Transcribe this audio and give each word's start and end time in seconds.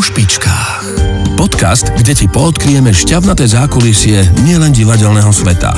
Po 0.00 0.08
špičkách. 0.08 0.96
Podcast, 1.36 1.92
kde 1.92 2.16
ti 2.16 2.24
poodkrieme 2.24 2.88
šťavnaté 2.88 3.44
zákulisie 3.44 4.24
nielen 4.48 4.72
divadelného 4.72 5.28
sveta. 5.28 5.76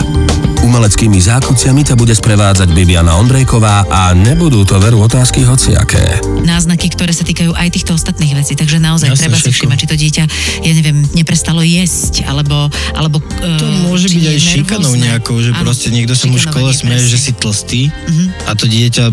Umeleckými 0.62 1.18
zákuciami 1.18 1.82
ťa 1.82 1.98
bude 1.98 2.14
sprevádzať 2.14 2.70
Bibiana 2.70 3.18
Ondrejková 3.18 3.82
a 3.90 4.14
nebudú 4.14 4.62
to 4.62 4.78
veru 4.78 5.02
otázky 5.02 5.42
hociaké. 5.42 6.22
náznaky, 6.46 6.94
ktoré 6.94 7.10
sa 7.10 7.26
týkajú 7.26 7.50
aj 7.50 7.66
týchto 7.74 7.98
ostatných 7.98 8.38
vecí. 8.38 8.54
Takže 8.54 8.78
naozaj 8.78 9.10
Jasne, 9.10 9.22
treba 9.26 9.42
si 9.42 9.50
všimať, 9.50 9.78
či 9.82 9.86
to 9.90 9.96
dieťa, 9.98 10.24
ja 10.62 10.72
neviem, 10.72 11.02
neprestalo 11.18 11.58
jesť, 11.66 12.22
alebo... 12.22 12.70
alebo 12.94 13.18
To 13.18 13.66
eh, 13.66 13.90
môže 13.90 14.06
byť 14.06 14.22
aj 14.22 14.38
šikanou 14.38 14.94
nervózne. 14.94 15.02
nejakou, 15.02 15.34
že 15.42 15.50
Áno, 15.50 15.66
proste 15.66 15.90
niekto 15.90 16.14
sa 16.14 16.30
mu 16.30 16.38
v 16.38 16.46
škole 16.46 16.70
smeje, 16.70 17.10
že 17.10 17.18
si 17.18 17.34
tlstý 17.34 17.90
Mhm. 17.90 18.24
a 18.46 18.50
to 18.54 18.70
dieťa 18.70 19.04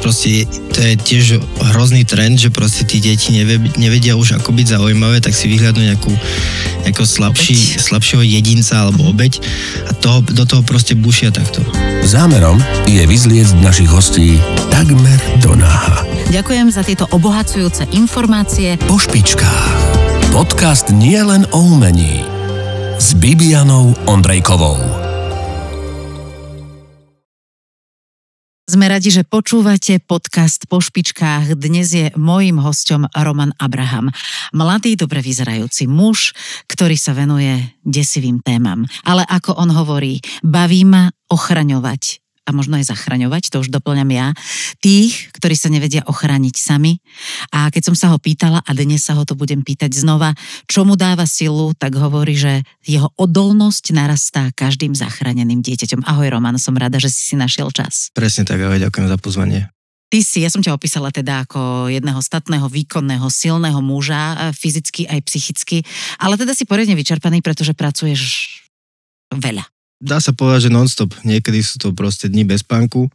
proste, 0.00 0.46
to 0.72 0.78
je 0.80 0.94
tiež 0.96 1.24
hrozný 1.72 2.06
trend, 2.06 2.38
že 2.38 2.52
proste 2.52 2.84
tí 2.84 3.00
deti 3.02 3.34
nevedia 3.76 4.14
už 4.16 4.40
ako 4.40 4.52
byť 4.52 4.66
zaujímavé, 4.76 5.20
tak 5.20 5.32
si 5.32 5.50
vyhľadnú 5.50 5.82
nejakú, 5.82 6.12
nejakého 6.86 7.08
slabší, 7.08 7.58
slabšieho 7.80 8.22
jedinca 8.22 8.86
alebo 8.86 9.10
obeď 9.10 9.40
a 9.88 9.92
toho, 9.96 10.22
do 10.22 10.44
toho 10.44 10.62
proste 10.62 10.94
bušia 10.94 11.32
takto. 11.32 11.64
Zámerom 12.06 12.62
je 12.86 13.02
vyzliecť 13.02 13.58
našich 13.62 13.90
hostí 13.90 14.38
takmer 14.70 15.18
do 15.42 15.56
náha. 15.58 16.06
Ďakujem 16.30 16.68
za 16.74 16.82
tieto 16.82 17.06
obohacujúce 17.10 17.86
informácie. 17.94 18.74
Po 18.86 18.98
špičkách. 18.98 19.70
Podcast 20.34 20.90
nie 20.92 21.18
len 21.22 21.48
o 21.54 21.62
umení. 21.64 22.20
S 23.00 23.14
Bibianou 23.16 23.94
Ondrejkovou. 24.04 25.05
Sme 28.66 28.90
radi, 28.90 29.14
že 29.14 29.22
počúvate 29.22 30.02
podcast 30.02 30.66
Po 30.66 30.82
špičkách. 30.82 31.54
Dnes 31.54 31.86
je 31.94 32.10
mojím 32.18 32.58
hosťom 32.58 33.14
Roman 33.14 33.54
Abraham. 33.62 34.10
Mladý, 34.50 34.98
dobre 34.98 35.22
vyzerajúci 35.22 35.86
muž, 35.86 36.34
ktorý 36.66 36.98
sa 36.98 37.14
venuje 37.14 37.62
desivým 37.86 38.42
témam. 38.42 38.82
Ale 39.06 39.22
ako 39.22 39.54
on 39.54 39.70
hovorí, 39.70 40.18
baví 40.42 40.82
ma 40.82 41.14
ochraňovať 41.30 42.25
a 42.46 42.50
možno 42.54 42.78
aj 42.78 42.88
zachraňovať, 42.88 43.50
to 43.50 43.60
už 43.60 43.68
doplňam 43.74 44.08
ja, 44.14 44.26
tých, 44.80 45.34
ktorí 45.34 45.58
sa 45.58 45.68
nevedia 45.68 46.06
ochrániť 46.06 46.54
sami. 46.54 47.02
A 47.50 47.68
keď 47.74 47.92
som 47.92 47.96
sa 47.98 48.06
ho 48.14 48.18
pýtala, 48.22 48.62
a 48.62 48.70
dnes 48.72 49.02
sa 49.02 49.18
ho 49.18 49.26
to 49.26 49.34
budem 49.34 49.66
pýtať 49.66 49.92
znova, 49.92 50.32
čo 50.70 50.86
mu 50.86 50.94
dáva 50.94 51.26
silu, 51.26 51.74
tak 51.74 51.98
hovorí, 51.98 52.38
že 52.38 52.62
jeho 52.86 53.10
odolnosť 53.18 53.92
narastá 53.92 54.48
každým 54.54 54.94
zachráneným 54.94 55.60
dieťaťom. 55.60 56.06
Ahoj 56.06 56.32
Roman, 56.32 56.56
som 56.56 56.78
rada, 56.78 57.02
že 57.02 57.10
si 57.10 57.26
si 57.26 57.34
našiel 57.34 57.74
čas. 57.74 58.14
Presne 58.14 58.46
tak, 58.46 58.62
ahoj, 58.62 58.78
ďakujem 58.78 59.10
za 59.10 59.18
pozvanie. 59.18 59.60
Ty 60.06 60.22
si, 60.22 60.38
ja 60.46 60.50
som 60.54 60.62
ťa 60.62 60.70
opísala 60.70 61.10
teda 61.10 61.42
ako 61.42 61.90
jedného 61.90 62.22
statného, 62.22 62.70
výkonného, 62.70 63.26
silného 63.26 63.82
muža, 63.82 64.38
e, 64.38 64.54
fyzicky 64.54 65.02
aj 65.10 65.20
psychicky, 65.26 65.82
ale 66.22 66.38
teda 66.38 66.54
si 66.54 66.62
poriadne 66.62 66.94
vyčerpaný, 66.94 67.42
pretože 67.42 67.74
pracuješ 67.74 68.22
veľa. 69.34 69.66
Dá 69.96 70.20
sa 70.20 70.36
povedať, 70.36 70.68
že 70.68 70.74
non-stop. 70.74 71.16
Niekedy 71.24 71.64
sú 71.64 71.80
to 71.80 71.96
proste 71.96 72.28
dni 72.28 72.44
bez 72.44 72.60
spánku, 72.60 73.08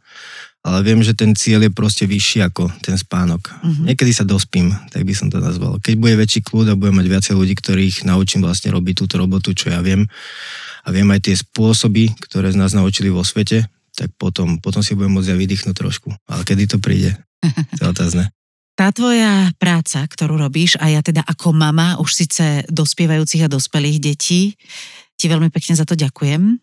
ale 0.62 0.82
viem, 0.82 1.02
že 1.02 1.14
ten 1.14 1.34
cieľ 1.34 1.66
je 1.66 1.72
proste 1.74 2.06
vyšší 2.06 2.42
ako 2.46 2.70
ten 2.82 2.98
spánok. 2.98 3.50
Mhm. 3.62 3.90
Niekedy 3.90 4.10
sa 4.14 4.26
dospím, 4.26 4.74
tak 4.90 5.06
by 5.06 5.14
som 5.14 5.30
to 5.30 5.38
nazval. 5.38 5.78
Keď 5.78 5.94
bude 5.98 6.14
väčší 6.18 6.42
kľud 6.42 6.74
a 6.74 6.78
budem 6.78 6.98
mať 6.98 7.06
viacej 7.06 7.34
ľudí, 7.38 7.54
ktorých 7.58 8.06
naučím 8.06 8.42
vlastne 8.42 8.74
robiť 8.74 8.94
túto 8.98 9.18
robotu, 9.18 9.54
čo 9.54 9.70
ja 9.70 9.82
viem, 9.82 10.06
a 10.82 10.88
viem 10.90 11.06
aj 11.14 11.30
tie 11.30 11.34
spôsoby, 11.38 12.10
ktoré 12.18 12.50
z 12.50 12.58
nás 12.58 12.74
naučili 12.74 13.06
vo 13.10 13.22
svete, 13.22 13.70
tak 13.94 14.10
potom, 14.18 14.58
potom 14.58 14.82
si 14.82 14.98
budem 14.98 15.14
môcť 15.14 15.30
aj 15.30 15.38
vydýchnuť 15.38 15.74
trošku. 15.78 16.10
Ale 16.26 16.42
kedy 16.42 16.66
to 16.66 16.78
príde? 16.82 17.14
To 17.78 17.86
je 17.86 17.90
otázne. 17.90 18.24
Tá 18.72 18.88
tvoja 18.88 19.52
práca, 19.60 20.06
ktorú 20.08 20.40
robíš, 20.40 20.80
a 20.80 20.88
ja 20.88 21.04
teda 21.04 21.20
ako 21.26 21.52
mama 21.52 22.00
už 22.00 22.24
síce 22.24 22.64
dospievajúcich 22.72 23.44
a 23.44 23.52
dospelých 23.52 23.98
detí, 24.00 24.56
ti 25.18 25.26
veľmi 25.28 25.52
pekne 25.52 25.76
za 25.76 25.84
to 25.84 25.92
ďakujem. 25.92 26.56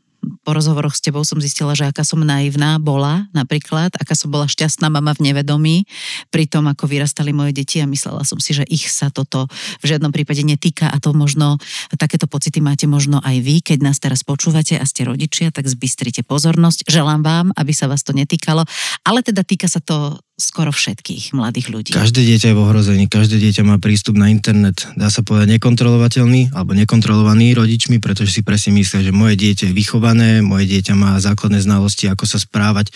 Po 0.44 0.52
rozhovoroch 0.52 0.96
s 0.96 1.04
tebou 1.04 1.24
som 1.24 1.40
zistila, 1.40 1.78
že 1.78 1.88
aká 1.88 2.04
som 2.04 2.20
naivná 2.20 2.76
bola 2.82 3.28
napríklad, 3.32 3.96
aká 3.96 4.18
som 4.18 4.28
bola 4.28 4.50
šťastná 4.50 4.92
mama 4.92 5.16
v 5.16 5.32
nevedomí 5.32 5.88
pri 6.34 6.48
tom, 6.50 6.68
ako 6.68 6.90
vyrastali 6.90 7.32
moje 7.32 7.56
deti 7.56 7.80
a 7.80 7.88
myslela 7.88 8.24
som 8.28 8.40
si, 8.40 8.56
že 8.56 8.68
ich 8.68 8.88
sa 8.92 9.14
toto 9.14 9.48
v 9.80 9.86
žiadnom 9.86 10.12
prípade 10.12 10.44
netýka 10.44 10.92
a 10.92 10.98
to 10.98 11.16
možno, 11.16 11.56
takéto 11.96 12.28
pocity 12.28 12.60
máte 12.60 12.88
možno 12.88 13.20
aj 13.24 13.38
vy, 13.40 13.62
keď 13.64 13.80
nás 13.84 14.00
teraz 14.00 14.24
počúvate 14.24 14.80
a 14.80 14.84
ste 14.88 15.08
rodičia, 15.08 15.52
tak 15.52 15.68
zbystrite 15.68 16.24
pozornosť. 16.24 16.88
Želám 16.88 17.22
vám, 17.24 17.46
aby 17.56 17.72
sa 17.76 17.88
vás 17.88 18.04
to 18.04 18.12
netýkalo, 18.16 18.64
ale 19.04 19.20
teda 19.24 19.44
týka 19.44 19.68
sa 19.68 19.84
to 19.84 20.20
skoro 20.40 20.72
všetkých 20.72 21.36
mladých 21.36 21.68
ľudí. 21.68 21.92
Každé 21.92 22.24
dieťa 22.24 22.50
je 22.50 22.56
v 22.56 22.64
ohrození, 22.64 23.06
každé 23.12 23.38
dieťa 23.38 23.68
má 23.68 23.76
prístup 23.78 24.16
na 24.16 24.32
internet, 24.32 24.88
dá 24.96 25.12
sa 25.12 25.20
povedať 25.22 25.60
nekontrolovateľný 25.60 26.56
alebo 26.56 26.72
nekontrolovaný 26.74 27.54
rodičmi, 27.54 28.00
pretože 28.00 28.40
si 28.40 28.42
presne 28.42 28.74
myslia, 28.80 29.04
že 29.04 29.12
moje 29.12 29.36
dieťa 29.36 29.70
je 29.70 29.76
vychované, 29.76 30.40
moje 30.40 30.72
dieťa 30.72 30.96
má 30.96 31.20
základné 31.20 31.60
znalosti, 31.60 32.08
ako 32.08 32.24
sa 32.24 32.40
správať 32.40 32.96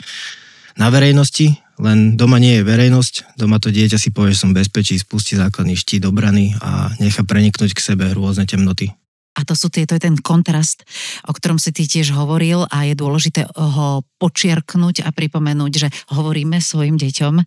na 0.80 0.88
verejnosti, 0.90 1.60
len 1.84 2.16
doma 2.16 2.40
nie 2.40 2.64
je 2.64 2.64
verejnosť, 2.66 3.36
doma 3.38 3.60
to 3.60 3.70
dieťa 3.70 4.00
si 4.00 4.10
povie, 4.16 4.34
že 4.34 4.48
som 4.48 4.56
bezpečí, 4.56 4.96
spustí 4.96 5.36
základný 5.36 5.76
štít 5.76 6.08
obrany 6.08 6.56
a 6.64 6.96
nechá 6.98 7.28
preniknúť 7.28 7.76
k 7.76 7.84
sebe 7.94 8.10
rôzne 8.16 8.48
temnoty. 8.48 8.96
A 9.34 9.42
to 9.42 9.58
sú 9.58 9.74
tie, 9.74 9.90
to 9.90 9.98
je 9.98 10.04
ten 10.06 10.14
kontrast, 10.14 10.86
o 11.26 11.34
ktorom 11.34 11.58
si 11.58 11.74
ty 11.74 11.90
tiež 11.90 12.14
hovoril 12.14 12.70
a 12.70 12.86
je 12.86 12.94
dôležité 12.94 13.50
ho 13.58 14.06
počiarknúť 14.22 15.02
a 15.02 15.10
pripomenúť, 15.10 15.74
že 15.74 15.88
hovoríme 16.14 16.62
svojim 16.62 17.02
deťom, 17.02 17.42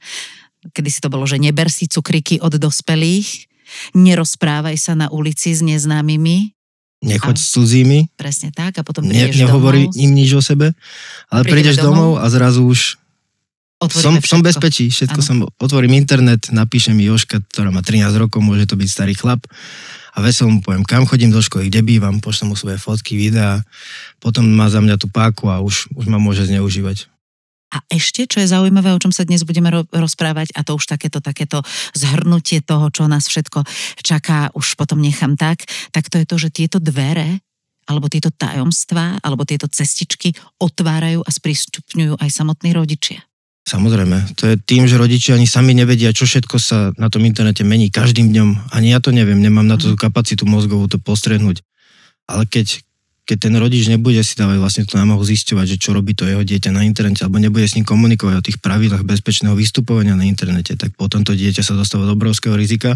kedy 0.75 0.89
si 0.91 0.99
to 0.99 1.07
bolo, 1.07 1.31
že 1.31 1.39
neber 1.39 1.71
si 1.71 1.87
cukriky 1.87 2.43
od 2.43 2.59
dospelých, 2.59 3.47
nerozprávaj 3.95 4.77
sa 4.79 4.99
na 4.99 5.07
ulici 5.15 5.55
s 5.55 5.63
neznámymi, 5.63 6.57
Nechoď 6.97 7.37
A- 7.37 7.43
s 7.45 7.53
cudzími, 7.53 7.99
presne 8.17 8.49
tak, 8.57 8.81
a 8.81 8.83
potom 8.83 9.05
ne, 9.05 9.13
prídeš 9.13 9.45
nehovorí 9.45 9.85
domov, 9.93 10.01
im 10.01 10.11
nič 10.17 10.31
o 10.33 10.41
sebe, 10.41 10.73
ale 11.29 11.43
prídeš 11.45 11.77
domov. 11.77 12.17
domov 12.17 12.25
a 12.25 12.27
zrazu 12.33 12.65
už 12.65 12.97
som, 13.93 14.17
som 14.17 14.41
všetko. 14.41 14.41
bezpečí, 14.41 14.85
všetko 14.89 15.21
Áno. 15.21 15.29
som, 15.29 15.37
otvorím 15.61 15.93
internet, 16.01 16.49
napíše 16.49 16.97
mi 16.97 17.05
Joška, 17.05 17.45
ktorá 17.53 17.69
má 17.69 17.85
13 17.85 18.09
rokov, 18.17 18.41
môže 18.41 18.65
to 18.65 18.81
byť 18.81 18.89
starý 18.89 19.13
chlap 19.13 19.45
a 20.17 20.19
veselo 20.25 20.49
mu 20.49 20.65
poviem, 20.65 20.81
kam 20.81 21.05
chodím 21.05 21.29
do 21.29 21.45
školy, 21.45 21.69
kde 21.69 21.85
bývam, 21.85 22.25
pošlem 22.25 22.51
mu 22.51 22.57
svoje 22.57 22.81
fotky, 22.81 23.21
videá, 23.21 23.61
potom 24.17 24.49
má 24.49 24.73
za 24.73 24.81
mňa 24.81 24.97
tú 24.97 25.13
páku 25.13 25.53
a 25.53 25.61
už, 25.61 25.93
už 25.93 26.09
ma 26.09 26.17
môže 26.17 26.49
zneužívať. 26.49 27.13
A 27.77 27.85
ešte, 27.93 28.25
čo 28.25 28.41
je 28.41 28.49
zaujímavé, 28.49 28.95
o 28.95 29.03
čom 29.03 29.13
sa 29.13 29.29
dnes 29.29 29.45
budeme 29.45 29.69
ro- 29.69 29.91
rozprávať, 29.93 30.55
a 30.57 30.65
to 30.65 30.79
už 30.79 30.89
takéto, 30.89 31.21
takéto 31.21 31.61
zhrnutie 31.93 32.65
toho, 32.65 32.89
čo 32.89 33.05
nás 33.11 33.29
všetko 33.29 33.67
čaká, 34.01 34.55
už 34.57 34.79
potom 34.81 35.03
nechám 35.03 35.37
tak, 35.37 35.67
tak 35.93 36.09
to 36.09 36.17
je 36.17 36.25
to, 36.25 36.37
že 36.41 36.55
tieto 36.55 36.79
dvere 36.81 37.45
alebo 37.87 38.11
tieto 38.11 38.35
tajomstvá, 38.35 39.23
alebo 39.23 39.47
tieto 39.47 39.71
cestičky 39.71 40.35
otvárajú 40.59 41.23
a 41.23 41.31
sprístupňujú 41.31 42.19
aj 42.19 42.31
samotní 42.35 42.75
rodičia. 42.75 43.26
Samozrejme, 43.67 44.39
to 44.39 44.47
je 44.47 44.55
tým, 44.63 44.87
že 44.87 44.95
rodičia 44.95 45.35
ani 45.35 45.51
sami 45.51 45.75
nevedia, 45.75 46.15
čo 46.15 46.23
všetko 46.23 46.55
sa 46.63 46.95
na 46.95 47.11
tom 47.11 47.27
internete 47.27 47.67
mení 47.67 47.91
každým 47.91 48.31
dňom. 48.31 48.71
Ani 48.71 48.95
ja 48.95 49.03
to 49.03 49.11
neviem, 49.11 49.43
nemám 49.43 49.67
na 49.67 49.75
to 49.75 49.91
tú 49.91 49.99
kapacitu 49.99 50.47
mozgovú 50.47 50.87
to 50.87 51.03
postrehnúť. 51.03 51.67
Ale 52.31 52.47
keď, 52.47 52.79
keď 53.27 53.51
ten 53.51 53.55
rodič 53.59 53.91
nebude 53.91 54.23
si 54.23 54.39
dávať 54.39 54.63
vlastne 54.63 54.83
tú 54.87 54.95
námahu 54.95 55.19
zisťovať, 55.19 55.67
že 55.67 55.77
čo 55.83 55.99
robí 55.99 56.15
to 56.15 56.31
jeho 56.31 56.47
dieťa 56.47 56.71
na 56.71 56.87
internete, 56.87 57.27
alebo 57.27 57.43
nebude 57.43 57.67
s 57.67 57.75
ním 57.75 57.83
komunikovať 57.83 58.35
o 58.39 58.47
tých 58.47 58.63
pravidlách 58.63 59.03
bezpečného 59.03 59.59
vystupovania 59.59 60.15
na 60.15 60.31
internete, 60.31 60.79
tak 60.79 60.95
potom 60.95 61.27
to 61.27 61.35
dieťa 61.35 61.67
sa 61.67 61.75
dostáva 61.75 62.07
do 62.07 62.15
obrovského 62.15 62.55
rizika. 62.55 62.95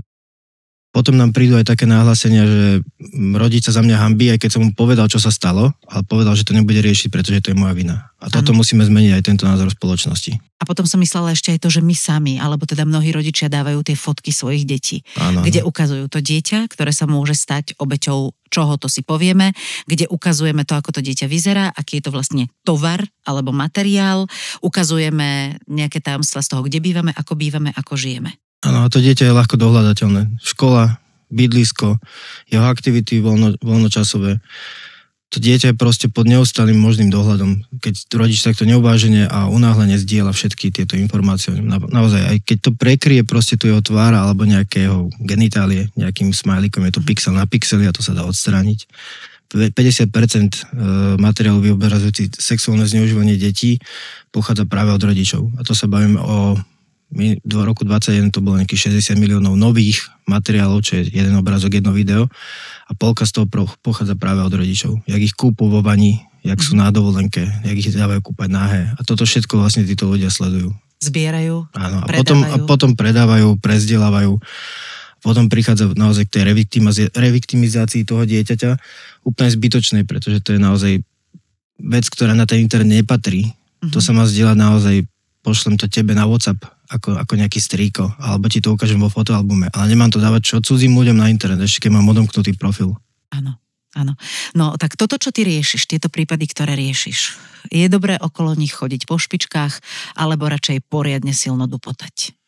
Potom 0.91 1.15
nám 1.15 1.31
prídu 1.31 1.55
aj 1.55 1.71
také 1.71 1.87
nahlásenia, 1.87 2.43
že 2.43 2.83
mm, 2.83 3.39
rodič 3.39 3.63
sa 3.63 3.79
za 3.79 3.83
mňa 3.87 3.97
hambí, 4.03 4.27
aj 4.35 4.43
keď 4.43 4.51
som 4.59 4.63
mu 4.67 4.75
povedal, 4.75 5.07
čo 5.07 5.23
sa 5.23 5.31
stalo, 5.31 5.71
ale 5.87 6.03
povedal, 6.03 6.35
že 6.35 6.43
to 6.43 6.51
nebude 6.51 6.83
riešiť, 6.83 7.15
pretože 7.15 7.47
to 7.47 7.55
je 7.55 7.59
moja 7.59 7.79
vina. 7.79 8.11
A 8.19 8.27
toto 8.27 8.51
Áno. 8.51 8.59
musíme 8.59 8.83
zmeniť 8.83 9.15
aj 9.15 9.23
tento 9.23 9.47
názor 9.47 9.71
spoločnosti. 9.71 10.35
A 10.59 10.67
potom 10.67 10.85
som 10.91 10.99
myslela 10.99 11.31
ešte 11.31 11.55
aj 11.55 11.63
to, 11.63 11.71
že 11.71 11.81
my 11.81 11.95
sami, 11.95 12.43
alebo 12.43 12.67
teda 12.67 12.83
mnohí 12.83 13.15
rodičia 13.15 13.47
dávajú 13.47 13.87
tie 13.87 13.95
fotky 13.95 14.35
svojich 14.35 14.67
detí, 14.67 15.07
Áno, 15.15 15.47
kde 15.47 15.63
ukazujú 15.63 16.11
to 16.11 16.19
dieťa, 16.19 16.67
ktoré 16.67 16.91
sa 16.91 17.07
môže 17.07 17.39
stať 17.39 17.79
obeťou 17.79 18.35
čoho 18.51 18.75
to 18.75 18.91
si 18.91 19.07
povieme, 19.07 19.55
kde 19.87 20.11
ukazujeme 20.11 20.67
to, 20.67 20.75
ako 20.75 20.91
to 20.99 21.01
dieťa 21.07 21.31
vyzerá, 21.31 21.71
aký 21.71 22.03
je 22.03 22.11
to 22.11 22.15
vlastne 22.15 22.51
tovar 22.67 22.99
alebo 23.23 23.55
materiál, 23.55 24.27
ukazujeme 24.59 25.63
nejaké 25.71 26.03
tajomstva 26.03 26.43
z 26.43 26.51
toho, 26.51 26.67
kde 26.67 26.83
bývame, 26.83 27.15
ako 27.15 27.39
bývame, 27.39 27.71
ako 27.79 27.95
žijeme. 27.95 28.35
Áno, 28.61 28.85
a 28.85 28.93
to 28.93 29.01
dieťa 29.01 29.31
je 29.31 29.37
ľahko 29.37 29.57
dohľadateľné. 29.57 30.37
Škola, 30.45 31.01
bydlisko, 31.33 31.97
jeho 32.53 32.67
aktivity 32.67 33.25
voľno, 33.25 33.57
voľnočasové. 33.63 34.43
To 35.31 35.39
dieťa 35.39 35.73
je 35.73 35.79
proste 35.79 36.07
pod 36.11 36.27
neustálým 36.27 36.75
možným 36.75 37.07
dohľadom. 37.09 37.63
Keď 37.79 38.11
rodič 38.19 38.43
takto 38.43 38.67
neuvážene 38.67 39.31
a 39.31 39.47
unáhlene 39.47 39.95
zdieľa 39.95 40.35
všetky 40.35 40.75
tieto 40.75 40.99
informácie. 40.99 41.55
Na, 41.55 41.79
naozaj, 41.79 42.35
aj 42.35 42.39
keď 42.43 42.59
to 42.59 42.71
prekrie 42.75 43.23
proste 43.23 43.55
tu 43.55 43.71
jeho 43.71 43.79
tvára 43.79 44.27
alebo 44.27 44.43
nejakého 44.43 45.07
genitálie, 45.23 45.87
nejakým 45.95 46.35
smajlikom, 46.35 46.83
je 46.91 46.93
to 46.99 47.07
pixel 47.07 47.31
na 47.31 47.47
pixeli 47.47 47.87
a 47.87 47.95
to 47.95 48.03
sa 48.03 48.11
dá 48.11 48.27
odstrániť. 48.27 48.91
50% 49.51 49.75
e, 49.75 50.59
materiálu 51.19 51.59
vyobrazujúci 51.63 52.39
sexuálne 52.39 52.87
zneužívanie 52.87 53.35
detí 53.35 53.83
pochádza 54.31 54.67
práve 54.67 54.95
od 54.95 55.03
rodičov. 55.03 55.47
A 55.59 55.67
to 55.67 55.75
sa 55.75 55.91
bavíme 55.91 56.19
o 56.23 56.59
My 57.11 57.35
roku 57.67 57.83
21 57.83 58.31
to 58.31 58.39
bolo 58.39 58.63
nejakých 58.63 58.95
60 58.95 59.19
miliónov 59.19 59.59
nových 59.59 60.07
materiálov, 60.31 60.79
čo 60.87 61.03
je 61.03 61.11
jeden 61.11 61.35
obrázok, 61.35 61.83
jedno 61.83 61.91
video 61.91 62.31
a 62.87 62.93
polka 62.95 63.27
z 63.27 63.35
toho 63.35 63.47
pochádza 63.83 64.15
práve 64.15 64.47
od 64.47 64.55
rodičov. 64.55 65.03
Jak 65.11 65.19
ich 65.19 65.35
kúpu 65.35 65.67
vo 65.67 65.83
vani, 65.83 66.23
jak 66.47 66.63
sú 66.63 66.79
na 66.79 66.95
dovolenke, 66.95 67.43
jak 67.67 67.77
ich 67.77 67.91
dávajú 67.91 68.23
kúpať 68.23 68.49
náhe. 68.49 68.81
A 68.95 69.01
toto 69.03 69.27
všetko 69.27 69.59
vlastne 69.59 69.83
títo 69.83 70.07
ľudia 70.07 70.31
sledujú. 70.31 70.71
Zbierajú, 71.01 71.65
Áno, 71.73 71.99
a 72.05 72.09
potom, 72.13 72.39
a 72.45 72.57
potom 72.69 72.91
predávajú, 72.93 73.57
prezdielávajú. 73.59 74.37
Potom 75.21 75.49
prichádza 75.49 75.93
naozaj 75.97 76.29
k 76.29 76.41
tej 76.41 76.45
reviktimizácii 77.13 78.05
toho 78.05 78.25
dieťaťa 78.25 78.71
úplne 79.25 79.51
zbytočnej, 79.53 80.05
pretože 80.05 80.45
to 80.45 80.57
je 80.57 80.61
naozaj 80.61 80.93
vec, 81.81 82.05
ktorá 82.09 82.37
na 82.37 82.45
ten 82.45 82.61
internet 82.61 83.05
nepatrí. 83.05 83.49
Mm-hmm. 83.49 83.93
To 83.97 83.99
mhm. 84.01 84.05
sa 84.05 84.13
má 84.13 84.25
zdieľať 84.29 84.57
naozaj, 84.61 84.97
pošlem 85.41 85.81
to 85.81 85.89
tebe 85.89 86.13
na 86.13 86.29
WhatsApp, 86.29 86.61
ako, 86.91 87.17
ako 87.23 87.33
nejaký 87.39 87.63
strýko, 87.63 88.19
alebo 88.19 88.51
ti 88.51 88.59
to 88.59 88.75
ukážem 88.75 88.99
vo 88.99 89.07
fotoalbume. 89.07 89.71
Ale 89.71 89.87
nemám 89.95 90.11
to 90.11 90.19
dávať 90.19 90.43
čo 90.43 90.57
cudzím 90.59 90.99
ľuďom 90.99 91.17
na 91.23 91.31
internet, 91.31 91.63
ešte 91.63 91.87
keď 91.87 91.97
mám 91.97 92.11
odomknutý 92.11 92.59
profil. 92.59 92.99
Áno. 93.31 93.57
Áno. 93.99 94.15
No 94.55 94.79
tak 94.79 94.95
toto, 94.95 95.19
čo 95.19 95.35
ty 95.35 95.43
riešiš, 95.43 95.91
tieto 95.91 96.07
prípady, 96.07 96.47
ktoré 96.47 96.79
riešiš, 96.79 97.35
je 97.75 97.87
dobré 97.91 98.15
okolo 98.23 98.55
nich 98.55 98.71
chodiť 98.71 99.03
po 99.03 99.19
špičkách, 99.19 99.83
alebo 100.15 100.47
radšej 100.47 100.87
poriadne 100.87 101.35
silno 101.35 101.67
dupotať? 101.67 102.39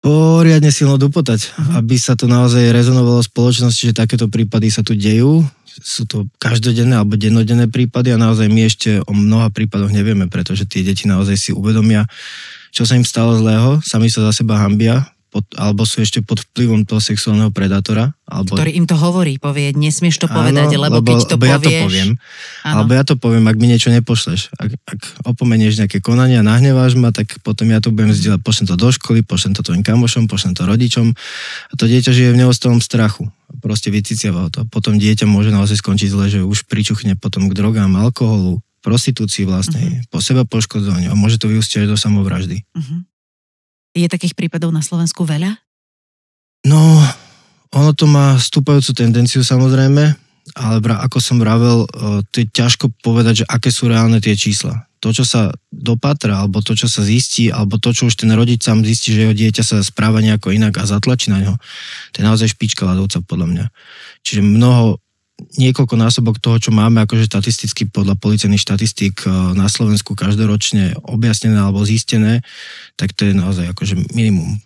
Poriadne 0.00 0.72
silno 0.72 0.96
dupotať, 0.96 1.44
uh-huh. 1.44 1.84
aby 1.84 2.00
sa 2.00 2.16
to 2.16 2.24
naozaj 2.24 2.72
rezonovalo 2.72 3.20
v 3.20 3.28
spoločnosti, 3.28 3.92
že 3.92 3.92
takéto 3.92 4.32
prípady 4.32 4.72
sa 4.72 4.80
tu 4.80 4.96
dejú. 4.96 5.44
Sú 5.84 6.08
to 6.08 6.24
každodenné 6.40 6.96
alebo 6.96 7.20
dennodenné 7.20 7.68
prípady 7.68 8.16
a 8.16 8.16
naozaj 8.16 8.48
my 8.48 8.64
ešte 8.64 9.04
o 9.04 9.12
mnoha 9.12 9.52
prípadoch 9.52 9.92
nevieme, 9.92 10.24
pretože 10.32 10.64
tie 10.64 10.80
deti 10.80 11.04
naozaj 11.04 11.36
si 11.36 11.50
uvedomia, 11.52 12.08
čo 12.70 12.86
sa 12.86 12.96
im 12.98 13.06
stalo 13.06 13.36
zlého, 13.38 13.82
sami 13.82 14.10
sa 14.10 14.24
za 14.30 14.42
seba 14.42 14.58
hambia, 14.62 15.10
pod, 15.30 15.46
alebo 15.54 15.86
sú 15.86 16.02
ešte 16.02 16.18
pod 16.26 16.42
vplyvom 16.42 16.82
toho 16.82 16.98
sexuálneho 16.98 17.54
predátora. 17.54 18.10
Alebo... 18.26 18.58
Ktorý 18.58 18.74
im 18.74 18.86
to 18.90 18.98
hovorí, 18.98 19.38
povie, 19.38 19.70
nesmieš 19.70 20.18
to 20.18 20.26
povedať, 20.26 20.74
Áno, 20.74 20.90
lebo, 20.90 20.98
lebo 20.98 21.06
keď 21.06 21.18
to 21.22 21.36
lebo 21.38 21.46
povieš... 21.46 21.54
ja 21.54 21.58
to 21.62 21.70
poviem, 21.86 22.10
Áno. 22.66 22.74
alebo 22.74 22.90
ja 22.90 23.02
to 23.06 23.14
poviem, 23.14 23.44
ak 23.46 23.56
mi 23.56 23.66
niečo 23.70 23.94
nepošleš. 23.94 24.50
Ak, 24.58 24.70
ak 24.74 25.00
opomenieš 25.30 25.78
nejaké 25.78 26.02
konania, 26.02 26.42
nahneváš 26.42 26.98
ma, 26.98 27.14
tak 27.14 27.38
potom 27.46 27.70
ja 27.70 27.78
to 27.78 27.94
budem 27.94 28.10
zdieľať, 28.10 28.42
pošlem 28.42 28.66
to 28.66 28.76
do 28.76 28.90
školy, 28.90 29.22
pošlem 29.22 29.54
to 29.54 29.62
tvojim 29.62 29.86
kamošom, 29.86 30.26
pošlem 30.26 30.58
to 30.58 30.66
rodičom 30.66 31.14
a 31.70 31.72
to 31.78 31.86
dieťa 31.86 32.10
žije 32.10 32.34
v 32.34 32.40
neostalom 32.42 32.82
strachu. 32.82 33.30
Proste 33.62 33.94
vyciciava 33.94 34.50
to. 34.50 34.66
Potom 34.66 34.98
dieťa 34.98 35.26
môže 35.30 35.54
naozaj 35.54 35.78
skončiť 35.78 36.08
zle, 36.10 36.26
že 36.26 36.40
už 36.42 36.66
pričuchne 36.66 37.14
potom 37.14 37.46
k 37.50 37.54
drogám, 37.54 37.94
alkoholu, 37.98 38.62
prostitúcii 38.80 39.44
vlastnej, 39.44 40.00
uh-huh. 40.00 40.08
po 40.08 40.18
seba 40.24 40.48
poškodzovaniu 40.48 41.12
a 41.12 41.18
môže 41.18 41.36
to 41.36 41.52
vyústiť 41.52 41.84
do 41.84 41.96
samovraždy. 41.96 42.64
Uh-huh. 42.72 43.04
Je 43.92 44.08
takých 44.08 44.32
prípadov 44.32 44.72
na 44.72 44.80
Slovensku 44.80 45.28
veľa? 45.28 45.60
No, 46.64 47.00
ono 47.72 47.90
to 47.96 48.04
má 48.08 48.36
stúpajúcu 48.36 48.92
tendenciu 48.96 49.40
samozrejme, 49.40 50.04
ale 50.56 50.76
ako 50.82 51.18
som 51.22 51.36
vravel, 51.38 51.86
to 52.32 52.42
je 52.42 52.46
ťažko 52.50 52.90
povedať, 53.04 53.44
že 53.44 53.48
aké 53.48 53.70
sú 53.70 53.86
reálne 53.86 54.18
tie 54.18 54.34
čísla. 54.34 54.88
To, 55.00 55.16
čo 55.16 55.24
sa 55.24 55.48
dopatra, 55.72 56.44
alebo 56.44 56.60
to, 56.60 56.76
čo 56.76 56.84
sa 56.84 57.00
zistí, 57.00 57.48
alebo 57.48 57.80
to, 57.80 57.96
čo 57.96 58.12
už 58.12 58.20
ten 58.20 58.28
rodič 58.36 58.60
sám 58.60 58.84
zistí, 58.84 59.16
že 59.16 59.24
jeho 59.24 59.32
dieťa 59.32 59.64
sa 59.64 59.80
správa 59.80 60.20
nejako 60.20 60.52
inak 60.52 60.76
a 60.76 60.84
zatlačí 60.84 61.32
na 61.32 61.40
ňo, 61.40 61.54
to 62.12 62.20
je 62.20 62.24
naozaj 62.28 62.52
špička 62.52 62.84
ľadovca 62.84 63.24
podľa 63.24 63.46
mňa. 63.48 63.66
Čiže 64.20 64.44
mnoho 64.44 65.00
niekoľko 65.58 65.94
násobok 65.96 66.36
toho, 66.38 66.60
čo 66.60 66.70
máme 66.70 67.04
akože 67.04 67.28
štatisticky 67.28 67.88
podľa 67.88 68.16
policajných 68.20 68.60
štatistík 68.60 69.24
eh, 69.24 69.30
na 69.56 69.66
Slovensku 69.66 70.14
každoročne 70.14 70.98
objasnené 71.04 71.58
alebo 71.58 71.84
zistené, 71.86 72.44
tak 72.94 73.12
to 73.16 73.28
je 73.28 73.34
naozaj 73.34 73.70
akože 73.72 74.14
minimum. 74.14 74.60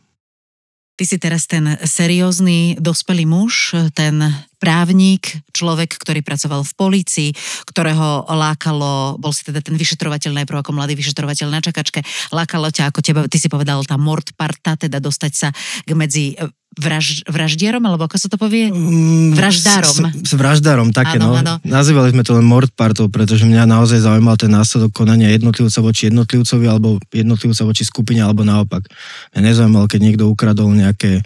Ty 0.94 1.04
si 1.10 1.18
teraz 1.18 1.50
ten 1.50 1.66
seriózny, 1.82 2.78
dospelý 2.78 3.26
muž, 3.26 3.74
ten 3.98 4.22
právnik, 4.62 5.42
človek, 5.50 5.90
ktorý 5.90 6.22
pracoval 6.22 6.62
v 6.62 6.76
polícii, 6.78 7.30
ktorého 7.66 8.30
lákalo, 8.30 9.18
bol 9.18 9.34
si 9.34 9.42
teda 9.42 9.58
ten 9.58 9.74
vyšetrovateľ 9.74 10.30
najprv 10.38 10.62
ako 10.62 10.70
mladý 10.70 10.94
vyšetrovateľ 10.94 11.50
na 11.50 11.58
čakačke, 11.58 12.06
lákalo 12.30 12.70
ťa, 12.70 12.94
ako 12.94 13.02
teba, 13.02 13.20
ty 13.26 13.42
si 13.42 13.50
povedal, 13.50 13.82
tá 13.82 13.98
mord 13.98 14.22
parta, 14.38 14.78
teda 14.78 15.02
dostať 15.02 15.32
sa 15.34 15.50
k 15.82 15.90
medzi 15.98 16.38
vraž, 16.78 17.22
vraždierom, 17.26 17.82
alebo 17.82 18.06
ako 18.06 18.16
sa 18.18 18.28
to 18.28 18.36
povie? 18.36 18.70
Mm, 18.70 19.34
vraždárom. 19.34 19.94
S, 20.10 20.30
s 20.30 20.32
vraždárom, 20.34 20.88
také 20.90 21.16
ano, 21.22 21.32
no. 21.32 21.38
Ano. 21.38 21.54
Nazývali 21.62 22.10
sme 22.12 22.22
to 22.26 22.36
len 22.36 22.46
mord 22.46 22.70
partou, 22.74 23.06
pretože 23.06 23.46
mňa 23.46 23.66
naozaj 23.66 24.02
zaujímal 24.02 24.34
ten 24.34 24.50
následok 24.50 24.90
konania 24.94 25.30
jednotlivca 25.30 25.78
voči 25.80 26.10
jednotlivcovi, 26.10 26.66
alebo 26.66 26.98
jednotlivca 27.14 27.62
voči 27.64 27.82
skupine, 27.86 28.20
alebo 28.22 28.42
naopak. 28.42 28.86
Mňa 29.34 29.40
nezaujímal, 29.40 29.84
keď 29.86 30.00
niekto 30.02 30.24
ukradol 30.26 30.70
nejaké 30.74 31.22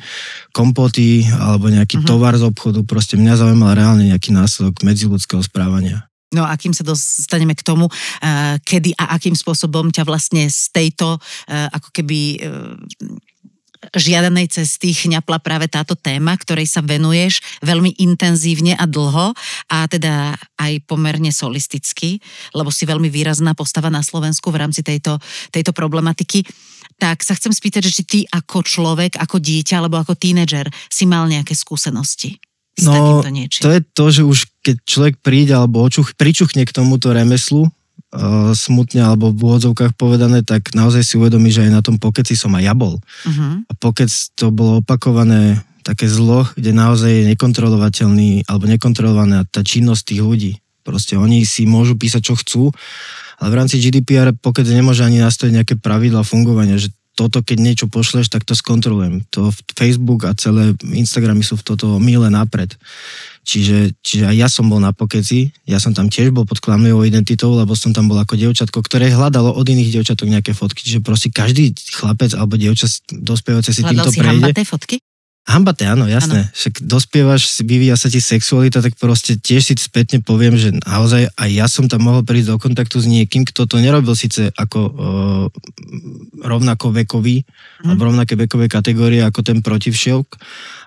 kompoty, 0.53 1.25
alebo 1.29 1.73
nejaký 1.73 2.01
uh-huh. 2.03 2.09
tovar 2.09 2.37
z 2.37 2.45
obchodu, 2.45 2.81
proste 2.85 3.17
mňa 3.17 3.41
zaujímal 3.41 3.73
reálne 3.77 4.09
nejaký 4.09 4.31
následok 4.33 4.85
medziludského 4.85 5.41
správania. 5.41 6.09
No 6.29 6.45
a 6.45 6.53
kým 6.61 6.77
sa 6.77 6.85
dostaneme 6.85 7.57
k 7.57 7.65
tomu, 7.65 7.89
uh, 7.89 8.61
kedy 8.61 8.93
a 9.01 9.17
akým 9.17 9.33
spôsobom 9.33 9.89
ťa 9.89 10.05
vlastne 10.05 10.45
z 10.53 10.69
tejto 10.77 11.17
uh, 11.17 11.69
ako 11.73 11.89
keby 11.89 12.37
uh, 12.45 12.77
žiadanej 13.95 14.51
cesty 14.51 14.91
chňapla 14.93 15.39
práve 15.39 15.71
táto 15.71 15.95
téma, 15.95 16.35
ktorej 16.35 16.67
sa 16.67 16.83
venuješ 16.83 17.41
veľmi 17.63 17.99
intenzívne 18.03 18.75
a 18.75 18.85
dlho 18.85 19.33
a 19.71 19.77
teda 19.87 20.35
aj 20.59 20.73
pomerne 20.85 21.31
solisticky, 21.31 22.19
lebo 22.53 22.69
si 22.75 22.85
veľmi 22.85 23.07
výrazná 23.09 23.55
postava 23.55 23.89
na 23.89 24.03
Slovensku 24.03 24.51
v 24.51 24.61
rámci 24.67 24.83
tejto, 24.83 25.23
tejto 25.55 25.71
problematiky. 25.71 26.43
Tak 26.99 27.23
sa 27.23 27.39
chcem 27.39 27.55
spýtať, 27.55 27.87
že 27.87 27.95
či 27.95 28.03
ty 28.03 28.19
ako 28.27 28.67
človek, 28.67 29.19
ako 29.23 29.39
dieťa 29.39 29.79
alebo 29.79 30.03
ako 30.03 30.19
tínedžer 30.19 30.67
si 30.91 31.07
mal 31.07 31.31
nejaké 31.31 31.55
skúsenosti? 31.55 32.43
no, 32.87 33.19
to 33.59 33.71
je 33.75 33.81
to, 33.83 34.05
že 34.15 34.23
už 34.23 34.39
keď 34.63 34.77
človek 34.87 35.15
príde 35.19 35.51
alebo 35.51 35.83
očuch, 35.83 36.15
pričuchne 36.15 36.63
k 36.63 36.75
tomuto 36.75 37.11
remeslu, 37.11 37.67
smutne 38.57 39.05
alebo 39.05 39.29
v 39.29 39.41
úvodzovkách 39.45 39.93
povedané, 39.93 40.41
tak 40.41 40.73
naozaj 40.73 41.05
si 41.05 41.15
uvedomí, 41.21 41.53
že 41.53 41.69
aj 41.69 41.73
na 41.73 41.83
tom 41.85 42.01
pokeci 42.01 42.33
som 42.33 42.57
aj 42.57 42.63
ja 42.65 42.73
bol. 42.73 42.97
Uh-huh. 43.01 43.61
A 43.69 43.73
pokec 43.77 44.09
to 44.33 44.49
bolo 44.49 44.81
opakované 44.81 45.61
také 45.85 46.09
zlo, 46.09 46.49
kde 46.57 46.73
naozaj 46.73 47.09
je 47.09 47.29
nekontrolovateľný 47.33 48.49
alebo 48.49 48.65
nekontrolovaná 48.69 49.45
tá 49.49 49.61
činnosť 49.61 50.03
tých 50.13 50.23
ľudí. 50.25 50.53
Proste 50.85 51.21
oni 51.21 51.45
si 51.45 51.69
môžu 51.69 52.01
písať, 52.01 52.33
čo 52.33 52.35
chcú, 52.37 52.63
ale 53.39 53.49
v 53.53 53.59
rámci 53.61 53.77
GDPR 53.77 54.33
pokec 54.33 54.65
nemôže 54.69 55.05
ani 55.05 55.21
nastaviť 55.21 55.53
nejaké 55.53 55.75
pravidla 55.77 56.25
fungovania, 56.25 56.81
že 56.81 56.93
toto, 57.19 57.43
keď 57.43 57.59
niečo 57.59 57.87
pošleš, 57.91 58.31
tak 58.31 58.47
to 58.47 58.55
skontrolujem. 58.55 59.27
To 59.35 59.51
Facebook 59.75 60.23
a 60.23 60.39
celé 60.39 60.79
Instagramy 60.87 61.43
sú 61.43 61.59
v 61.59 61.67
toto 61.67 61.99
míle 61.99 62.31
napred. 62.31 62.79
Čiže, 63.43 63.99
čiže 63.99 64.25
aj 64.31 64.37
ja 64.39 64.47
som 64.47 64.71
bol 64.71 64.79
na 64.79 64.95
pokeci, 64.95 65.51
ja 65.67 65.83
som 65.83 65.91
tam 65.91 66.07
tiež 66.07 66.31
bol 66.31 66.47
pod 66.47 66.63
klamlivou 66.63 67.03
identitou, 67.03 67.57
lebo 67.59 67.75
som 67.75 67.91
tam 67.91 68.07
bol 68.07 68.21
ako 68.21 68.39
dievčatko, 68.39 68.79
ktoré 68.85 69.11
hľadalo 69.11 69.51
od 69.51 69.67
iných 69.67 69.99
dievčatok 69.99 70.31
nejaké 70.31 70.53
fotky. 70.55 70.85
Čiže 70.87 71.01
proste 71.03 71.33
každý 71.35 71.75
chlapec 71.75 72.37
alebo 72.39 72.55
dievča 72.55 72.87
dospievajúce 73.11 73.73
si 73.75 73.83
Hľadal 73.83 73.91
týmto 73.91 74.11
si 74.15 74.19
prejde. 74.23 74.63
fotky? 74.69 74.97
Hambate, 75.49 75.89
áno, 75.89 76.05
jasné. 76.05 76.45
Ano. 76.45 76.53
Však 76.53 76.85
dospievaš, 76.85 77.65
vyvíja 77.65 77.97
sa 77.97 78.13
ti 78.13 78.21
sexualita, 78.21 78.85
tak 78.85 79.01
proste 79.01 79.41
tiež 79.41 79.73
si 79.73 79.75
spätne 79.81 80.21
poviem, 80.21 80.61
že 80.61 80.77
naozaj 80.85 81.33
aj 81.33 81.49
ja 81.49 81.65
som 81.65 81.89
tam 81.89 82.05
mohol 82.05 82.21
prísť 82.21 82.53
do 82.53 82.57
kontaktu 82.61 83.01
s 83.01 83.09
niekým, 83.09 83.49
kto 83.49 83.65
to 83.65 83.81
nerobil 83.81 84.13
síce 84.13 84.53
ako 84.53 84.79
uh, 84.85 85.45
rovnako 86.45 86.93
vekový, 86.93 87.49
hmm. 87.49 87.89
alebo 87.89 88.13
rovnaké 88.13 88.37
vekové 88.37 88.69
kategórie 88.69 89.25
ako 89.25 89.41
ten 89.41 89.65
protivšelk, 89.65 90.37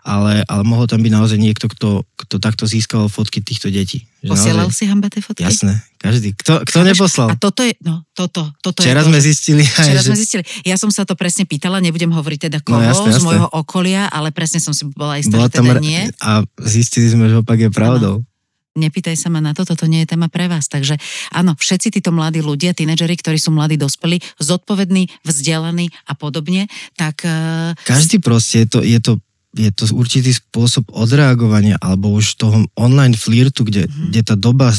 ale, 0.02 0.42
ale 0.50 0.64
mohol 0.66 0.90
tam 0.90 1.02
byť 1.06 1.14
naozaj 1.14 1.38
niekto, 1.38 1.70
kto, 1.70 2.04
kto 2.18 2.36
takto 2.42 2.66
získal 2.66 3.06
fotky 3.06 3.42
týchto 3.42 3.70
detí. 3.70 4.10
Posielal 4.26 4.70
naozaj, 4.70 4.78
si 4.78 4.84
hambaté 4.90 5.22
fotky? 5.22 5.46
Jasné, 5.46 5.82
každý. 6.02 6.34
Kto, 6.34 6.66
kto 6.66 6.78
neposlal? 6.82 7.34
A 7.34 7.36
toto 7.38 7.62
je, 7.62 7.78
no, 7.86 8.02
toto, 8.18 8.50
toto 8.66 8.82
Včera 8.82 9.06
je 9.06 9.14
sme 9.14 9.20
to, 9.22 9.26
zistili. 9.26 9.64
Aj, 9.66 9.86
včera 9.86 10.02
že... 10.02 10.08
sme 10.10 10.18
zistili. 10.18 10.44
Ja 10.66 10.76
som 10.82 10.90
sa 10.90 11.06
to 11.06 11.14
presne 11.14 11.46
pýtala, 11.46 11.78
nebudem 11.78 12.10
hovoriť 12.10 12.50
teda 12.50 12.60
no, 12.62 12.66
koho 12.66 12.82
no, 12.82 12.86
jasné, 12.90 13.10
jasné. 13.14 13.22
z 13.22 13.26
môjho 13.26 13.48
okolia, 13.54 14.10
ale 14.10 14.34
presne 14.34 14.58
som 14.58 14.74
si 14.74 14.90
bola 14.90 15.22
istá, 15.22 15.38
bola 15.38 15.50
že 15.50 15.62
teda 15.62 15.78
nie. 15.78 16.10
A 16.22 16.42
zistili 16.66 17.08
sme, 17.10 17.30
že 17.30 17.42
opak 17.46 17.62
je 17.62 17.70
pravdou. 17.70 18.26
Ano 18.26 18.30
nepýtaj 18.76 19.20
sa 19.20 19.28
ma 19.28 19.44
na 19.44 19.52
to, 19.52 19.68
toto 19.68 19.88
nie 19.88 20.04
je 20.04 20.16
téma 20.16 20.32
pre 20.32 20.48
vás. 20.48 20.72
Takže 20.72 20.96
áno, 21.36 21.56
všetci 21.60 22.00
títo 22.00 22.16
mladí 22.16 22.40
ľudia, 22.40 22.72
tínedžeri, 22.72 23.20
ktorí 23.20 23.36
sú 23.36 23.52
mladí 23.52 23.76
dospelí, 23.76 24.24
zodpovední, 24.40 25.12
vzdelaní 25.28 25.92
a 26.08 26.14
podobne, 26.16 26.72
tak... 26.96 27.28
Uh... 27.28 27.76
Každý 27.84 28.24
proste, 28.24 28.64
je 28.64 28.68
to, 28.68 28.80
je 28.84 29.00
to 29.04 29.20
je 29.52 29.68
to 29.76 29.84
určitý 29.92 30.32
spôsob 30.32 30.88
odreagovania 30.96 31.76
alebo 31.84 32.16
už 32.16 32.40
toho 32.40 32.64
online 32.80 33.16
flirtu, 33.20 33.68
kde, 33.68 33.84
mm-hmm. 33.84 34.08
kde 34.12 34.22
tá 34.24 34.36
doba 34.40 34.72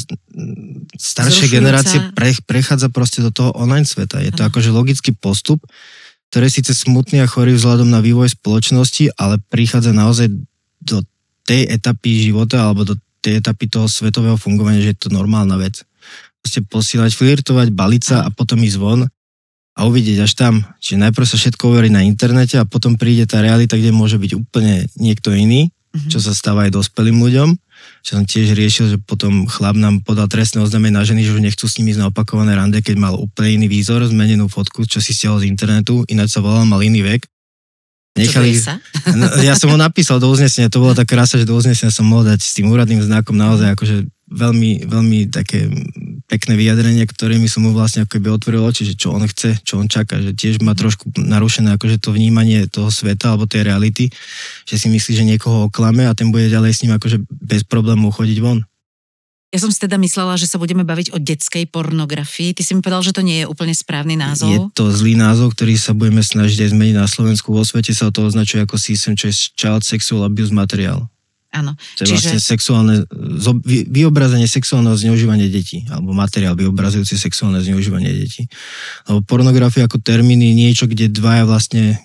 staršej 0.96 1.52
generácie 1.52 2.00
pre, 2.16 2.32
prechádza 2.48 2.88
proste 2.88 3.20
do 3.20 3.28
toho 3.28 3.52
online 3.52 3.84
sveta. 3.84 4.24
Je 4.24 4.32
to 4.32 4.48
akože 4.48 4.72
logický 4.72 5.12
postup, 5.12 5.60
ktorý 6.32 6.48
je 6.48 6.56
síce 6.64 6.72
smutný 6.72 7.20
a 7.20 7.28
chorý 7.28 7.52
vzhľadom 7.52 7.92
na 7.92 8.00
vývoj 8.00 8.32
spoločnosti, 8.32 9.12
ale 9.20 9.36
prichádza 9.52 9.92
naozaj 9.92 10.32
do 10.80 11.04
tej 11.44 11.68
etapy 11.68 12.32
života 12.32 12.64
alebo 12.64 12.88
do 12.88 12.96
tej 13.20 13.44
etapy 13.44 13.68
toho 13.68 13.86
svetového 13.86 14.40
fungovania, 14.40 14.80
že 14.80 14.96
je 14.96 15.00
to 15.04 15.08
normálna 15.12 15.60
vec. 15.60 15.84
Proste 16.40 16.64
posílať, 16.64 17.12
flirtovať, 17.12 17.70
baliť 17.70 18.02
sa 18.02 18.16
a 18.24 18.32
potom 18.32 18.58
ísť 18.64 18.78
von 18.80 19.04
a 19.72 19.88
uvidieť 19.88 20.18
až 20.28 20.32
tam. 20.36 20.54
Čiže 20.78 21.00
najprv 21.08 21.26
sa 21.26 21.36
všetko 21.40 21.62
overí 21.72 21.88
na 21.88 22.04
internete 22.04 22.60
a 22.60 22.68
potom 22.68 23.00
príde 23.00 23.24
tá 23.24 23.40
realita, 23.40 23.80
kde 23.80 23.92
môže 23.92 24.20
byť 24.20 24.32
úplne 24.36 24.86
niekto 25.00 25.32
iný, 25.32 25.72
mm-hmm. 25.72 26.10
čo 26.12 26.18
sa 26.20 26.36
stáva 26.36 26.68
aj 26.68 26.76
dospelým 26.76 27.16
ľuďom. 27.16 27.56
Čo 28.06 28.18
som 28.18 28.24
tiež 28.26 28.54
riešil, 28.54 28.86
že 28.94 28.98
potom 29.02 29.50
chlap 29.50 29.74
nám 29.74 30.06
podal 30.06 30.30
trestné 30.30 30.62
oznámenie 30.62 30.94
na 30.94 31.02
ženy, 31.02 31.26
že 31.26 31.34
už 31.34 31.42
nechcú 31.42 31.66
s 31.66 31.78
nimi 31.82 31.90
ísť 31.90 32.00
na 32.02 32.10
opakované 32.14 32.54
rande, 32.54 32.78
keď 32.78 32.94
mal 32.98 33.14
úplne 33.18 33.58
iný 33.58 33.66
výzor, 33.66 34.02
zmenenú 34.06 34.46
fotku, 34.46 34.86
čo 34.86 35.02
si 35.02 35.10
stiahol 35.10 35.42
z 35.42 35.50
internetu, 35.50 36.06
ináč 36.06 36.34
sa 36.34 36.44
volal, 36.44 36.62
mal 36.62 36.78
iný 36.82 37.02
vek. 37.02 37.26
Nechali, 38.12 38.52
sa? 38.52 38.76
No, 39.08 39.24
ja 39.40 39.56
som 39.56 39.72
ho 39.72 39.78
napísal 39.80 40.20
do 40.20 40.28
uznesenia, 40.28 40.68
to 40.68 40.84
bola 40.84 40.92
tá 40.92 41.02
krása, 41.08 41.40
že 41.40 41.48
do 41.48 41.56
uznesenia 41.56 41.88
som 41.88 42.04
mohol 42.04 42.28
dať 42.28 42.44
s 42.44 42.52
tým 42.52 42.68
úradným 42.68 43.00
znakom 43.00 43.32
naozaj 43.32 43.72
akože 43.72 44.04
veľmi, 44.32 44.88
veľmi 44.88 45.18
také 45.28 45.68
pekné 46.26 46.56
vyjadrenie, 46.56 47.04
ktorými 47.04 47.44
som 47.44 47.68
mu 47.68 47.76
vlastne 47.76 48.02
ako 48.02 48.16
keby 48.16 48.28
otvoril 48.32 48.64
oči, 48.64 48.88
že 48.88 48.96
čo 48.96 49.12
on 49.12 49.28
chce, 49.28 49.60
čo 49.60 49.76
on 49.76 49.86
čaká, 49.86 50.16
že 50.18 50.32
tiež 50.32 50.64
má 50.64 50.72
trošku 50.72 51.12
narušené 51.12 51.76
akože 51.76 52.00
to 52.00 52.16
vnímanie 52.16 52.64
toho 52.72 52.88
sveta 52.88 53.36
alebo 53.36 53.44
tej 53.44 53.68
reality, 53.68 54.08
že 54.64 54.80
si 54.80 54.88
myslí, 54.88 55.12
že 55.12 55.28
niekoho 55.28 55.68
oklame 55.68 56.08
a 56.08 56.16
ten 56.16 56.32
bude 56.32 56.48
ďalej 56.48 56.72
s 56.72 56.80
ním 56.82 56.96
akože 56.96 57.20
bez 57.28 57.62
problémov 57.68 58.16
chodiť 58.16 58.38
von. 58.40 58.64
Ja 59.52 59.60
som 59.60 59.68
si 59.68 59.76
teda 59.76 60.00
myslela, 60.00 60.40
že 60.40 60.48
sa 60.48 60.56
budeme 60.56 60.80
baviť 60.80 61.12
o 61.12 61.20
detskej 61.20 61.68
pornografii. 61.68 62.56
Ty 62.56 62.64
si 62.64 62.72
mi 62.72 62.80
povedal, 62.80 63.04
že 63.04 63.12
to 63.12 63.20
nie 63.20 63.44
je 63.44 63.46
úplne 63.52 63.76
správny 63.76 64.16
názov. 64.16 64.48
Je 64.48 64.58
to 64.72 64.88
zlý 64.88 65.12
názov, 65.12 65.52
ktorý 65.52 65.76
sa 65.76 65.92
budeme 65.92 66.24
snažiť 66.24 66.64
aj 66.64 66.70
zmeniť 66.72 66.96
na 66.96 67.04
Slovensku. 67.04 67.52
Vo 67.52 67.60
svete 67.60 67.92
sa 67.92 68.08
to 68.08 68.24
označuje 68.24 68.64
ako 68.64 68.80
CSM, 68.80 69.12
čo 69.12 69.28
je 69.28 69.52
Child 69.52 69.84
Sexual 69.84 70.24
Abuse 70.24 70.56
Material. 70.56 71.04
Áno. 71.52 71.76
To 72.00 72.08
je 72.08 72.16
Čiže... 72.16 72.16
vlastne 72.16 72.40
sexuálne, 72.40 72.94
vyobrazenie 73.92 74.48
sexuálneho 74.48 74.96
zneužívania 74.96 75.52
detí, 75.52 75.84
alebo 75.92 76.16
materiál 76.16 76.56
vyobrazujúci 76.56 77.20
sexuálne 77.20 77.60
zneužívanie 77.60 78.08
detí. 78.08 78.48
Lebo 79.04 79.20
pornografia 79.20 79.84
ako 79.84 80.00
termín 80.00 80.40
je 80.40 80.52
niečo, 80.56 80.88
kde 80.88 81.12
dvaja 81.12 81.44
vlastne 81.44 82.00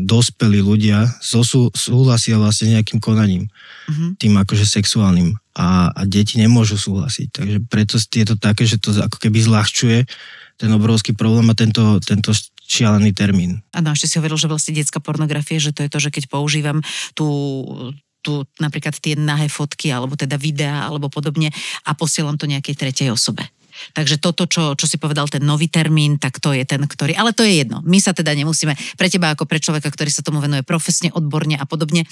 dospelí 0.00 0.64
ľudia 0.64 1.04
zosú, 1.20 1.68
súhlasia 1.76 2.40
vlastne 2.40 2.72
s 2.72 2.72
nejakým 2.80 2.96
konaním, 2.96 3.46
uh-huh. 3.46 4.16
tým 4.16 4.34
akože 4.40 4.64
sexuálnym 4.64 5.36
a, 5.52 5.92
a 5.92 6.00
deti 6.08 6.40
nemôžu 6.40 6.80
súhlasiť. 6.80 7.28
Takže 7.28 7.56
preto 7.68 8.00
je 8.00 8.26
to 8.26 8.40
také, 8.40 8.64
že 8.64 8.80
to 8.80 8.96
ako 8.96 9.20
keby 9.20 9.38
zľahčuje 9.44 10.08
ten 10.56 10.70
obrovský 10.72 11.12
problém 11.12 11.48
a 11.52 11.54
tento, 11.54 12.00
tento 12.00 12.32
šialený 12.64 13.12
termín. 13.12 13.60
Áno, 13.76 13.92
ešte 13.92 14.08
si 14.08 14.16
hovoril, 14.16 14.40
že 14.40 14.48
vlastne 14.48 14.72
detská 14.72 15.02
pornografia, 15.02 15.60
že 15.60 15.76
to 15.76 15.84
je 15.84 15.90
to, 15.92 15.98
že 15.98 16.10
keď 16.14 16.24
používam 16.32 16.80
tú 17.12 17.28
tu 18.20 18.44
napríklad 18.60 18.96
tie 18.96 19.16
nahé 19.16 19.48
fotky 19.48 19.92
alebo 19.92 20.16
teda 20.16 20.36
videá 20.40 20.88
alebo 20.88 21.08
podobne 21.12 21.52
a 21.84 21.90
posielam 21.96 22.36
to 22.36 22.48
nejakej 22.48 22.76
tretej 22.76 23.12
osobe. 23.12 23.44
Takže 23.92 24.20
toto, 24.20 24.46
čo, 24.46 24.74
čo 24.76 24.86
si 24.86 24.96
povedal, 24.96 25.26
ten 25.26 25.42
nový 25.42 25.66
termín, 25.66 26.16
tak 26.20 26.38
to 26.38 26.54
je 26.54 26.62
ten, 26.64 26.82
ktorý... 26.84 27.16
Ale 27.16 27.34
to 27.34 27.42
je 27.42 27.64
jedno. 27.64 27.82
My 27.84 27.98
sa 27.98 28.14
teda 28.14 28.32
nemusíme... 28.32 28.74
Pre 28.96 29.08
teba 29.08 29.32
ako 29.32 29.44
pre 29.48 29.58
človeka, 29.58 29.90
ktorý 29.90 30.10
sa 30.12 30.24
tomu 30.24 30.38
venuje 30.38 30.62
profesne, 30.62 31.10
odborne 31.12 31.56
a 31.56 31.64
podobne, 31.64 32.04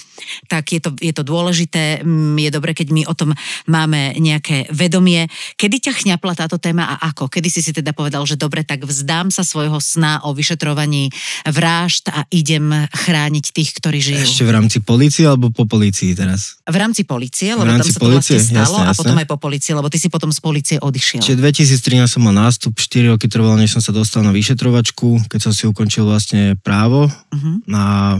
tak 0.51 0.73
je 0.73 0.81
to, 0.81 0.93
je 0.97 1.13
to 1.13 1.23
dôležité. 1.23 2.01
Mm, 2.01 2.37
je 2.37 2.49
dobre, 2.51 2.71
keď 2.73 2.87
my 2.91 3.01
o 3.07 3.13
tom 3.13 3.31
máme 3.69 4.17
nejaké 4.17 4.67
vedomie. 4.73 5.29
Kedy 5.55 5.89
ťa 5.89 5.93
chňapla 6.03 6.33
táto 6.35 6.57
téma 6.61 6.97
a 6.97 7.13
ako? 7.13 7.31
Kedy 7.31 7.47
si 7.49 7.61
si 7.63 7.71
teda 7.71 7.93
povedal, 7.93 8.25
že 8.25 8.39
dobre, 8.39 8.65
tak 8.65 8.83
vzdám 8.83 9.29
sa 9.29 9.45
svojho 9.45 9.77
sna 9.79 10.23
o 10.25 10.33
vyšetrovaní 10.35 11.11
vražd 11.47 12.11
a 12.11 12.25
idem 12.33 12.89
chrániť 12.89 13.45
tých, 13.53 13.69
ktorí 13.77 13.99
žijú. 13.99 14.25
Ešte 14.25 14.45
v 14.45 14.53
rámci 14.53 14.77
policie 14.83 15.25
alebo 15.25 15.49
po 15.49 15.65
policii 15.65 16.13
teraz? 16.13 16.59
V 16.65 16.77
rámci 16.77 17.03
policie, 17.05 17.53
lebo 17.53 17.69
tam 17.69 17.85
sa 17.85 17.99
to 17.99 18.09
vlastne 18.09 18.39
stalo 18.39 18.77
jasne, 18.77 18.85
jasne. 18.85 18.93
a 18.93 18.99
potom 18.99 19.15
aj 19.17 19.27
po 19.27 19.37
policii, 19.37 19.73
lebo 19.75 19.87
ty 19.89 19.97
si 19.97 20.07
potom 20.07 20.29
z 20.29 20.39
policie 20.41 20.77
odišiel. 20.79 21.21
Čiže 21.21 21.37
2013 21.59 22.07
som 22.07 22.23
mal 22.23 22.31
nástup, 22.31 22.71
4 22.79 23.11
roky 23.11 23.27
trvalo, 23.27 23.59
než 23.59 23.75
som 23.75 23.83
sa 23.83 23.91
dostal 23.91 24.23
na 24.23 24.31
vyšetrovačku, 24.31 25.27
keď 25.27 25.39
som 25.43 25.51
si 25.51 25.67
ukončil 25.67 26.07
vlastne 26.07 26.55
právo. 26.63 27.11
Uh-huh. 27.11 27.59
Na 27.67 28.15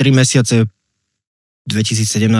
3 0.00 0.08
mesiace 0.08 0.64
v 0.64 1.68
2017, 1.68 2.32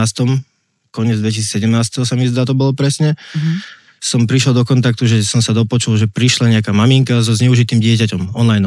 koniec 0.88 1.21
2017 1.21 1.69
sa 2.00 2.14
mi 2.17 2.25
zdá 2.33 2.49
to 2.49 2.57
bolo 2.57 2.73
presne, 2.73 3.12
uh-huh. 3.12 3.55
som 4.00 4.25
prišiel 4.25 4.57
do 4.57 4.64
kontaktu, 4.64 5.05
že 5.05 5.21
som 5.21 5.45
sa 5.45 5.52
dopočul, 5.52 6.00
že 6.00 6.09
prišla 6.09 6.57
nejaká 6.57 6.73
maminka 6.73 7.21
so 7.21 7.37
zneužitým 7.37 7.76
dieťaťom 7.85 8.33
online 8.33 8.64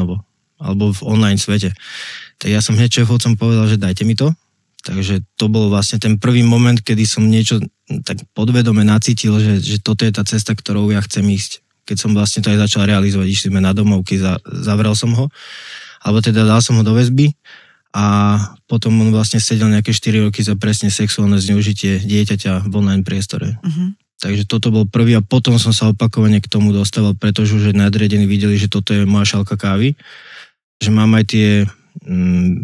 alebo 0.62 0.94
v 0.94 1.00
online 1.02 1.42
svete. 1.42 1.74
Tak 2.38 2.46
ja 2.46 2.62
som 2.62 2.78
hneď 2.78 3.02
šéfovcom 3.02 3.34
povedal, 3.34 3.66
že 3.66 3.82
dajte 3.82 4.06
mi 4.06 4.14
to. 4.14 4.30
Takže 4.86 5.26
to 5.34 5.50
bol 5.50 5.66
vlastne 5.66 5.98
ten 5.98 6.18
prvý 6.18 6.46
moment, 6.46 6.78
kedy 6.78 7.06
som 7.06 7.26
niečo 7.26 7.58
tak 8.06 8.22
podvedome 8.34 8.86
nacítil, 8.86 9.34
že, 9.42 9.58
že 9.58 9.78
toto 9.82 10.06
je 10.06 10.14
tá 10.14 10.22
cesta, 10.22 10.54
ktorou 10.54 10.90
ja 10.94 11.02
chcem 11.02 11.26
ísť 11.26 11.62
keď 11.82 11.96
som 11.98 12.10
vlastne 12.14 12.40
to 12.42 12.50
aj 12.54 12.68
začal 12.68 12.86
realizovať, 12.86 13.26
išli 13.28 13.48
sme 13.50 13.60
na 13.62 13.74
domovky, 13.74 14.18
za, 14.18 14.38
zavrel 14.44 14.94
som 14.94 15.10
ho, 15.14 15.26
alebo 16.02 16.18
teda 16.22 16.46
dal 16.46 16.62
som 16.62 16.78
ho 16.78 16.82
do 16.86 16.94
väzby 16.94 17.34
a 17.92 18.04
potom 18.64 18.96
on 19.04 19.12
vlastne 19.12 19.36
sedel 19.36 19.68
nejaké 19.68 19.92
4 19.92 20.24
roky 20.28 20.40
za 20.40 20.56
presne 20.56 20.88
sexuálne 20.88 21.36
zneužitie 21.36 22.00
dieťaťa 22.00 22.64
v 22.64 22.72
online 22.72 23.04
priestore. 23.04 23.60
Uh-huh. 23.60 23.92
Takže 24.22 24.48
toto 24.48 24.72
bol 24.72 24.88
prvý 24.88 25.18
a 25.18 25.22
potom 25.22 25.58
som 25.60 25.74
sa 25.74 25.90
opakovane 25.90 26.40
k 26.40 26.48
tomu 26.48 26.72
dostával, 26.72 27.12
pretože 27.18 27.58
už 27.58 27.74
nadriadení 27.74 28.24
videli, 28.24 28.56
že 28.56 28.70
toto 28.70 28.94
je 28.96 29.04
moja 29.04 29.36
šalka 29.36 29.58
kávy, 29.58 29.98
že 30.80 30.90
mám 30.94 31.12
aj 31.18 31.24
tie 31.26 31.48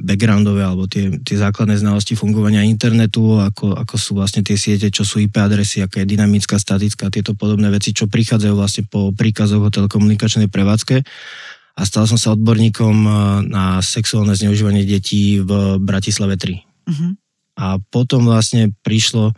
backgroundové 0.02 0.64
alebo 0.64 0.88
tie, 0.88 1.12
tie 1.20 1.36
základné 1.36 1.76
znalosti 1.78 2.16
fungovania 2.16 2.64
internetu, 2.64 3.38
ako, 3.38 3.76
ako 3.76 3.94
sú 4.00 4.10
vlastne 4.16 4.40
tie 4.40 4.56
siete, 4.56 4.88
čo 4.88 5.04
sú 5.04 5.20
IP 5.20 5.36
adresy, 5.38 5.84
aká 5.84 6.02
je 6.02 6.10
dynamická, 6.16 6.56
statická, 6.56 7.12
tieto 7.12 7.36
podobné 7.36 7.68
veci, 7.68 7.92
čo 7.92 8.08
prichádzajú 8.08 8.54
vlastne 8.56 8.82
po 8.88 9.12
príkazoch 9.12 9.62
o 9.62 9.70
telekomunikačnej 9.70 10.48
prevádzke. 10.48 11.04
A 11.78 11.80
stal 11.86 12.10
som 12.10 12.18
sa 12.18 12.34
odborníkom 12.34 12.96
eh, 13.06 13.14
na 13.46 13.78
sexuálne 13.84 14.34
zneužívanie 14.34 14.82
detí 14.82 15.38
v 15.38 15.78
Bratislave 15.78 16.34
3. 16.34 16.58
Uh-huh. 16.58 16.90
Mhm. 16.90 17.08
A 17.58 17.82
potom 17.90 18.22
vlastne 18.22 18.70
prišlo 18.86 19.34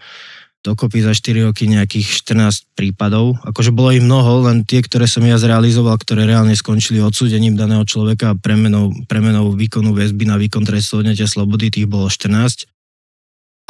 dokopy 0.61 1.01
za 1.01 1.17
4 1.17 1.49
roky 1.49 1.65
nejakých 1.65 2.21
14 2.29 2.77
prípadov. 2.77 3.41
Akože 3.49 3.73
bolo 3.73 3.97
ich 3.97 4.05
mnoho, 4.05 4.45
len 4.45 4.69
tie, 4.69 4.85
ktoré 4.85 5.09
som 5.09 5.25
ja 5.25 5.41
zrealizoval, 5.41 5.97
ktoré 5.97 6.29
reálne 6.29 6.53
skončili 6.53 7.01
odsúdením 7.01 7.57
daného 7.57 7.81
človeka 7.89 8.37
a 8.37 8.39
premenou, 8.39 8.93
premenou 9.09 9.57
výkonu 9.57 9.97
väzby 9.97 10.29
na 10.29 10.37
výkon 10.37 10.69
trestu 10.69 11.01
odňatia 11.01 11.25
slobody, 11.25 11.73
tých 11.73 11.89
bolo 11.89 12.13
14. 12.13 12.69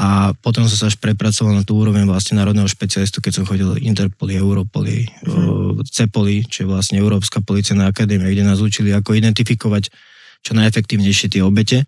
A 0.01 0.33
potom 0.41 0.65
som 0.65 0.77
sa 0.81 0.87
až 0.89 0.97
prepracoval 0.97 1.61
na 1.61 1.63
tú 1.63 1.77
úroveň 1.77 2.09
vlastne 2.09 2.41
národného 2.41 2.67
špecialistu, 2.67 3.21
keď 3.21 3.33
som 3.39 3.45
chodil 3.45 3.69
Interpoli, 3.85 4.33
Europoli, 4.35 5.05
mm. 5.29 5.85
CEPOLI, 5.85 6.49
čo 6.49 6.65
je 6.65 6.73
vlastne 6.73 6.97
Európska 6.97 7.45
policajná 7.45 7.85
akadémia, 7.85 8.33
kde 8.33 8.49
nás 8.49 8.65
učili, 8.65 8.97
ako 8.97 9.15
identifikovať 9.15 9.93
čo 10.41 10.57
najefektívnejšie 10.57 11.37
tie 11.37 11.45
obete. 11.45 11.85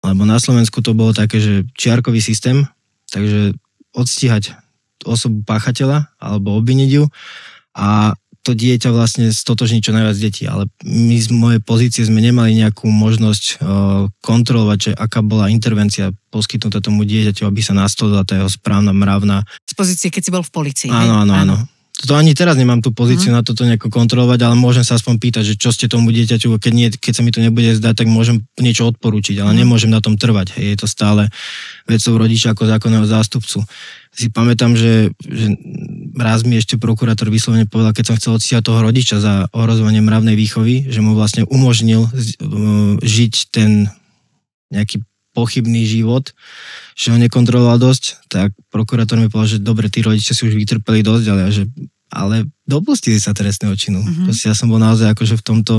Lebo 0.00 0.24
na 0.24 0.40
Slovensku 0.40 0.80
to 0.80 0.96
bolo 0.96 1.12
také, 1.12 1.36
že 1.36 1.68
čiarkový 1.76 2.24
systém, 2.24 2.64
takže 3.12 3.52
odstíhať 3.94 4.58
osobu 5.06 5.46
páchateľa 5.46 6.12
alebo 6.18 6.58
obviniť 6.58 6.90
ju 6.90 7.04
a 7.74 8.14
to 8.44 8.52
dieťa 8.52 8.92
vlastne 8.92 9.32
stotožní 9.32 9.80
čo 9.80 9.96
najviac 9.96 10.20
detí, 10.20 10.44
ale 10.44 10.68
my 10.84 11.16
z 11.16 11.32
mojej 11.32 11.60
pozície 11.64 12.04
sme 12.04 12.20
nemali 12.20 12.52
nejakú 12.52 12.84
možnosť 12.92 13.44
uh, 13.56 13.56
kontrolovať, 14.20 14.78
že 14.78 14.90
aká 14.92 15.24
bola 15.24 15.48
intervencia 15.48 16.12
poskytnutá 16.28 16.84
tomu 16.84 17.08
dieťaťu, 17.08 17.48
aby 17.48 17.64
sa 17.64 17.72
nastolila 17.72 18.20
tá 18.28 18.36
jeho 18.36 18.50
správna, 18.52 18.92
mravná. 18.92 19.48
Z 19.64 19.72
pozície, 19.72 20.12
keď 20.12 20.22
si 20.28 20.30
bol 20.30 20.44
v 20.44 20.52
policii. 20.52 20.92
Áno, 20.92 21.24
áno, 21.24 21.32
áno. 21.32 21.56
To 21.94 22.18
ani 22.18 22.34
teraz 22.34 22.58
nemám 22.58 22.82
tú 22.82 22.90
pozíciu 22.90 23.30
uh-huh. 23.30 23.38
na 23.38 23.46
toto 23.46 23.62
nejako 23.62 23.86
kontrolovať, 23.86 24.42
ale 24.42 24.58
môžem 24.58 24.82
sa 24.82 24.98
aspoň 24.98 25.14
pýtať, 25.22 25.44
že 25.46 25.54
čo 25.54 25.70
ste 25.70 25.86
tomu 25.86 26.10
dieťaťu, 26.10 26.50
keď, 26.58 26.72
nie, 26.74 26.90
keď 26.90 27.12
sa 27.14 27.22
mi 27.22 27.30
to 27.30 27.38
nebude 27.38 27.70
zdať, 27.78 28.02
tak 28.02 28.08
môžem 28.10 28.42
niečo 28.58 28.90
odporúčiť, 28.90 29.38
ale 29.38 29.54
uh-huh. 29.54 29.62
nemôžem 29.62 29.94
na 29.94 30.02
tom 30.02 30.18
trvať. 30.18 30.58
Hej, 30.58 30.74
je 30.74 30.78
to 30.82 30.86
stále 30.90 31.30
vecou 31.86 32.12
rodiča 32.18 32.50
ako 32.50 32.66
zákonného 32.66 33.06
zástupcu. 33.06 33.62
Si 34.10 34.26
pamätám, 34.26 34.74
že, 34.74 35.14
že 35.22 35.54
raz 36.18 36.42
mi 36.42 36.58
ešte 36.58 36.82
prokurátor 36.82 37.30
vyslovene 37.30 37.70
povedal, 37.70 37.94
keď 37.94 38.04
som 38.10 38.18
chcel 38.18 38.42
odstíhať 38.42 38.66
toho 38.66 38.82
rodiča 38.82 39.22
za 39.22 39.46
ohrozovanie 39.54 40.02
mravnej 40.02 40.34
výchovy, 40.34 40.90
že 40.90 40.98
mu 40.98 41.14
vlastne 41.14 41.46
umožnil 41.46 42.10
žiť 43.02 43.34
ten 43.54 43.86
nejaký 44.74 44.98
pochybný 45.34 45.82
život, 45.84 46.30
že 46.94 47.10
ho 47.10 47.18
nekontroloval 47.18 47.82
dosť, 47.82 48.30
tak 48.30 48.54
prokurátor 48.70 49.18
mi 49.18 49.26
povedal, 49.26 49.58
že 49.58 49.66
dobre, 49.66 49.90
tí 49.90 50.00
rodičia 50.00 50.32
si 50.32 50.46
už 50.46 50.54
vytrpeli 50.54 51.02
dosť, 51.02 51.24
ale, 51.28 51.42
že, 51.50 51.66
ale 52.08 52.46
dopustili 52.64 53.18
sa 53.18 53.34
trestného 53.34 53.74
činu. 53.74 54.00
Mm-hmm. 54.00 54.30
Proste 54.30 54.46
ja 54.48 54.54
som 54.54 54.70
bol 54.70 54.78
naozaj 54.78 55.10
akože 55.12 55.34
v 55.36 55.44
tomto 55.44 55.74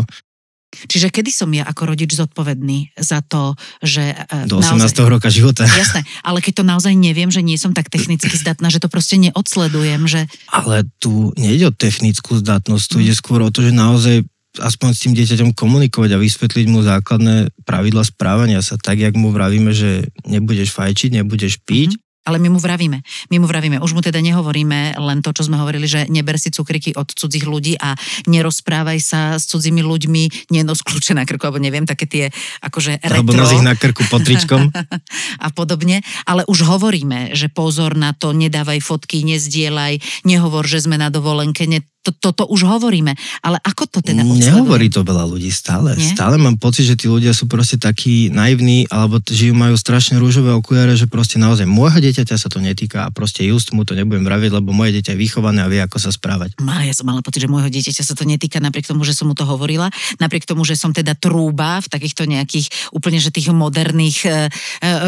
Čiže 0.76 1.08
kedy 1.08 1.32
som 1.32 1.48
ja 1.56 1.64
ako 1.64 1.96
rodič 1.96 2.12
zodpovedný 2.12 2.92
za 3.00 3.24
to, 3.24 3.56
že... 3.80 4.12
E, 4.12 4.44
Do 4.44 4.60
18. 4.60 4.76
Naozaj, 4.76 5.08
roka 5.08 5.32
života. 5.32 5.64
Jasné, 5.64 6.04
ale 6.20 6.44
keď 6.44 6.62
to 6.62 6.64
naozaj 6.68 6.94
neviem, 7.00 7.32
že 7.32 7.40
nie 7.40 7.56
som 7.56 7.72
tak 7.72 7.88
technicky 7.88 8.36
zdatná, 8.36 8.68
že 8.68 8.84
to 8.84 8.92
proste 8.92 9.16
neodsledujem, 9.16 10.04
že... 10.06 10.28
Ale 10.52 10.84
tu 11.00 11.32
nejde 11.40 11.72
o 11.72 11.74
technickú 11.74 12.36
zdatnosť, 12.44 12.86
tu 12.92 12.98
ide 13.00 13.16
skôr 13.16 13.40
o 13.40 13.50
to, 13.50 13.64
že 13.64 13.72
naozaj 13.72 14.28
aspoň 14.60 14.90
s 14.92 15.02
tým 15.08 15.14
dieťaťom 15.16 15.50
komunikovať 15.56 16.16
a 16.16 16.22
vysvetliť 16.22 16.66
mu 16.72 16.84
základné 16.86 17.52
pravidla 17.68 18.04
správania 18.06 18.60
sa, 18.64 18.80
tak 18.80 19.02
jak 19.02 19.14
mu 19.16 19.32
vravíme, 19.32 19.76
že 19.76 20.12
nebudeš 20.28 20.72
fajčiť, 20.76 21.22
nebudeš 21.22 21.62
piť, 21.64 21.96
mm-hmm. 21.96 22.06
Ale 22.26 22.42
my 22.42 22.50
mu 22.50 22.58
vravíme. 22.58 23.06
My 23.30 23.38
mu 23.38 23.46
vravíme. 23.46 23.78
Už 23.86 23.94
mu 23.94 24.02
teda 24.02 24.18
nehovoríme 24.18 24.98
len 24.98 25.22
to, 25.22 25.30
čo 25.30 25.46
sme 25.46 25.62
hovorili, 25.62 25.86
že 25.86 26.10
neber 26.10 26.42
si 26.42 26.50
cukriky 26.50 26.98
od 26.98 27.14
cudzích 27.14 27.46
ľudí 27.46 27.78
a 27.78 27.94
nerozprávaj 28.26 28.98
sa 28.98 29.22
s 29.38 29.46
cudzími 29.46 29.86
ľuďmi, 29.86 30.50
nenos 30.50 30.82
kľúče 30.82 31.14
na 31.14 31.30
krku, 31.30 31.46
alebo 31.46 31.62
neviem, 31.62 31.86
také 31.86 32.10
tie 32.10 32.34
akože 32.66 32.98
retro. 33.06 33.22
Alebo 33.22 33.38
nos 33.38 33.54
ich 33.54 33.62
na 33.62 33.78
krku 33.78 34.02
pod 34.10 34.26
tričkom. 34.26 34.74
a 35.46 35.48
podobne. 35.54 36.02
Ale 36.26 36.42
už 36.50 36.66
hovoríme, 36.66 37.38
že 37.38 37.46
pozor 37.46 37.94
na 37.94 38.18
to, 38.18 38.34
nedávaj 38.34 38.82
fotky, 38.82 39.22
nezdielaj, 39.22 40.02
nehovor, 40.26 40.66
že 40.66 40.82
sme 40.82 40.98
na 40.98 41.14
dovolenke, 41.14 41.70
ne, 41.70 41.86
toto 42.06 42.30
to, 42.30 42.46
to 42.46 42.54
už 42.54 42.70
hovoríme. 42.70 43.18
Ale 43.42 43.58
ako 43.66 43.90
to 43.90 44.00
teda 44.06 44.22
odsleduje? 44.22 44.54
Nehovorí 44.54 44.88
to 44.94 45.02
veľa 45.02 45.26
ľudí 45.26 45.50
stále. 45.50 45.98
Nie? 45.98 46.14
Stále 46.14 46.38
mám 46.38 46.62
pocit, 46.62 46.86
že 46.86 46.94
tí 46.94 47.10
ľudia 47.10 47.34
sú 47.34 47.50
proste 47.50 47.82
takí 47.82 48.30
naivní, 48.30 48.86
alebo 48.94 49.18
žijú, 49.26 49.58
majú 49.58 49.74
strašne 49.74 50.22
rúžové 50.22 50.54
okuliare, 50.54 50.94
že 50.94 51.10
proste 51.10 51.42
naozaj 51.42 51.66
môjho 51.66 51.98
dieťaťa 51.98 52.38
sa 52.38 52.46
to 52.46 52.62
netýka 52.62 53.06
a 53.06 53.10
proste 53.10 53.42
just 53.42 53.74
mu 53.74 53.82
to 53.82 53.98
nebudem 53.98 54.22
vraviť, 54.22 54.62
lebo 54.62 54.70
moje 54.70 55.02
dieťa 55.02 55.18
je 55.18 55.20
vychované 55.20 55.66
a 55.66 55.68
vie, 55.72 55.82
ako 55.82 55.98
sa 55.98 56.14
správať. 56.14 56.62
Má, 56.62 56.86
ja 56.86 56.94
som 56.94 57.10
mala 57.10 57.26
pocit, 57.26 57.42
že 57.42 57.50
môjho 57.50 57.74
dieťaťa 57.74 58.04
sa 58.06 58.14
to 58.14 58.28
netýka 58.28 58.62
napriek 58.62 58.86
tomu, 58.86 59.02
že 59.02 59.18
som 59.18 59.26
mu 59.26 59.34
to 59.34 59.48
hovorila, 59.48 59.90
napriek 60.22 60.46
tomu, 60.46 60.62
že 60.62 60.78
som 60.78 60.94
teda 60.94 61.18
trúba 61.18 61.82
v 61.82 61.88
takýchto 61.90 62.30
nejakých 62.30 62.94
úplne, 62.94 63.18
že 63.18 63.34
tých 63.34 63.50
moderných 63.50 64.20
e, 64.26 64.30
e, 64.30 64.34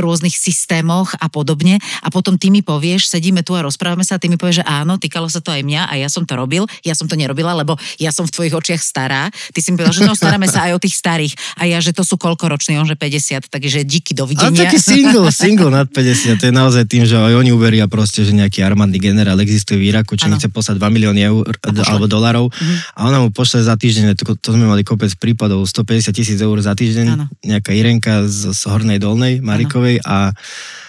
rôznych 0.01 0.33
systémoch 0.33 1.13
a 1.19 1.29
podobne. 1.29 1.77
A 2.01 2.07
potom 2.09 2.39
ty 2.39 2.49
mi 2.49 2.65
povieš, 2.65 3.11
sedíme 3.11 3.45
tu 3.45 3.53
a 3.53 3.61
rozprávame 3.61 4.01
sa 4.01 4.17
a 4.17 4.21
ty 4.21 4.31
mi 4.31 4.39
povieš, 4.39 4.63
že 4.63 4.65
áno, 4.65 4.97
týkalo 4.97 5.27
sa 5.29 5.43
to 5.43 5.53
aj 5.53 5.61
mňa 5.61 5.91
a 5.91 5.93
ja 5.99 6.07
som 6.07 6.23
to 6.23 6.33
robil 6.33 6.65
ja 6.87 6.95
som 6.95 7.11
to 7.11 7.19
nerobila, 7.19 7.51
lebo 7.51 7.75
ja 7.99 8.15
som 8.15 8.23
v 8.23 8.31
tvojich 8.31 8.55
očiach 8.55 8.81
stará. 8.81 9.27
Ty 9.51 9.59
si 9.59 9.75
mi 9.75 9.83
povedal, 9.83 9.95
že 9.99 10.03
no, 10.07 10.15
staráme 10.15 10.47
sa 10.47 10.71
aj 10.71 10.71
o 10.75 10.79
tých 10.79 10.95
starých. 10.95 11.33
A 11.59 11.67
ja, 11.67 11.83
že 11.83 11.91
to 11.91 12.07
sú 12.07 12.15
koľko 12.15 12.47
roční, 12.47 12.79
on 12.79 12.87
že 12.87 12.95
50, 12.95 13.51
takže 13.51 13.83
díky, 13.83 14.15
dovidenia. 14.15 14.47
Ale 14.47 14.71
taký 14.71 14.79
single, 14.79 15.27
single 15.29 15.69
nad 15.69 15.91
50, 15.91 16.39
to 16.39 16.45
je 16.47 16.53
naozaj 16.55 16.87
tým, 16.87 17.03
že 17.03 17.19
aj 17.19 17.35
oni 17.35 17.51
uveria 17.51 17.85
proste, 17.91 18.23
že 18.23 18.31
nejaký 18.31 18.63
armádny 18.63 18.97
generál 18.97 19.37
existuje 19.43 19.75
v 19.77 19.91
Iraku, 19.91 20.15
čo 20.15 20.31
chce 20.31 20.47
poslať 20.47 20.79
2 20.79 20.95
milióny 20.95 21.21
eur 21.27 21.51
alebo 21.65 22.05
dolarov 22.05 22.53
mm-hmm. 22.53 22.77
a 22.95 22.99
ona 23.09 23.17
mu 23.19 23.29
pošle 23.33 23.65
za 23.65 23.73
týždeň, 23.75 24.15
to, 24.15 24.37
to 24.37 24.49
sme 24.53 24.69
mali 24.69 24.85
kopec 24.85 25.11
prípadov, 25.17 25.65
150 25.65 26.13
tisíc 26.13 26.39
eur 26.39 26.57
za 26.61 26.77
týždeň, 26.77 27.07
ano. 27.09 27.25
nejaká 27.43 27.73
Irenka 27.73 28.23
z, 28.29 28.53
z 28.53 28.61
Hornej 28.69 29.01
Dolnej, 29.01 29.41
Marikovej 29.41 29.99
ano. 30.05 30.07
a 30.07 30.17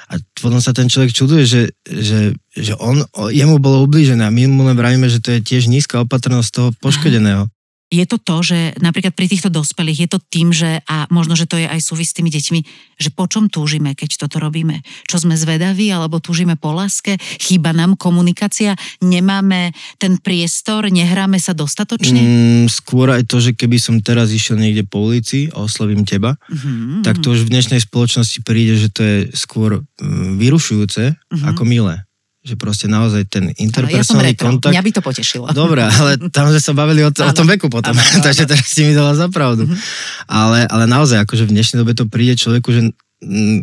a 0.09 0.15
potom 0.41 0.57
sa 0.57 0.73
ten 0.73 0.89
človek 0.89 1.13
čuduje, 1.13 1.45
že, 1.45 1.63
že, 1.85 2.33
že 2.57 2.73
on, 2.81 3.05
jemu 3.29 3.61
bolo 3.61 3.85
ublížené 3.85 4.25
a 4.25 4.33
my 4.33 4.49
mu 4.49 4.65
len 4.65 4.73
vravíme, 4.73 5.05
že 5.05 5.21
to 5.21 5.37
je 5.37 5.45
tiež 5.45 5.69
nízka 5.69 6.01
opatrnosť 6.01 6.49
toho 6.49 6.69
poškodeného 6.81 7.53
je 7.89 8.05
to 8.05 8.21
to, 8.21 8.37
že 8.45 8.59
napríklad 8.85 9.17
pri 9.17 9.33
týchto 9.33 9.49
dospelých 9.49 10.05
je 10.05 10.09
to 10.13 10.19
tým, 10.21 10.53
že 10.53 10.85
a 10.85 11.09
možno, 11.09 11.33
že 11.33 11.49
to 11.49 11.57
je 11.57 11.65
aj 11.65 11.81
súvis 11.81 12.13
s 12.13 12.17
tými 12.21 12.29
deťmi, 12.29 12.61
že 13.01 13.09
po 13.09 13.25
čom 13.25 13.49
túžime, 13.49 13.97
keď 13.97 14.29
toto 14.29 14.37
robíme? 14.37 14.85
Čo 15.09 15.25
sme 15.25 15.41
zvedaví, 15.41 15.89
alebo 15.89 16.21
túžime 16.21 16.61
po 16.61 16.77
láske? 16.77 17.17
Chýba 17.41 17.73
nám 17.73 17.97
komunikácia? 17.97 18.77
Nemáme 19.01 19.73
ten 19.97 20.21
priestor? 20.21 20.93
Nehráme 20.93 21.41
sa 21.41 21.57
dostatočne? 21.57 22.21
Mm, 22.21 22.65
skôr 22.69 23.09
aj 23.09 23.25
to, 23.25 23.41
že 23.41 23.57
keby 23.57 23.81
som 23.81 24.05
teraz 24.05 24.37
išiel 24.37 24.61
niekde 24.61 24.85
po 24.85 25.09
ulici 25.09 25.49
a 25.57 25.65
oslovím 25.65 26.05
teba, 26.05 26.37
mm-hmm. 26.53 27.09
tak 27.09 27.25
to 27.25 27.33
už 27.33 27.49
v 27.49 27.53
dnešnej 27.57 27.81
spoločnosti 27.81 28.45
príde, 28.45 28.77
že 28.77 28.93
to 28.93 29.01
je 29.01 29.17
skôr 29.33 29.81
mm, 29.81 30.37
vyrušujúce 30.37 31.17
mm-hmm. 31.17 31.49
ako 31.49 31.63
milé 31.65 32.08
že 32.49 32.57
proste 32.57 32.89
naozaj 32.89 33.29
ten 33.29 33.53
interpersonálny 33.53 34.33
ja 34.33 34.41
kontakt... 34.41 34.73
Mňa 34.73 34.85
by 34.89 34.93
to 34.97 35.03
potešilo. 35.05 35.45
Dobre, 35.53 35.85
ale 35.85 36.17
tam 36.33 36.49
sme 36.49 36.57
sa 36.57 36.73
bavili 36.73 37.05
o, 37.05 37.13
o 37.13 37.33
tom 37.37 37.45
veku 37.45 37.69
potom, 37.69 37.93
ano, 37.93 38.01
ano. 38.01 38.25
takže 38.27 38.49
teraz 38.49 38.65
si 38.65 38.89
mi 38.89 38.97
dala 38.97 39.13
za 39.13 39.29
pravdu. 39.29 39.69
Mm-hmm. 39.69 39.79
Ale, 40.33 40.65
ale 40.65 40.85
naozaj, 40.89 41.29
akože 41.29 41.45
v 41.45 41.53
dnešnej 41.53 41.85
dobe 41.85 41.93
to 41.93 42.09
príde 42.09 42.41
človeku, 42.41 42.69
že 42.73 42.81
m, 43.21 43.61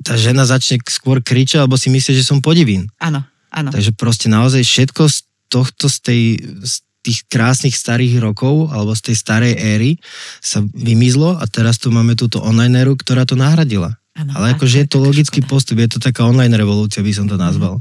tá 0.00 0.16
žena 0.16 0.48
začne 0.48 0.80
skôr 0.88 1.20
kričať, 1.20 1.60
alebo 1.60 1.76
si 1.76 1.92
myslí, 1.92 2.16
že 2.16 2.24
som 2.24 2.40
podivín. 2.40 2.88
Áno, 2.96 3.20
áno. 3.52 3.68
Takže 3.68 3.92
proste 3.92 4.32
naozaj 4.32 4.64
všetko 4.64 5.02
z 5.12 5.16
tohto, 5.52 5.92
z 5.92 5.96
tej, 6.00 6.22
z 6.64 6.74
tých 7.04 7.24
krásnych 7.28 7.76
starých 7.76 8.20
rokov, 8.20 8.72
alebo 8.72 8.92
z 8.96 9.12
tej 9.12 9.16
starej 9.16 9.54
éry 9.56 9.90
sa 10.40 10.64
vymizlo 10.72 11.36
a 11.36 11.44
teraz 11.48 11.80
tu 11.80 11.92
máme 11.92 12.16
túto 12.16 12.40
online 12.40 12.80
éru, 12.80 12.96
ktorá 12.96 13.24
to 13.24 13.36
nahradila. 13.36 13.96
Ano, 14.16 14.36
Ale 14.36 14.58
akože 14.58 14.84
je 14.84 14.88
to 14.90 14.98
logický 15.00 15.40
škoda. 15.40 15.50
postup, 15.50 15.76
je 15.80 15.88
to 15.96 15.98
taká 16.02 16.28
online 16.28 16.52
revolúcia, 16.52 17.00
by 17.00 17.12
som 17.14 17.24
to 17.30 17.40
nazval. 17.40 17.80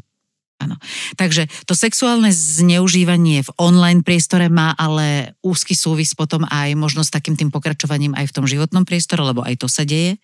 Áno. 0.60 0.76
Takže 1.16 1.48
to 1.64 1.72
sexuálne 1.72 2.36
zneužívanie 2.36 3.48
v 3.48 3.50
online 3.56 4.04
priestore 4.04 4.52
má 4.52 4.76
ale 4.76 5.40
úzky 5.40 5.72
súvis 5.72 6.12
potom 6.12 6.44
aj 6.52 6.76
možno 6.76 7.00
s 7.00 7.12
takým 7.12 7.40
tým 7.40 7.48
pokračovaním 7.48 8.12
aj 8.20 8.28
v 8.28 8.36
tom 8.36 8.44
životnom 8.44 8.84
priestore, 8.84 9.24
lebo 9.24 9.40
aj 9.40 9.56
to 9.56 9.72
sa 9.72 9.88
deje. 9.88 10.20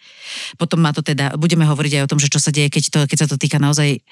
Potom 0.60 0.84
má 0.84 0.92
to 0.92 1.00
teda, 1.00 1.40
budeme 1.40 1.64
hovoriť 1.64 1.92
aj 2.00 2.04
o 2.04 2.12
tom, 2.12 2.20
že 2.20 2.28
čo 2.28 2.44
sa 2.44 2.52
deje, 2.52 2.68
keď, 2.68 2.84
to, 2.92 3.00
keď 3.08 3.18
sa 3.24 3.28
to 3.32 3.40
týka 3.40 3.64
naozaj 3.64 4.04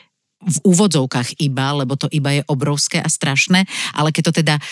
v 0.43 0.57
úvodzovkách 0.63 1.39
iba, 1.39 1.71
lebo 1.71 1.95
to 1.95 2.11
iba 2.11 2.39
je 2.39 2.41
obrovské 2.51 2.99
a 2.99 3.07
strašné, 3.07 3.63
ale 3.95 4.11
keď 4.11 4.23
to 4.31 4.33
teda 4.43 4.55
e, 4.59 4.63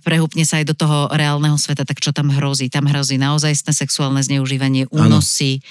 prehúpne 0.00 0.44
sa 0.48 0.60
aj 0.60 0.72
do 0.72 0.76
toho 0.76 1.12
reálneho 1.12 1.60
sveta, 1.60 1.84
tak 1.84 2.00
čo 2.00 2.12
tam 2.16 2.32
hrozí? 2.32 2.72
Tam 2.72 2.88
hrozí 2.88 3.20
naozaj 3.20 3.68
sexuálne 3.68 4.24
zneužívanie, 4.24 4.88
únosy, 4.88 5.60
ano. 5.60 5.64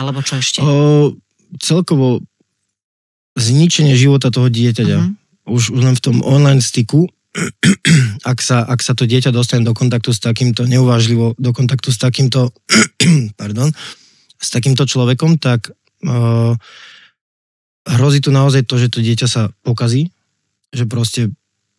alebo 0.00 0.24
čo 0.24 0.40
ešte? 0.40 0.64
O, 0.64 1.12
celkovo 1.60 2.24
zničenie 3.36 3.94
života 3.94 4.32
toho 4.32 4.48
dieťaťa. 4.48 4.98
Uh-huh. 4.98 5.54
Už, 5.56 5.70
už 5.70 5.80
len 5.84 5.94
v 5.94 6.02
tom 6.02 6.16
online 6.24 6.64
styku, 6.64 7.06
ak 8.30 8.40
sa, 8.40 8.64
ak 8.64 8.80
sa 8.80 8.96
to 8.96 9.04
dieťa 9.04 9.30
dostane 9.30 9.62
do 9.62 9.76
kontaktu 9.76 10.10
s 10.10 10.18
takýmto, 10.18 10.64
neuvážlivo 10.64 11.36
do 11.36 11.50
kontaktu 11.52 11.92
s 11.92 12.00
takýmto, 12.00 12.50
pardon, 13.40 13.70
s 14.40 14.48
takýmto 14.48 14.88
človekom, 14.88 15.36
tak 15.36 15.70
uh, 15.70 16.56
hrozí 17.86 18.18
tu 18.24 18.32
naozaj 18.32 18.64
to, 18.64 18.80
že 18.80 18.88
to 18.90 19.04
dieťa 19.04 19.28
sa 19.28 19.52
pokazí, 19.62 20.10
že 20.72 20.88
proste 20.88 21.30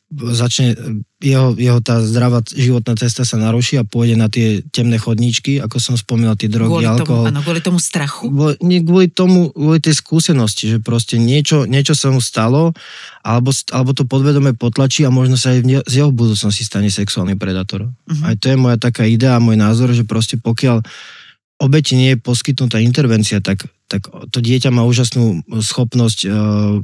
začne, 0.08 0.72
jeho, 1.20 1.52
jeho 1.60 1.84
tá 1.84 2.00
zdravá 2.00 2.40
životná 2.48 2.96
cesta 2.96 3.28
sa 3.28 3.36
naruší 3.36 3.76
a 3.76 3.84
pôjde 3.84 4.16
na 4.16 4.32
tie 4.32 4.64
temné 4.72 4.96
chodníčky, 4.96 5.60
ako 5.60 5.84
som 5.84 5.96
spomínal, 6.00 6.40
tie 6.40 6.48
drogy, 6.48 6.80
kvôli 6.80 6.88
alkohol. 6.88 7.28
Tomu, 7.28 7.32
áno, 7.36 7.42
kvôli 7.44 7.60
tomu 7.60 7.80
strachu? 7.84 8.32
Kvôli, 8.32 8.56
nie, 8.64 8.80
kvôli 8.80 9.12
tomu, 9.12 9.52
kvôli 9.52 9.84
tej 9.84 10.00
skúsenosti, 10.00 10.72
že 10.72 10.78
proste 10.80 11.20
niečo, 11.20 11.68
niečo 11.68 11.92
sa 11.92 12.08
mu 12.08 12.24
stalo, 12.24 12.72
alebo, 13.20 13.52
alebo 13.76 13.92
to 13.92 14.08
podvedome 14.08 14.56
potlačí 14.56 15.04
a 15.04 15.12
možno 15.12 15.36
sa 15.36 15.52
aj 15.52 15.84
z 15.84 15.94
jeho 16.00 16.16
budúcnosti 16.16 16.64
stane 16.64 16.88
sexuálny 16.88 17.36
predátor. 17.36 17.92
Uh-huh. 17.92 18.24
Aj 18.24 18.36
to 18.40 18.48
je 18.48 18.56
moja 18.56 18.80
taká 18.80 19.04
idea 19.04 19.44
môj 19.44 19.60
názor, 19.60 19.92
že 19.92 20.08
proste 20.08 20.40
pokiaľ 20.40 20.88
obeti 21.60 22.00
nie 22.00 22.16
je 22.16 22.24
poskytnutá 22.24 22.80
intervencia, 22.80 23.44
tak, 23.44 23.68
tak 23.92 24.08
to 24.08 24.40
dieťa 24.40 24.72
má 24.72 24.88
úžasnú 24.88 25.44
schopnosť 25.52 26.20
uh, 26.30 26.80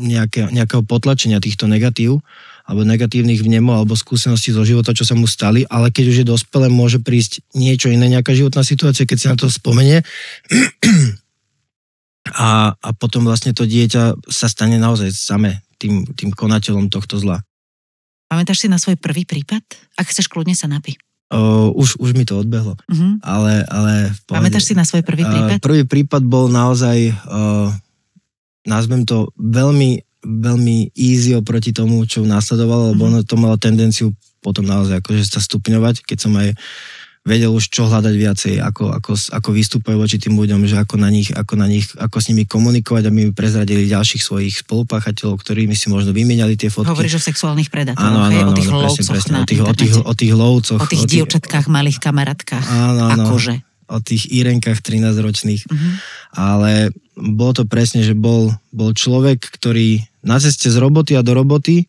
nejaké, 0.00 0.48
nejakého 0.48 0.82
potlačenia 0.84 1.42
týchto 1.42 1.68
negatív 1.68 2.24
alebo 2.62 2.86
negatívnych 2.86 3.42
vnemov 3.42 3.82
alebo 3.82 3.94
skúseností 3.98 4.54
zo 4.54 4.62
života, 4.62 4.94
čo 4.94 5.02
sa 5.02 5.18
mu 5.18 5.26
stali, 5.26 5.66
ale 5.66 5.90
keď 5.90 6.04
už 6.08 6.16
je 6.22 6.26
dospelé, 6.26 6.70
môže 6.70 7.02
prísť 7.02 7.42
niečo 7.52 7.90
iné, 7.90 8.06
nejaká 8.08 8.32
životná 8.32 8.62
situácia, 8.62 9.04
keď 9.04 9.18
si 9.18 9.26
na 9.28 9.36
to 9.36 9.50
spomenie. 9.50 10.00
A, 12.22 12.78
a 12.78 12.88
potom 12.94 13.26
vlastne 13.26 13.50
to 13.50 13.66
dieťa 13.66 14.30
sa 14.30 14.46
stane 14.46 14.78
naozaj 14.78 15.10
same 15.10 15.58
tým, 15.74 16.06
tým 16.14 16.30
konateľom 16.30 16.86
tohto 16.86 17.18
zla. 17.18 17.42
Pamätáš 18.30 18.62
si 18.62 18.70
na 18.70 18.78
svoj 18.78 18.94
prvý 18.94 19.26
prípad? 19.26 19.66
Ak 19.98 20.06
chceš, 20.06 20.30
kľudne 20.30 20.54
sa 20.54 20.70
napí. 20.70 20.94
Uh, 21.34 21.74
už, 21.74 21.98
už 21.98 22.14
mi 22.14 22.22
to 22.22 22.38
odbehlo. 22.38 22.78
Uh-huh. 22.78 23.18
Ale, 23.26 23.66
ale 23.66 24.14
Pamätáš 24.30 24.70
si 24.70 24.74
na 24.78 24.86
svoj 24.86 25.02
prvý 25.02 25.26
prípad? 25.26 25.58
Uh, 25.58 25.64
prvý 25.66 25.82
prípad 25.82 26.22
bol 26.22 26.46
naozaj, 26.46 27.10
uh, 27.10 27.74
nazvem 28.66 29.06
to, 29.06 29.30
veľmi 29.36 30.02
veľmi 30.22 30.94
easy 30.94 31.34
oproti 31.34 31.74
tomu, 31.74 32.06
čo 32.06 32.22
následovalo, 32.22 32.94
lebo 32.94 33.10
mm-hmm. 33.10 33.18
ono 33.18 33.26
to 33.26 33.34
malo 33.34 33.58
tendenciu 33.58 34.14
potom 34.42 34.66
naozaj 34.66 35.02
akože 35.02 35.22
sa 35.26 35.42
stupňovať, 35.42 36.02
keď 36.02 36.18
som 36.18 36.34
aj 36.34 36.54
vedel 37.22 37.54
už 37.54 37.70
čo 37.70 37.86
hľadať 37.86 38.14
viacej, 38.18 38.54
ako, 38.58 38.98
ako, 38.98 39.14
ako 39.14 39.48
vystupujú 39.54 39.94
voči 39.94 40.18
tým 40.18 40.34
ľuďom, 40.34 40.66
že 40.66 40.74
ako 40.74 40.98
na 40.98 41.06
nich, 41.06 41.30
ako 41.30 41.54
na 41.54 41.70
nich, 41.70 41.86
ako 41.94 42.18
s 42.18 42.34
nimi 42.34 42.42
komunikovať, 42.50 43.06
aby 43.06 43.30
mi 43.30 43.30
prezradili 43.30 43.86
ďalších 43.86 44.18
svojich 44.18 44.66
spolupáchateľov, 44.66 45.38
ktorými 45.38 45.78
si 45.78 45.86
možno 45.86 46.10
vymieniali 46.10 46.58
tie 46.58 46.66
fotky. 46.66 46.90
Hovoríš 46.90 47.22
o 47.22 47.26
sexuálnych 47.30 47.70
predátoroch, 47.70 48.10
áno, 48.10 48.26
áno, 48.26 48.38
áno, 48.42 48.50
o 48.50 48.58
tých 48.58 48.70
áno, 48.74 48.78
lovcoch 48.82 49.06
presne, 49.06 49.14
presne, 49.14 49.38
o, 49.38 49.46
tých, 49.46 49.62
o, 49.62 49.74
tých, 49.74 49.94
o 50.02 50.14
tých 50.18 50.32
lovcoch. 50.34 50.80
O 50.82 50.86
tých 50.90 51.06
dievčatkách, 51.06 51.70
malých 51.70 52.02
kamarátkach. 52.02 52.66
Áno, 52.66 53.06
áno. 53.06 53.30
Akože 53.30 53.71
o 53.92 54.00
tých 54.00 54.32
Irenkách 54.32 54.80
13-ročných. 54.80 55.68
Uh-huh. 55.68 55.92
Ale 56.32 56.96
bolo 57.14 57.52
to 57.52 57.64
presne, 57.68 58.00
že 58.00 58.16
bol, 58.16 58.56
bol 58.72 58.96
človek, 58.96 59.44
ktorý 59.52 60.00
na 60.24 60.40
ceste 60.40 60.72
z 60.72 60.76
roboty 60.80 61.12
a 61.14 61.22
do 61.22 61.36
roboty, 61.36 61.84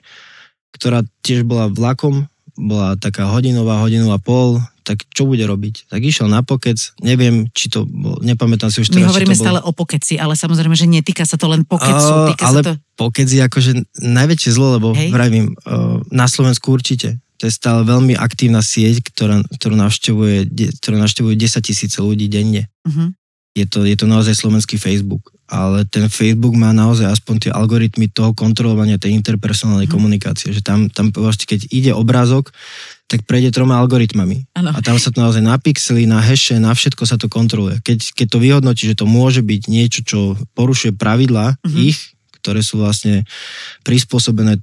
ktorá 0.76 1.08
tiež 1.24 1.48
bola 1.48 1.72
vlakom, 1.72 2.28
bola 2.54 3.00
taká 3.00 3.32
hodinová, 3.32 3.82
hodinu 3.82 4.12
a 4.12 4.20
pol, 4.20 4.62
tak 4.84 5.08
čo 5.16 5.24
bude 5.24 5.42
robiť? 5.48 5.88
Tak 5.88 6.04
išiel 6.04 6.28
na 6.28 6.44
pokec, 6.44 6.76
neviem, 7.00 7.48
či 7.56 7.72
to 7.72 7.88
bol, 7.88 8.20
nepamätám 8.20 8.68
si 8.68 8.84
už 8.84 8.92
teraz, 8.92 9.00
My 9.00 9.10
hovoríme 9.10 9.34
bol... 9.34 9.42
stále 9.48 9.60
o 9.64 9.72
pokeci, 9.72 10.20
ale 10.20 10.36
samozrejme, 10.36 10.76
že 10.76 10.92
netýka 10.92 11.24
sa 11.24 11.40
to 11.40 11.48
len 11.48 11.64
pokecu. 11.64 12.36
Týka 12.36 12.44
ale 12.52 12.60
sa 12.60 12.64
to... 12.68 12.74
pokec 13.00 13.32
je 13.32 13.42
akože 13.42 13.72
najväčšie 14.04 14.52
zlo, 14.52 14.76
lebo 14.76 14.92
Hej. 14.92 15.10
vravím, 15.16 15.56
na 16.12 16.28
Slovensku 16.28 16.76
určite 16.76 17.23
to 17.44 17.52
je 17.52 17.60
stále 17.60 17.84
veľmi 17.84 18.16
aktívna 18.16 18.64
sieť, 18.64 19.04
ktorá, 19.04 19.44
ktorú, 19.52 19.76
navštevuje, 19.76 20.48
ktorú 20.80 20.96
navštevujú 20.96 21.36
10 21.36 21.60
tisíce 21.60 22.00
ľudí 22.00 22.32
denne. 22.32 22.72
Uh-huh. 22.88 23.12
Je, 23.52 23.68
to, 23.68 23.84
je 23.84 24.00
to 24.00 24.08
naozaj 24.08 24.32
slovenský 24.34 24.80
Facebook. 24.80 25.28
ale 25.44 25.84
ten 25.86 26.08
Facebook 26.08 26.56
má 26.56 26.72
naozaj 26.72 27.06
aspoň 27.06 27.36
tie 27.38 27.52
algoritmy 27.54 28.08
toho 28.10 28.32
kontrolovania 28.34 28.96
tej 28.98 29.12
interpersonálnej 29.14 29.86
Mhm. 29.86 29.94
komunikácie, 29.94 30.50
že 30.50 30.64
tam, 30.64 30.88
tam 30.88 31.12
proste, 31.12 31.44
keď 31.46 31.68
ide 31.70 31.92
obrázok, 31.94 32.50
tak 33.12 33.28
prejde 33.28 33.52
troma 33.54 33.78
algoritmami. 33.78 34.50
Áno. 34.58 34.72
A 34.74 34.80
tam 34.82 34.96
sa 34.98 35.12
to 35.12 35.20
naozaj 35.22 35.44
na 35.44 35.60
pixely, 35.62 36.08
na 36.10 36.24
hashe, 36.24 36.58
na 36.58 36.72
všetko 36.74 37.04
sa 37.06 37.20
to 37.20 37.28
kontroluje. 37.30 37.78
Keď, 37.86 38.00
keď 38.18 38.28
to 38.34 38.38
vyhodnotí, 38.42 38.84
že 38.88 38.98
to 38.98 39.06
môže 39.06 39.44
byť 39.46 39.62
niečo, 39.68 40.00
čo 40.02 40.20
porušuje 40.58 40.96
pravidlá 40.98 41.60
Mhm. 41.62 41.78
ich, 41.86 42.00
ktoré 42.42 42.64
sú 42.66 42.82
vlastne 42.82 43.22
prispôsobené 43.84 44.58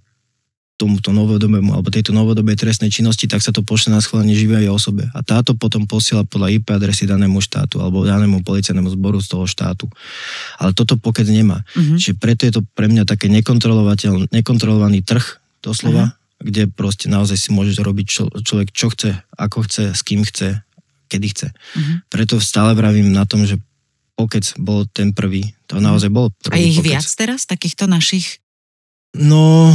tomuto 0.80 1.12
novodobému 1.12 1.76
alebo 1.76 1.92
tejto 1.92 2.16
novodobej 2.16 2.56
trestnej 2.56 2.88
činnosti, 2.88 3.28
tak 3.28 3.44
sa 3.44 3.52
to 3.52 3.60
pošle 3.60 3.92
na 3.92 4.00
schválenie 4.00 4.32
živej 4.32 4.72
osobe. 4.72 5.12
A 5.12 5.20
táto 5.20 5.52
potom 5.52 5.84
posiela 5.84 6.24
podľa 6.24 6.56
IP 6.56 6.72
adresy 6.72 7.04
danému 7.04 7.44
štátu 7.44 7.84
alebo 7.84 8.08
danému 8.08 8.40
policajnému 8.40 8.88
zboru 8.96 9.20
z 9.20 9.28
toho 9.28 9.44
štátu. 9.44 9.92
Ale 10.56 10.72
toto 10.72 10.96
pokec 10.96 11.28
nemá. 11.28 11.60
Mhm. 11.76 12.00
Čiže 12.00 12.14
preto 12.16 12.48
je 12.48 12.52
to 12.56 12.62
pre 12.72 12.88
mňa 12.88 13.04
také 13.04 13.28
nekontrolovateľ, 13.28 14.32
nekontrolovaný 14.32 15.04
trh 15.04 15.44
doslova, 15.60 16.16
kde 16.40 16.72
proste 16.72 17.12
naozaj 17.12 17.36
si 17.36 17.48
môže 17.52 17.76
robiť 17.76 18.06
čo, 18.08 18.24
človek 18.32 18.72
čo 18.72 18.88
chce, 18.88 19.20
ako 19.36 19.68
chce, 19.68 19.92
s 19.92 20.00
kým 20.00 20.24
chce, 20.24 20.64
kedy 21.12 21.26
chce. 21.36 21.48
Mhm. 21.76 22.08
Preto 22.08 22.40
stále 22.40 22.72
vravím 22.72 23.12
na 23.12 23.28
tom, 23.28 23.44
že 23.44 23.60
pokec 24.16 24.56
bol 24.56 24.88
ten 24.88 25.12
prvý. 25.12 25.52
To 25.68 25.76
naozaj 25.76 26.08
bol 26.08 26.32
A 26.32 26.56
prvý 26.56 26.64
je 26.64 26.68
ich 26.72 26.80
pokec. 26.80 26.88
viac 26.88 27.06
teraz, 27.12 27.44
takýchto 27.44 27.84
našich? 27.84 28.40
No, 29.10 29.74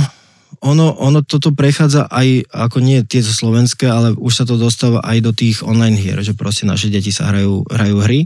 ono, 0.64 0.96
ono 0.98 1.20
toto 1.22 1.52
prechádza 1.52 2.08
aj, 2.08 2.48
ako 2.50 2.78
nie 2.80 3.04
tieto 3.04 3.30
slovenské, 3.30 3.86
ale 3.86 4.16
už 4.16 4.34
sa 4.34 4.46
to 4.48 4.56
dostáva 4.56 5.04
aj 5.04 5.18
do 5.22 5.32
tých 5.36 5.62
online 5.62 6.00
hier, 6.00 6.20
že 6.24 6.34
proste 6.34 6.66
naše 6.66 6.88
deti 6.88 7.12
sa 7.12 7.30
hrajú, 7.30 7.68
hrajú 7.70 7.98
hry, 8.02 8.26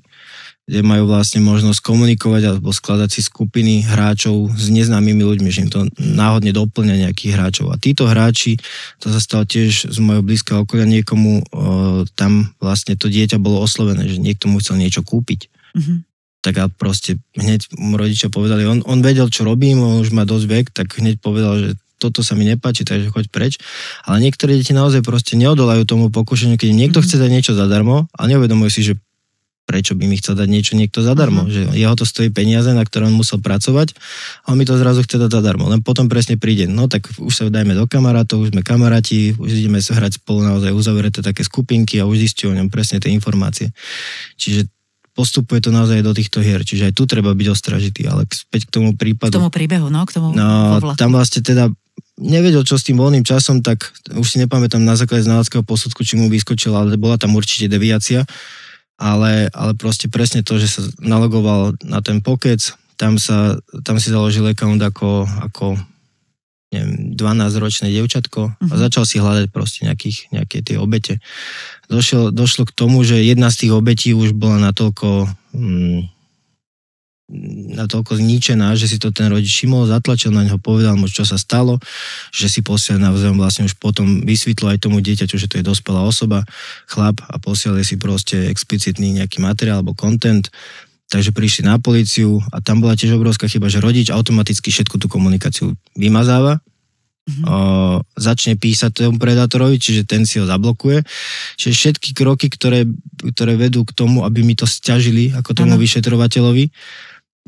kde 0.69 0.85
majú 0.85 1.09
vlastne 1.09 1.41
možnosť 1.41 1.81
komunikovať 1.81 2.41
alebo 2.45 2.69
skladať 2.69 3.09
si 3.09 3.25
skupiny 3.25 3.81
hráčov 3.89 4.53
s 4.53 4.69
neznámymi 4.69 5.25
ľuďmi, 5.25 5.49
že 5.49 5.65
im 5.65 5.71
to 5.73 5.89
náhodne 5.97 6.53
doplňa 6.53 7.09
nejakých 7.09 7.33
hráčov. 7.33 7.73
A 7.73 7.81
títo 7.81 8.05
hráči, 8.05 8.61
to 9.01 9.09
sa 9.09 9.17
stalo 9.17 9.49
tiež 9.49 9.89
z 9.89 9.97
mojho 9.97 10.21
blízkeho 10.21 10.69
okolia 10.69 10.85
niekomu, 10.85 11.41
o, 11.41 11.41
tam 12.13 12.53
vlastne 12.61 12.93
to 12.93 13.09
dieťa 13.09 13.41
bolo 13.41 13.65
oslovené, 13.65 14.05
že 14.05 14.21
niekto 14.21 14.45
mu 14.45 14.61
chcel 14.61 14.77
niečo 14.77 15.01
kúpiť 15.01 15.49
Mhm. 15.69 16.01
tak 16.41 16.55
a 16.57 16.65
proste 16.65 17.19
hneď 17.35 17.67
mu 17.77 17.93
rodičia 17.99 18.31
povedali, 18.31 18.63
on, 18.65 18.79
on 18.87 19.03
vedel, 19.03 19.27
čo 19.29 19.43
robím, 19.43 19.83
on 19.83 20.01
už 20.01 20.15
má 20.15 20.23
dosť 20.23 20.45
vek, 20.47 20.65
tak 20.73 20.97
hneď 20.97 21.19
povedal, 21.21 21.59
že 21.59 21.69
toto 21.99 22.23
sa 22.23 22.33
mi 22.33 22.47
nepáči, 22.47 22.87
takže 22.87 23.11
choď 23.11 23.25
preč. 23.27 23.53
Ale 24.07 24.23
niektoré 24.23 24.55
deti 24.55 24.71
naozaj 24.71 25.03
proste 25.03 25.35
neodolajú 25.35 25.83
tomu 25.83 26.07
pokušeniu, 26.09 26.55
keď 26.55 26.69
niekto 26.71 26.99
Mhm. 26.99 27.05
chce 27.05 27.15
dať 27.19 27.29
niečo 27.29 27.53
zadarmo 27.53 28.07
a 28.15 28.21
neuvedomujú 28.25 28.71
si, 28.71 28.81
že 28.87 28.93
prečo 29.69 29.93
by 29.93 30.09
mi 30.09 30.17
chcel 30.17 30.33
dať 30.33 30.49
niečo 30.49 30.73
niekto 30.73 31.05
zadarmo, 31.05 31.45
Mhm. 31.45 31.49
že 31.53 31.61
jeho 31.77 31.93
to 31.93 32.01
stojí 32.01 32.33
peniaze, 32.33 32.73
na 32.73 32.81
ktoré 32.81 33.05
on 33.05 33.13
musel 33.13 33.37
pracovať 33.37 33.93
a 34.41 34.49
on 34.49 34.57
mi 34.57 34.65
to 34.65 34.73
zrazu 34.73 35.05
chce 35.05 35.21
dať 35.21 35.29
zadarmo. 35.29 35.69
Len 35.69 35.85
potom 35.85 36.09
presne 36.09 36.41
príde, 36.41 36.65
no 36.65 36.89
tak 36.89 37.05
už 37.21 37.29
sa 37.29 37.43
dajme 37.53 37.77
do 37.77 37.85
kamarátov, 37.85 38.41
už 38.41 38.49
sme 38.49 38.65
kamaráti, 38.65 39.37
už 39.37 39.61
ideme 39.61 39.77
sa 39.77 39.93
hrať 39.93 40.17
spolu 40.17 40.41
naozaj 40.41 40.73
uzavreté 40.73 41.21
také 41.21 41.45
skupinky 41.45 42.01
a 42.01 42.09
už 42.09 42.17
zistí 42.17 42.49
o 42.49 42.55
ňom 42.57 42.73
presne 42.73 42.97
tie 42.97 43.13
informácie. 43.13 43.69
Čiže 44.41 44.65
postupuje 45.19 45.59
to 45.59 45.75
naozaj 45.75 45.99
do 45.99 46.15
týchto 46.15 46.39
hier, 46.39 46.63
čiže 46.63 46.87
aj 46.87 46.93
tu 46.95 47.03
treba 47.03 47.35
byť 47.35 47.47
ostražitý, 47.51 48.07
ale 48.07 48.23
späť 48.31 48.71
k 48.71 48.79
tomu 48.79 48.95
K 48.95 49.03
prípadu. 49.03 49.35
tomu 49.35 49.51
príbehu, 49.51 49.91
no, 49.91 50.07
k 50.07 50.15
tomu 50.15 50.31
No, 50.31 50.79
tam 50.95 51.11
vlastne 51.11 51.43
teda 51.43 51.67
nevedel, 52.15 52.63
čo 52.63 52.79
s 52.79 52.87
tým 52.87 52.95
voľným 52.95 53.27
časom, 53.27 53.59
tak 53.59 53.91
už 54.15 54.23
si 54.23 54.39
nepamätám 54.39 54.79
na 54.79 54.95
základe 54.95 55.27
znaleckého 55.27 55.67
posudku, 55.67 56.07
či 56.07 56.15
mu 56.15 56.31
vyskočila, 56.31 56.87
ale 56.87 56.95
bola 56.95 57.19
tam 57.19 57.35
určite 57.35 57.67
deviácia. 57.67 58.23
Ale, 58.99 59.47
ale 59.55 59.75
proste 59.79 60.11
presne 60.11 60.43
to, 60.43 60.59
že 60.59 60.67
sa 60.67 60.81
nalogoval 60.99 61.79
na 61.87 62.03
ten 62.03 62.19
pokec, 62.19 62.59
tam, 62.99 63.15
sa, 63.15 63.55
tam 63.87 63.95
si 63.95 64.11
založil 64.11 64.43
account 64.51 64.79
ako, 64.83 65.23
ako 65.39 65.79
neviem, 66.69 67.17
12-ročné 67.17 67.89
devčatko 67.89 68.41
a 68.53 68.73
Mhm. 68.73 68.77
začal 68.77 69.03
si 69.05 69.17
hľadať 69.17 69.49
proste 69.49 69.89
nejakých, 69.89 70.29
nejaké 70.29 70.61
tie 70.61 70.77
obete. 70.77 71.17
Došlo, 71.89 72.29
došlo 72.29 72.69
k 72.69 72.75
tomu, 72.77 73.01
že 73.01 73.17
jedna 73.17 73.49
z 73.49 73.65
tých 73.65 73.73
obetí 73.73 74.13
už 74.13 74.37
bola 74.37 74.61
natoľko 74.61 75.25
mm, 75.57 76.01
natoľko 77.77 78.17
zničená, 78.17 78.73
že 78.73 78.89
si 78.89 78.97
to 78.97 79.13
ten 79.13 79.29
rodič 79.29 79.53
všimol, 79.53 79.85
zatlačil 79.85 80.33
na 80.33 80.49
neho, 80.49 80.57
povedal 80.57 80.97
mu, 80.97 81.05
čo 81.05 81.21
sa 81.21 81.37
stalo, 81.37 81.77
že 82.33 82.49
si 82.49 82.65
posiel 82.65 82.97
navzájom 82.97 83.37
vlastne 83.37 83.69
už 83.69 83.77
potom 83.77 84.25
vysvetlo 84.25 84.73
aj 84.73 84.81
tomu 84.81 84.97
dieťaťu, 84.97 85.37
že 85.37 85.45
to 85.45 85.61
je 85.61 85.65
dospelá 85.69 86.01
osoba, 86.01 86.41
chlap 86.89 87.21
a 87.29 87.37
posielali 87.37 87.85
si 87.85 88.01
proste 88.01 88.49
explicitný 88.49 89.21
nejaký 89.21 89.45
materiál 89.45 89.85
alebo 89.85 89.93
content, 89.93 90.49
takže 91.09 91.33
prišli 91.33 91.65
na 91.65 91.81
políciu 91.81 92.39
a 92.53 92.61
tam 92.61 92.79
bola 92.79 92.93
tiež 92.93 93.17
obrovská 93.17 93.49
chyba, 93.49 93.67
že 93.67 93.81
rodič 93.81 94.13
automaticky 94.13 94.69
všetku 94.69 95.01
tú 95.01 95.09
komunikáciu 95.09 95.73
vymazáva, 95.97 96.61
Mhm. 97.29 97.43
o, 97.45 97.55
začne 98.17 98.57
písať 98.57 99.05
tomu 99.05 99.21
predátorovi, 99.21 99.77
čiže 99.77 100.01
ten 100.01 100.25
si 100.25 100.41
ho 100.41 100.49
zablokuje. 100.49 101.05
Čiže 101.61 101.73
všetky 101.77 102.17
kroky, 102.17 102.49
ktoré, 102.49 102.89
ktoré 103.21 103.53
vedú 103.53 103.85
k 103.85 103.93
tomu, 103.93 104.25
aby 104.25 104.41
mi 104.41 104.57
to 104.57 104.65
stiažili 104.65 105.29
ako 105.37 105.53
tomu 105.53 105.77
Áno. 105.77 105.81
vyšetrovateľovi, 105.81 106.73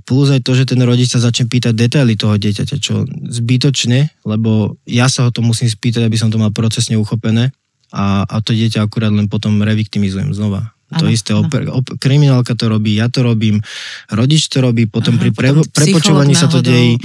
plus 0.05 0.27
aj 0.29 0.45
to, 0.45 0.53
že 0.53 0.69
ten 0.69 0.81
rodič 0.85 1.09
sa 1.09 1.17
začne 1.17 1.49
pýtať 1.49 1.73
detaily 1.73 2.13
toho 2.13 2.37
dieťaťa, 2.37 2.77
čo 2.77 3.09
zbytočne, 3.09 4.21
lebo 4.21 4.77
ja 4.85 5.09
sa 5.09 5.25
ho 5.25 5.29
to 5.33 5.41
musím 5.41 5.69
spýtať, 5.69 6.05
aby 6.05 6.17
som 6.17 6.29
to 6.29 6.37
mal 6.37 6.53
procesne 6.53 6.97
uchopené 7.01 7.49
a, 7.89 8.21
a 8.29 8.35
to 8.45 8.53
dieťa 8.53 8.85
akurát 8.85 9.09
len 9.09 9.25
potom 9.29 9.57
reviktimizujem 9.65 10.29
znova. 10.33 10.77
To 10.91 11.07
Áno, 11.07 11.11
isté, 11.11 11.31
áno. 11.31 11.47
op- 11.47 11.55
op- 11.71 11.95
kriminálka 11.95 12.51
to 12.51 12.67
robí, 12.67 12.99
ja 12.99 13.07
to 13.07 13.23
robím, 13.23 13.63
rodič 14.11 14.51
to 14.51 14.59
robí, 14.59 14.83
potom 14.85 15.15
pri 15.15 15.31
pre- 15.31 15.55
potom 15.55 15.71
prepočúvaní 15.71 16.35
sa 16.35 16.51
to 16.51 16.59
deje, 16.59 16.99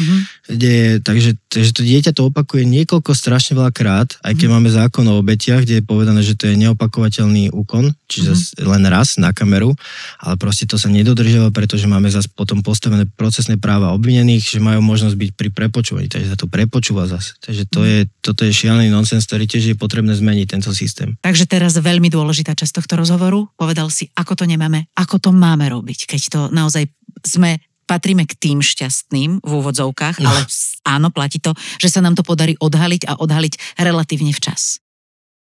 deje, 0.47 0.99
takže, 0.99 1.39
takže 1.47 1.71
to 1.71 1.83
dieťa 1.83 2.11
to 2.11 2.27
opakuje 2.27 2.67
niekoľko 2.67 3.15
strašne 3.15 3.55
veľa 3.55 3.71
krát, 3.71 4.19
aj 4.23 4.35
keď 4.35 4.47
máme 4.51 4.67
zákon 4.67 5.07
o 5.07 5.19
obetiach, 5.19 5.63
kde 5.63 5.79
je 5.79 5.85
povedané, 5.85 6.21
že 6.21 6.35
to 6.35 6.51
je 6.51 6.59
neopakovateľný 6.59 7.51
úkon, 7.51 7.95
čiže 8.07 8.33
Mhm. 8.59 8.67
len 8.67 8.83
raz 8.87 9.17
na 9.17 9.31
kameru, 9.31 9.75
ale 10.19 10.35
proste 10.35 10.67
to 10.67 10.77
sa 10.77 10.87
nedodržiava, 10.87 11.51
pretože 11.51 11.87
máme 11.87 12.11
zase 12.11 12.27
potom 12.29 12.61
postavené 12.61 13.07
procesné 13.07 13.55
práva 13.57 13.95
obvinených, 13.95 14.57
že 14.57 14.59
majú 14.59 14.83
možnosť 14.83 15.15
byť 15.15 15.31
pri 15.35 15.49
prepočúvaní, 15.51 16.07
takže 16.07 16.35
sa 16.35 16.39
to 16.39 16.47
prepočúva 16.47 17.07
zase. 17.07 17.39
Takže 17.39 17.63
to 17.67 17.81
je, 17.83 17.99
toto 18.19 18.43
je 18.43 18.51
šialený 18.51 18.91
nonsens, 18.91 19.23
ktorý 19.25 19.47
tiež 19.47 19.65
je 19.71 19.77
potrebné 19.77 20.11
zmeniť 20.13 20.47
tento 20.49 20.71
systém. 20.75 21.15
Takže 21.23 21.47
teraz 21.47 21.75
veľmi 21.77 22.11
dôležitá 22.11 22.55
časť 22.55 22.83
tohto 22.83 22.99
rozhovoru. 22.99 23.47
Povedal 23.77 23.93
si, 23.93 24.09
ako 24.17 24.41
to 24.41 24.45
nemáme, 24.49 24.89
ako 24.97 25.21
to 25.21 25.31
máme 25.37 25.69
robiť, 25.69 26.09
keď 26.09 26.23
to 26.33 26.41
naozaj 26.49 26.89
sme 27.21 27.61
patríme 27.85 28.25
k 28.25 28.33
tým 28.33 28.65
šťastným 28.65 29.45
v 29.45 29.51
úvodzovkách, 29.53 30.17
No. 30.25 30.33
ale 30.33 30.49
áno, 30.89 31.13
platí 31.13 31.45
to, 31.45 31.53
že 31.77 31.93
sa 31.93 32.01
nám 32.01 32.17
to 32.17 32.25
podarí 32.25 32.57
odhaliť 32.57 33.05
a 33.05 33.21
odhaliť 33.21 33.77
relatívne 33.77 34.33
včas. 34.33 34.81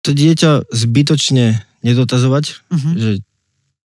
To 0.09 0.16
dieťa 0.16 0.64
zbytočne 0.73 1.61
nedotazovať, 1.85 2.45
Mhm. 2.73 2.90
že 2.97 3.11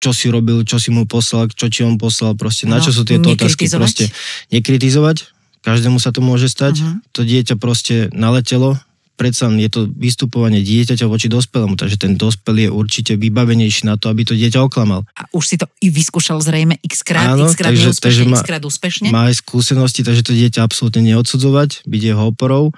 čo 0.06 0.14
si 0.14 0.30
robil, 0.30 0.62
čo 0.70 0.78
si 0.78 0.94
mu 0.94 1.10
poslal, 1.10 1.50
čo 1.50 1.66
ti 1.74 1.82
on 1.82 1.98
poslal, 1.98 2.38
proste 2.38 2.70
na 2.70 2.78
No, 2.78 2.86
čo 2.86 2.94
sú 2.94 3.10
tieto 3.10 3.34
otázky, 3.34 3.66
proste 3.74 4.14
nekritizovať, 4.54 5.34
každému 5.66 5.98
sa 5.98 6.14
to 6.14 6.22
môže 6.22 6.46
stať, 6.46 6.86
Mhm. 6.86 6.94
to 7.10 7.26
dieťa 7.26 7.58
proste 7.58 8.14
naletelo, 8.14 8.78
predsa 9.18 9.50
je 9.50 9.66
to 9.68 9.82
vystupovanie 9.90 10.62
dieťaťa 10.62 11.10
voči 11.10 11.26
dospelému, 11.28 11.74
takže 11.74 11.98
ten 11.98 12.14
dospelý 12.14 12.70
je 12.70 12.72
určite 12.72 13.12
vybavenejší 13.18 13.90
na 13.90 13.98
to, 13.98 14.14
aby 14.14 14.22
to 14.24 14.38
dieťa 14.38 14.62
oklamal. 14.62 15.04
A 15.18 15.26
už 15.34 15.44
si 15.44 15.56
to 15.58 15.66
i 15.82 15.90
vyskúšal 15.90 16.38
zrejme 16.40 16.78
x 16.86 17.02
krát, 17.02 17.34
Áno, 17.34 17.50
x 17.50 17.58
krát 17.58 17.74
takže- 17.74 17.90
neúspešne, 17.90 18.06
takže 18.06 18.22
má- 18.30 18.38
x 18.38 18.42
krát 18.46 18.62
úspešne. 18.64 19.08
Má 19.10 19.22
aj 19.34 19.42
skúsenosti, 19.42 20.06
takže 20.06 20.22
to 20.22 20.38
dieťa 20.38 20.62
absolútne 20.62 21.02
neodsudzovať, 21.02 21.84
byť 21.90 22.02
jeho 22.14 22.24
oporou. 22.30 22.72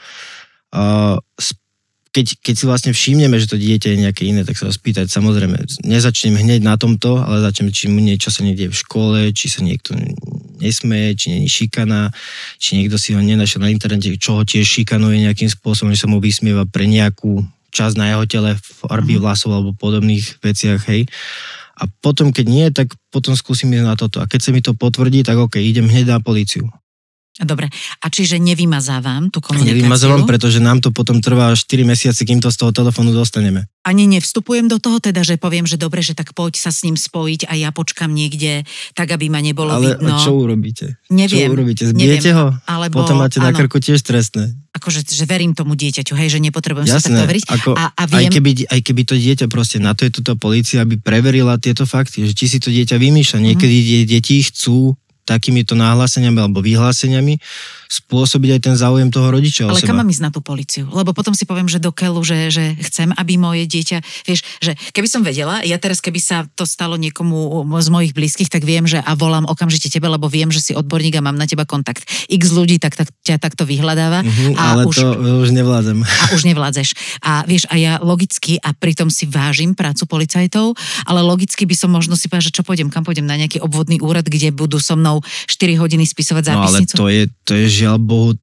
A 0.71 1.17
keď, 2.19 2.35
keď 2.43 2.53
si 2.59 2.65
vlastne 2.67 2.91
všimneme, 2.91 3.39
že 3.39 3.47
to 3.47 3.55
dieťa 3.55 3.95
je 3.95 4.03
nejaké 4.03 4.27
iné, 4.27 4.43
tak 4.43 4.59
sa 4.59 4.67
ho 4.67 4.73
spýtať. 4.75 5.07
Samozrejme, 5.07 5.55
nezačnem 5.87 6.35
hneď 6.35 6.59
na 6.59 6.75
tomto, 6.75 7.23
ale 7.23 7.39
začnem, 7.39 7.71
či 7.71 7.87
mu 7.87 8.03
niečo 8.03 8.27
sa 8.27 8.43
niekde 8.43 8.67
v 8.67 8.75
škole, 8.75 9.31
či 9.31 9.47
sa 9.47 9.63
niekto 9.63 9.95
nesmeje, 10.59 11.15
či 11.15 11.25
není 11.31 11.47
šikana, 11.47 12.11
či 12.59 12.75
niekto 12.75 12.99
si 12.99 13.15
ho 13.15 13.23
nenašiel 13.23 13.63
na 13.63 13.71
internete, 13.71 14.11
čo 14.19 14.35
ho 14.35 14.43
tiež 14.43 14.67
šikanuje 14.67 15.23
nejakým 15.23 15.47
spôsobom, 15.47 15.95
že 15.95 16.03
sa 16.03 16.11
mu 16.11 16.19
vysmieva 16.19 16.67
pre 16.67 16.83
nejakú 16.83 17.39
časť 17.71 17.95
na 17.95 18.11
jeho 18.11 18.27
tele, 18.27 18.59
farby 18.59 19.15
Mhm. 19.15 19.21
vlasov 19.23 19.55
alebo 19.55 19.71
podobných 19.71 20.43
veciach, 20.43 20.83
hej. 20.91 21.07
A 21.79 21.87
potom, 22.03 22.35
keď 22.35 22.45
nie, 22.51 22.67
tak 22.75 22.91
potom 23.07 23.31
skúsim 23.39 23.71
ísť 23.71 23.87
na 23.87 23.95
toto. 23.95 24.19
A 24.19 24.27
keď 24.27 24.39
sa 24.43 24.51
mi 24.51 24.59
to 24.59 24.75
potvrdí, 24.75 25.23
tak 25.23 25.39
OK, 25.39 25.63
idem 25.63 25.87
hneď 25.87 26.11
na 26.11 26.19
políciu. 26.19 26.67
Dobre, 27.39 27.71
a 28.03 28.05
čiže 28.11 28.35
nevymazávam 28.35 29.31
tú 29.31 29.39
komunikáciu? 29.39 29.79
Nevymazávam, 29.79 30.27
pretože 30.27 30.59
nám 30.59 30.83
to 30.83 30.91
potom 30.91 31.23
trvá 31.23 31.55
4 31.55 31.87
mesiace, 31.87 32.27
kým 32.27 32.43
to 32.43 32.51
z 32.51 32.59
toho 32.59 32.75
telefónu 32.75 33.15
dostaneme. 33.15 33.63
Ani 33.87 34.11
nevstupujem 34.11 34.67
do 34.67 34.75
toho, 34.75 34.99
teda, 34.99 35.23
že 35.23 35.39
poviem, 35.39 35.63
že 35.63 35.79
dobre, 35.79 36.03
že 36.03 36.11
tak 36.11 36.35
poď 36.35 36.59
sa 36.59 36.67
s 36.67 36.83
ním 36.83 36.99
spojiť 36.99 37.47
a 37.47 37.55
ja 37.55 37.71
počkam 37.71 38.11
niekde, 38.11 38.67
tak 38.91 39.15
aby 39.15 39.31
ma 39.31 39.39
nebolo 39.39 39.71
Ale 39.71 39.95
vidno. 39.95 40.11
a 40.11 40.19
čo 40.19 40.35
urobíte? 40.35 40.99
Neviem. 41.07 41.47
Čo 41.47 41.55
urobíte? 41.55 41.83
Zbijete 41.87 42.31
ho? 42.35 42.51
Alebo, 42.67 43.07
Potom 43.07 43.23
máte 43.23 43.39
na 43.39 43.55
krku 43.55 43.79
tiež 43.79 44.03
trestné. 44.03 44.51
akože, 44.75 45.07
že 45.07 45.23
verím 45.23 45.55
tomu 45.55 45.79
dieťaťu, 45.79 46.19
hej, 46.19 46.35
že 46.35 46.39
nepotrebujem 46.43 46.91
sa 46.91 46.99
Jasné, 46.99 47.23
takto 47.23 47.23
veriť. 47.23 47.43
ako, 47.55 47.69
A, 47.79 47.83
a 47.95 48.03
aj, 48.03 48.19
viem, 48.19 48.31
keby, 48.35 48.51
aj 48.67 48.79
keby 48.83 49.01
to 49.07 49.15
dieťa 49.15 49.47
proste, 49.47 49.79
na 49.79 49.95
to 49.95 50.03
je 50.03 50.11
tuto 50.11 50.35
policia, 50.35 50.83
aby 50.83 50.99
preverila 50.99 51.55
tieto 51.55 51.87
fakty, 51.87 52.27
že 52.27 52.35
či 52.35 52.51
si 52.51 52.57
to 52.59 52.67
dieťa 52.67 52.99
vymýšľa. 52.99 53.39
Mhm. 53.39 53.45
Niekedy 53.47 53.77
mm. 53.79 54.07
deti 54.11 54.43
chcú 54.43 54.99
takýmito 55.29 55.77
nahláseniami 55.77 56.41
alebo 56.41 56.65
vyhláseniami 56.65 57.37
spôsobiť 57.89 58.49
aj 58.53 58.61
ten 58.61 58.75
záujem 58.77 59.09
toho 59.09 59.33
rodiča 59.33 59.65
Ale 59.65 59.81
kam 59.81 59.97
mám 59.97 60.05
ísť 60.13 60.23
na 60.23 60.29
tú 60.29 60.45
policiu? 60.45 60.85
Lebo 60.93 61.09
potom 61.09 61.33
si 61.33 61.49
poviem, 61.49 61.65
že 61.65 61.81
do 61.81 61.89
keľu, 61.89 62.21
že, 62.21 62.53
že 62.53 62.77
chcem, 62.85 63.09
aby 63.17 63.41
moje 63.41 63.65
dieťa, 63.65 63.97
vieš, 64.29 64.45
že 64.61 64.77
keby 64.93 65.09
som 65.09 65.25
vedela, 65.25 65.65
ja 65.65 65.81
teraz 65.81 65.97
keby 65.97 66.21
sa 66.21 66.45
to 66.53 66.69
stalo 66.69 67.01
niekomu 67.01 67.65
z 67.81 67.89
mojich 67.89 68.13
blízkych, 68.13 68.45
tak 68.53 68.61
viem, 68.61 68.85
že 68.85 69.01
a 69.01 69.17
volám 69.17 69.49
okamžite 69.49 69.89
tebe, 69.89 70.05
lebo 70.05 70.29
viem, 70.29 70.53
že 70.53 70.61
si 70.61 70.71
odborník 70.77 71.17
a 71.17 71.25
mám 71.25 71.33
na 71.33 71.49
teba 71.49 71.65
kontakt. 71.65 72.05
X 72.29 72.53
ľudí 72.53 72.77
tak, 72.77 72.93
tak 72.93 73.09
ťa 73.25 73.41
takto 73.41 73.65
vyhľadáva. 73.65 74.21
Mhm, 74.21 74.53
a 74.53 74.63
ale 74.77 74.81
už, 74.85 74.95
to 75.01 75.07
už 75.41 75.49
nevládzem. 75.49 75.97
a 76.05 76.23
už 76.37 76.45
nevládzeš. 76.45 76.87
A 77.25 77.41
vieš, 77.49 77.65
a 77.73 77.75
ja 77.81 77.97
logicky, 77.97 78.61
a 78.61 78.69
pritom 78.77 79.09
si 79.09 79.25
vážim 79.25 79.73
prácu 79.73 80.05
policajtov, 80.05 80.77
ale 81.09 81.25
logicky 81.25 81.65
by 81.65 81.73
som 81.73 81.89
možno 81.89 82.13
si 82.13 82.29
povedal, 82.29 82.53
že 82.53 82.53
čo 82.53 82.61
pôjdem, 82.61 82.93
kam 82.93 83.01
pôjdem 83.01 83.25
na 83.25 83.33
nejaký 83.33 83.65
obvodný 83.65 83.97
úrad, 83.97 84.29
kde 84.29 84.53
budú 84.53 84.77
so 84.77 84.93
mnou 84.93 85.25
4 85.49 85.73
hodiny 85.81 86.05
spisovať 86.05 86.53
No 86.53 86.61
ale 86.61 86.85
zápisnicu. 86.85 86.93
to 86.93 87.05
je, 87.09 87.23
to 87.47 87.53
je 87.57 87.78
žiaľ 87.79 87.97
Bohu 87.97 88.35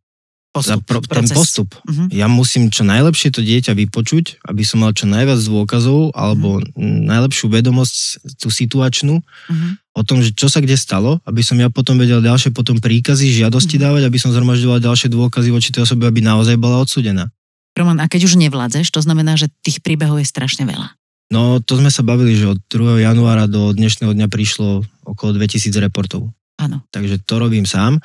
postup, 0.50 0.80
pro, 0.88 1.04
ten 1.04 1.20
proces. 1.20 1.36
postup. 1.36 1.68
Mhm. 1.84 2.04
Ja 2.10 2.26
musím 2.26 2.72
čo 2.72 2.80
najlepšie 2.80 3.28
to 3.28 3.44
dieťa 3.44 3.76
vypočuť, 3.76 4.40
aby 4.42 4.64
som 4.64 4.80
mal 4.80 4.96
čo 4.96 5.04
najviac 5.04 5.36
dôkazov 5.38 6.16
alebo 6.16 6.64
Mhm. 6.64 7.04
najlepšiu 7.04 7.46
vedomosť 7.46 7.94
tú 8.40 8.48
situačnú 8.48 9.20
Mhm. 9.20 9.68
o 9.92 10.02
tom, 10.02 10.24
že 10.24 10.32
čo 10.32 10.48
sa 10.48 10.64
kde 10.64 10.74
stalo, 10.74 11.20
aby 11.24 11.44
som 11.44 11.60
ja 11.60 11.68
potom 11.68 12.00
vedel 12.00 12.24
ďalšie 12.24 12.56
potom 12.56 12.80
príkazy, 12.80 13.36
žiadosti 13.36 13.76
Mhm. 13.76 13.82
dávať, 13.84 14.02
aby 14.08 14.16
som 14.16 14.32
zhromažďoval 14.32 14.80
ďalšie 14.80 15.12
dôkazy 15.12 15.52
voči 15.52 15.68
tej 15.70 15.84
osobe, 15.84 16.08
aby 16.08 16.24
naozaj 16.24 16.56
bola 16.56 16.80
odsudená. 16.80 17.28
Roman, 17.76 18.00
a 18.00 18.08
keď 18.08 18.24
už 18.24 18.40
nevládzeš, 18.40 18.88
to 18.88 19.04
znamená, 19.04 19.36
že 19.36 19.52
tých 19.60 19.84
príbehov 19.84 20.16
je 20.16 20.24
strašne 20.24 20.64
veľa. 20.64 20.96
No 21.28 21.60
to 21.60 21.76
sme 21.76 21.92
sa 21.92 22.00
bavili, 22.00 22.32
že 22.32 22.48
od 22.48 22.60
2. 22.72 22.96
januára 22.96 23.44
do 23.44 23.76
dnešného 23.76 24.16
dňa 24.16 24.32
prišlo 24.32 24.80
okolo 25.04 25.36
2000 25.36 25.76
reportov. 25.76 26.32
Áno. 26.56 26.80
Takže 26.88 27.20
to 27.20 27.36
robím 27.36 27.68
sám 27.68 28.00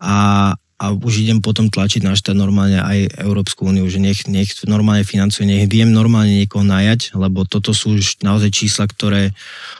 a, 0.00 0.56
a 0.82 0.90
už 0.90 1.22
idem 1.22 1.38
potom 1.38 1.70
tlačiť 1.70 2.02
na 2.02 2.18
štát 2.18 2.34
normálne 2.34 2.82
aj 2.82 3.22
Európsku 3.22 3.70
úniu, 3.70 3.86
že 3.86 4.02
nech, 4.02 4.26
nech 4.26 4.50
normálne 4.66 5.06
financuje, 5.06 5.46
nech 5.46 5.70
viem 5.70 5.94
normálne 5.94 6.42
niekoho 6.42 6.66
najať, 6.66 7.14
lebo 7.14 7.46
toto 7.46 7.70
sú 7.70 7.94
už 7.94 8.18
naozaj 8.26 8.50
čísla, 8.50 8.90
ktoré 8.90 9.30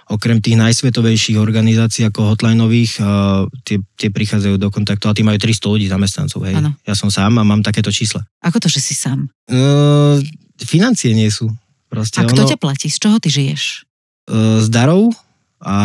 okrem 0.07 0.39
tých 0.39 0.55
najsvetovejších 0.63 1.43
organizácií 1.43 2.07
ako 2.07 2.39
hotlineových, 2.39 3.03
uh, 3.03 3.51
tie, 3.67 3.83
tie 3.99 4.15
prichádzajú 4.15 4.63
do 4.63 4.71
kontaktu 4.71 5.11
a 5.11 5.17
tí 5.19 5.27
majú 5.27 5.43
300 5.43 5.75
ľudí 5.75 5.87
zamestnancov. 5.91 6.47
Hej. 6.47 6.63
Áno. 6.63 6.71
Ja 6.87 6.95
som 6.95 7.11
sám 7.11 7.35
a 7.35 7.43
mám 7.43 7.67
takéto 7.67 7.91
čísla. 7.91 8.23
Ako 8.39 8.63
to, 8.63 8.71
že 8.71 8.79
si 8.79 8.95
sám? 8.95 9.27
Uh, 9.51 10.23
financie 10.63 11.11
nie 11.19 11.27
sú. 11.35 11.51
Proste 11.91 12.23
A 12.23 12.31
kto 12.31 12.47
ťa 12.47 12.63
platí? 12.63 12.87
Z 12.87 13.03
čoho 13.03 13.19
ty 13.19 13.27
žiješ? 13.27 13.91
uh, 14.31 14.61
z 14.63 14.67
darov 14.71 15.11
a 15.63 15.77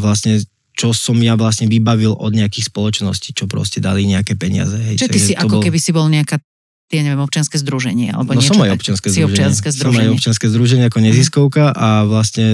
vlastne 0.00 0.40
čo 0.76 0.92
som 0.92 1.16
ja 1.16 1.34
vlastne 1.34 1.66
vybavil 1.66 2.12
od 2.12 2.30
nejakých 2.30 2.68
spoločností, 2.68 3.32
čo 3.32 3.48
proste 3.48 3.80
dali 3.80 4.04
nejaké 4.04 4.36
peniaze. 4.36 4.76
Hej. 4.76 5.00
Čiže 5.00 5.08
ty 5.08 5.10
Takže 5.10 5.24
si 5.24 5.32
ako 5.34 5.54
bol- 5.56 5.64
keby 5.64 5.78
si 5.80 5.90
bol 5.90 6.06
nejaká 6.06 6.36
ja 6.86 7.02
neviem, 7.02 7.18
občianske 7.18 7.58
združenie, 7.58 8.14
alebo 8.14 8.30
No 8.30 8.38
niečo 8.38 8.54
som 8.54 8.62
aj 8.62 8.78
občianske 8.78 9.10
združenie. 9.10 9.26
občianske 9.26 9.66
Som 9.66 9.72
aj 9.72 9.74
združenie. 9.74 10.06
Mhm. 10.06 10.14
občianske 10.14 10.46
združenie 10.46 10.84
ako 10.86 10.98
neziskovka 11.02 11.64
a 11.72 11.88
vlastne 12.04 12.46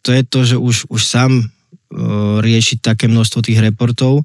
to 0.00 0.08
je 0.08 0.22
to, 0.22 0.40
že 0.42 0.56
už, 0.56 0.76
už 0.88 1.02
sám 1.02 1.30
uh, 1.36 2.40
riešiť 2.40 2.78
také 2.80 3.06
množstvo 3.06 3.42
tých 3.42 3.60
reportov 3.60 4.24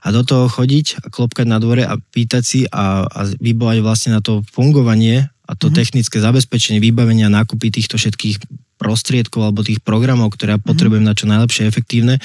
a 0.00 0.08
do 0.10 0.20
toho 0.20 0.48
chodiť 0.48 1.00
a 1.00 1.08
klopkať 1.08 1.46
na 1.46 1.56
dvore 1.56 1.80
a 1.80 1.96
pýtať 1.96 2.42
si 2.42 2.60
a, 2.66 3.04
a 3.04 3.20
vybovať 3.30 3.78
vlastne 3.80 4.10
na 4.12 4.20
to 4.20 4.44
fungovanie 4.46 5.32
a 5.50 5.58
to 5.58 5.66
Mhm. 5.66 5.74
technické 5.74 6.22
zabezpečenie, 6.22 6.78
vybavenia, 6.78 7.26
nákupy 7.26 7.74
týchto 7.74 7.98
všetkých 7.98 8.38
prostriedkov 8.78 9.50
alebo 9.50 9.66
tých 9.66 9.82
programov, 9.82 10.30
ktoré 10.32 10.54
ja 10.54 10.60
Mhm. 10.62 10.66
potrebujem 10.70 11.04
na 11.04 11.18
čo 11.18 11.26
najlepšie 11.26 11.66
efektívne, 11.66 12.22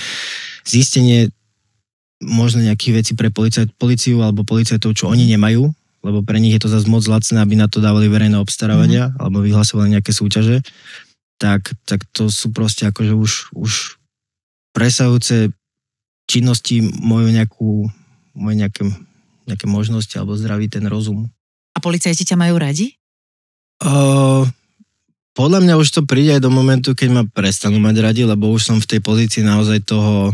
zistenie 0.62 1.34
možno 2.22 2.62
nejakých 2.64 2.94
vecí 3.02 3.12
pre 3.18 3.34
policajt, 3.34 3.74
policiu 3.76 4.22
alebo 4.22 4.46
policajtov, 4.48 4.94
čo 4.96 5.10
oni 5.12 5.28
nemajú, 5.28 5.68
lebo 6.06 6.22
pre 6.22 6.38
nich 6.40 6.54
je 6.56 6.64
to 6.64 6.70
zase 6.72 6.88
moc 6.88 7.04
lacné, 7.04 7.42
aby 7.42 7.58
na 7.58 7.68
to 7.68 7.82
dávali 7.82 8.08
verejné 8.08 8.38
obstarávania 8.40 9.10
mm-hmm. 9.10 9.20
alebo 9.20 9.42
vyhlasovali 9.44 10.00
nejaké 10.00 10.14
súťaže, 10.16 10.62
tak, 11.42 11.76
tak 11.84 12.06
to 12.16 12.32
sú 12.32 12.54
proste 12.56 12.88
akože 12.88 13.14
už, 13.18 13.32
už 13.52 13.72
presahujúce 14.72 15.52
činnosti 16.30 16.80
moju 17.04 17.30
nejakú, 17.36 17.92
moje 18.38 18.56
nejaké, 18.56 18.88
nejaké 19.44 19.66
možnosti 19.68 20.16
alebo 20.16 20.40
zdravý 20.40 20.72
ten 20.72 20.88
rozum. 20.88 21.28
A 21.76 21.84
policajti 21.84 22.24
ťa 22.24 22.40
majú 22.40 22.56
radi? 22.56 22.96
Uh, 23.78 24.48
podľa 25.32 25.60
mňa 25.60 25.76
už 25.76 25.88
to 25.92 26.02
príde 26.02 26.32
aj 26.32 26.40
do 26.40 26.50
momentu, 26.50 26.96
keď 26.96 27.10
ma 27.12 27.24
prestanú 27.26 27.76
mať 27.78 27.96
radi, 28.02 28.24
lebo 28.24 28.48
už 28.48 28.62
som 28.66 28.78
v 28.78 28.88
tej 28.88 29.00
pozícii 29.00 29.44
naozaj 29.44 29.84
toho, 29.84 30.32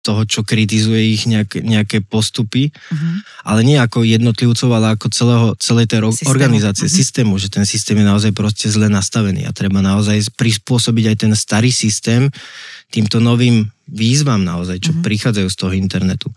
toho 0.00 0.24
čo 0.24 0.42
kritizuje 0.42 1.12
ich 1.12 1.22
nejaké, 1.24 1.60
nejaké 1.60 2.00
postupy, 2.00 2.72
Uh-huh. 2.90 3.22
ale 3.44 3.62
nie 3.62 3.76
ako 3.76 4.02
jednotlivcov, 4.02 4.66
ale 4.68 4.96
ako 4.96 5.06
celého, 5.08 5.46
celej 5.56 5.86
tej 5.86 6.00
ro- 6.00 6.10
Systému. 6.10 6.32
organizácie, 6.32 6.88
Mhm. 6.88 6.94
systému, 6.96 7.32
že 7.36 7.48
ten 7.48 7.62
systém 7.62 7.94
je 7.94 8.06
naozaj 8.08 8.32
proste 8.32 8.66
zle 8.66 8.88
nastavený 8.88 9.44
a 9.44 9.52
treba 9.52 9.78
naozaj 9.78 10.34
prispôsobiť 10.34 11.04
aj 11.06 11.16
ten 11.20 11.32
starý 11.32 11.70
systém 11.70 12.32
týmto 12.88 13.20
novým 13.20 13.70
výzvam 13.86 14.42
naozaj, 14.42 14.80
čo 14.80 14.90
Mhm. 14.90 15.02
prichádzajú 15.04 15.46
z 15.46 15.56
toho 15.56 15.72
internetu. 15.72 16.34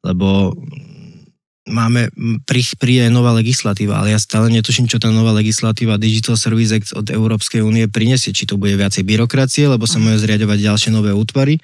Lebo 0.00 0.54
máme, 1.68 2.08
príde 2.80 3.06
nová 3.12 3.36
legislatíva, 3.36 4.00
ale 4.00 4.16
ja 4.16 4.20
stále 4.20 4.48
netuším, 4.50 4.88
čo 4.88 4.96
tá 4.98 5.12
nová 5.12 5.30
legislatíva 5.36 6.00
Digital 6.00 6.34
Service 6.34 6.72
Act 6.74 6.90
od 6.96 7.06
Európskej 7.12 7.60
únie 7.60 7.86
prinesie. 7.86 8.32
Či 8.32 8.48
to 8.48 8.56
bude 8.56 8.74
viacej 8.74 9.04
byrokracie, 9.04 9.68
lebo 9.68 9.84
sa 9.84 10.00
Mhm. 10.00 10.04
majú 10.04 10.16
zriadovať 10.18 10.58
ďalšie 10.58 10.90
nové 10.90 11.12
útvary 11.12 11.60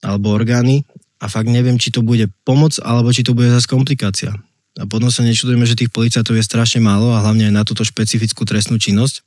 alebo 0.00 0.32
orgány 0.32 0.82
a 1.20 1.28
fakt 1.28 1.52
neviem, 1.52 1.76
či 1.76 1.92
to 1.92 2.00
bude 2.00 2.24
pomoc, 2.48 2.80
alebo 2.80 3.12
či 3.12 3.20
to 3.20 3.36
bude 3.36 3.52
zase 3.52 3.68
komplikácia. 3.68 4.32
A 4.80 4.88
potom 4.88 5.12
sa 5.12 5.20
nečudujeme, 5.20 5.68
že 5.68 5.76
tých 5.76 5.92
policajtov 5.92 6.40
je 6.40 6.44
strašne 6.46 6.80
málo 6.80 7.12
a 7.12 7.20
hlavne 7.20 7.52
aj 7.52 7.54
na 7.54 7.62
túto 7.68 7.84
špecifickú 7.84 8.48
trestnú 8.48 8.80
činnosť 8.80 9.20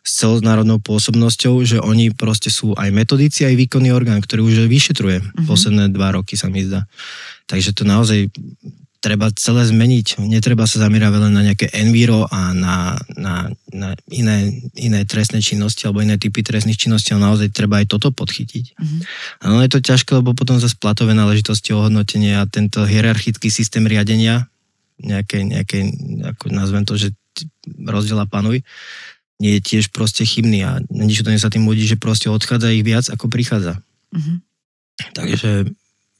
s 0.00 0.10
celonárodnou 0.16 0.80
pôsobnosťou, 0.80 1.60
že 1.62 1.76
oni 1.78 2.10
proste 2.16 2.48
sú 2.48 2.72
aj 2.72 2.88
metodici, 2.88 3.44
aj 3.44 3.52
výkonný 3.54 3.92
orgán, 3.92 4.18
ktorý 4.24 4.48
už 4.48 4.66
vyšetruje 4.66 5.20
Mhm. 5.20 5.44
posledné 5.46 5.84
dva 5.92 6.16
roky, 6.16 6.34
sa 6.34 6.48
mi 6.48 6.64
zdá. 6.64 6.88
Takže 7.46 7.76
to 7.76 7.84
naozaj 7.86 8.32
treba 9.00 9.32
celé 9.32 9.64
zmeniť. 9.64 10.20
Netreba 10.28 10.68
sa 10.68 10.84
zamerať 10.84 11.16
len 11.16 11.32
na 11.32 11.42
nejaké 11.42 11.72
enviro 11.72 12.28
a 12.28 12.52
na, 12.52 13.00
na, 13.16 13.48
na 13.72 13.96
iné, 14.12 14.60
iné 14.76 15.08
trestné 15.08 15.40
činnosti 15.40 15.88
alebo 15.88 16.04
iné 16.04 16.20
typy 16.20 16.44
trestných 16.44 16.76
činností, 16.76 17.16
ale 17.16 17.24
naozaj 17.24 17.48
treba 17.56 17.80
aj 17.80 17.96
toto 17.96 18.12
podchytiť. 18.12 18.76
Mhm. 18.76 18.96
Áno, 19.48 19.64
je 19.64 19.70
to 19.72 19.80
ťažké, 19.80 20.20
lebo 20.20 20.36
potom 20.36 20.60
zase 20.60 20.76
platové 20.76 21.16
náležitosti 21.16 21.72
ohodnotenie 21.72 22.36
a 22.36 22.44
tento 22.44 22.84
hierarchický 22.84 23.48
systém 23.48 23.88
riadenia, 23.88 24.46
nejaké, 25.00 25.48
nejaké 25.48 25.88
ako 26.36 26.52
nazvem 26.52 26.84
to, 26.84 27.00
že 27.00 27.16
t- 27.32 27.48
rozdiel 27.88 28.20
a 28.20 28.28
panuj, 28.28 28.60
nie 29.40 29.56
je 29.56 29.64
tiež 29.64 29.88
proste 29.96 30.28
chybný 30.28 30.60
a 30.68 30.84
nečudujeme 30.92 31.40
sa 31.40 31.48
tým 31.48 31.64
ľudí, 31.64 31.88
že 31.88 31.96
proste 31.96 32.28
odchádza 32.28 32.76
ich 32.76 32.84
viac, 32.84 33.08
ako 33.08 33.32
prichádza. 33.32 33.80
Mhm. 34.12 34.44
Takže 35.16 35.72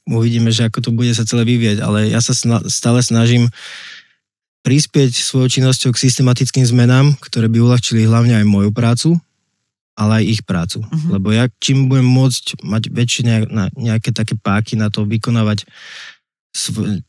uvidíme, 0.09 0.49
že 0.49 0.67
ako 0.67 0.79
to 0.81 0.91
bude 0.93 1.13
sa 1.13 1.27
celé 1.27 1.45
vyvieť, 1.45 1.83
ale 1.83 2.09
ja 2.09 2.21
sa 2.23 2.33
sna- 2.33 2.65
stále 2.65 3.01
snažím 3.05 3.49
prispieť 4.61 5.17
svojou 5.17 5.49
činnosťou 5.49 5.89
k 5.93 6.01
systematickým 6.05 6.65
zmenám, 6.65 7.17
ktoré 7.17 7.49
by 7.49 7.57
uľahčili 7.61 8.05
hlavne 8.05 8.37
aj 8.37 8.45
moju 8.45 8.69
prácu, 8.69 9.17
ale 9.97 10.21
aj 10.21 10.25
ich 10.25 10.41
prácu. 10.45 10.79
Mhm. 10.85 11.07
Lebo 11.17 11.27
ja 11.33 11.49
čím 11.61 11.89
budem 11.89 12.07
môcť 12.07 12.61
mať 12.61 12.83
väčšie 12.93 13.21
nejak, 13.25 13.45
nejaké 13.77 14.09
také 14.13 14.37
páky 14.37 14.77
na 14.77 14.93
to 14.93 15.05
vykonávať 15.05 15.65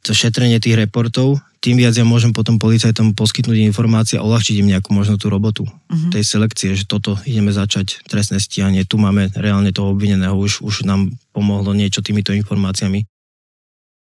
to 0.00 0.10
šetrenie 0.10 0.58
tých 0.58 0.78
reportov, 0.78 1.42
tým 1.58 1.78
viac 1.78 1.94
ja 1.94 2.02
môžem 2.02 2.30
potom 2.30 2.58
policajtom 2.58 3.14
poskytnúť 3.14 3.58
informácie 3.62 4.18
a 4.18 4.26
uľahčiť 4.26 4.58
im 4.58 4.70
nejakú 4.70 4.90
možno 4.90 5.14
tú 5.14 5.30
robotu 5.30 5.66
Mhm. 5.90 6.10
tej 6.10 6.22
selekcie, 6.22 6.74
že 6.74 6.86
toto 6.86 7.18
ideme 7.22 7.50
začať 7.50 8.02
trestné 8.06 8.38
stíhanie, 8.38 8.82
tu 8.82 8.98
máme 8.98 9.30
reálne 9.34 9.70
toho 9.70 9.94
obvineného, 9.94 10.34
už, 10.34 10.62
už 10.62 10.82
nám 10.82 11.10
pomohlo 11.30 11.70
niečo 11.72 12.02
týmito 12.02 12.30
informáciami. 12.32 13.06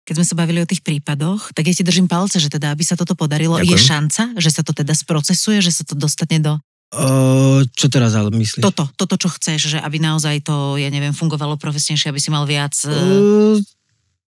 Keď 0.06 0.14
sme 0.22 0.28
sa 0.28 0.38
bavili 0.38 0.62
o 0.62 0.68
tých 0.68 0.86
prípadoch, 0.86 1.50
tak 1.50 1.66
ja 1.66 1.74
ti 1.74 1.82
držím 1.82 2.06
palce, 2.06 2.38
že 2.38 2.46
teda, 2.46 2.70
aby 2.70 2.86
sa 2.86 2.94
toto 2.94 3.18
podarilo, 3.18 3.58
je 3.58 3.74
Ďakujem. 3.74 3.88
šanca, 3.90 4.22
že 4.38 4.50
sa 4.54 4.62
to 4.62 4.70
teda 4.70 4.94
sprocesuje, 4.94 5.58
že 5.58 5.74
sa 5.74 5.82
to 5.82 5.98
dostane 5.98 6.38
do 6.38 6.56
O, 6.94 7.66
čo 7.74 7.90
teraz 7.90 8.14
ale 8.14 8.30
myslíš? 8.30 8.62
toto, 8.62 8.86
toto, 8.94 9.18
čo 9.18 9.26
chceš, 9.26 9.74
že 9.74 9.78
aby 9.82 9.98
naozaj 9.98 10.46
to, 10.46 10.78
ja 10.78 10.86
neviem, 10.86 11.10
fungovalo 11.10 11.58
profesnejšie, 11.58 12.14
aby 12.14 12.20
si 12.22 12.30
mal 12.30 12.46
viac... 12.46 12.72
Uh, 12.86 13.58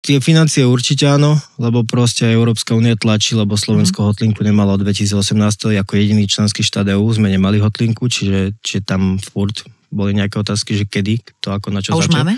tie 0.03 0.19
financie 0.19 0.67
určite 0.67 1.07
áno, 1.07 1.39
lebo 1.55 1.87
proste 1.87 2.27
Európska 2.27 2.75
únia 2.75 2.93
tlačí, 2.93 3.33
lebo 3.33 3.55
Slovensko 3.55 4.03
Mhm. 4.03 4.07
hotlinku 4.11 4.41
nemalo 4.43 4.75
od 4.75 4.83
2018, 4.83 5.79
ako 5.79 5.95
jediný 5.95 6.27
členský 6.27 6.59
štát 6.61 6.91
EU 6.91 7.07
sme 7.09 7.31
nemali 7.31 7.57
hotlinku, 7.57 8.11
čiže, 8.11 8.59
čiže 8.59 8.83
tam 8.83 9.15
furt 9.17 9.63
boli 9.87 10.11
nejaké 10.11 10.35
otázky, 10.37 10.75
že 10.75 10.85
kedy, 10.85 11.21
to 11.39 11.53
ako 11.53 11.69
na 11.69 11.79
čo 11.79 11.95
A 11.95 12.01
už 12.01 12.09
začať. 12.09 12.17
máme? 12.19 12.33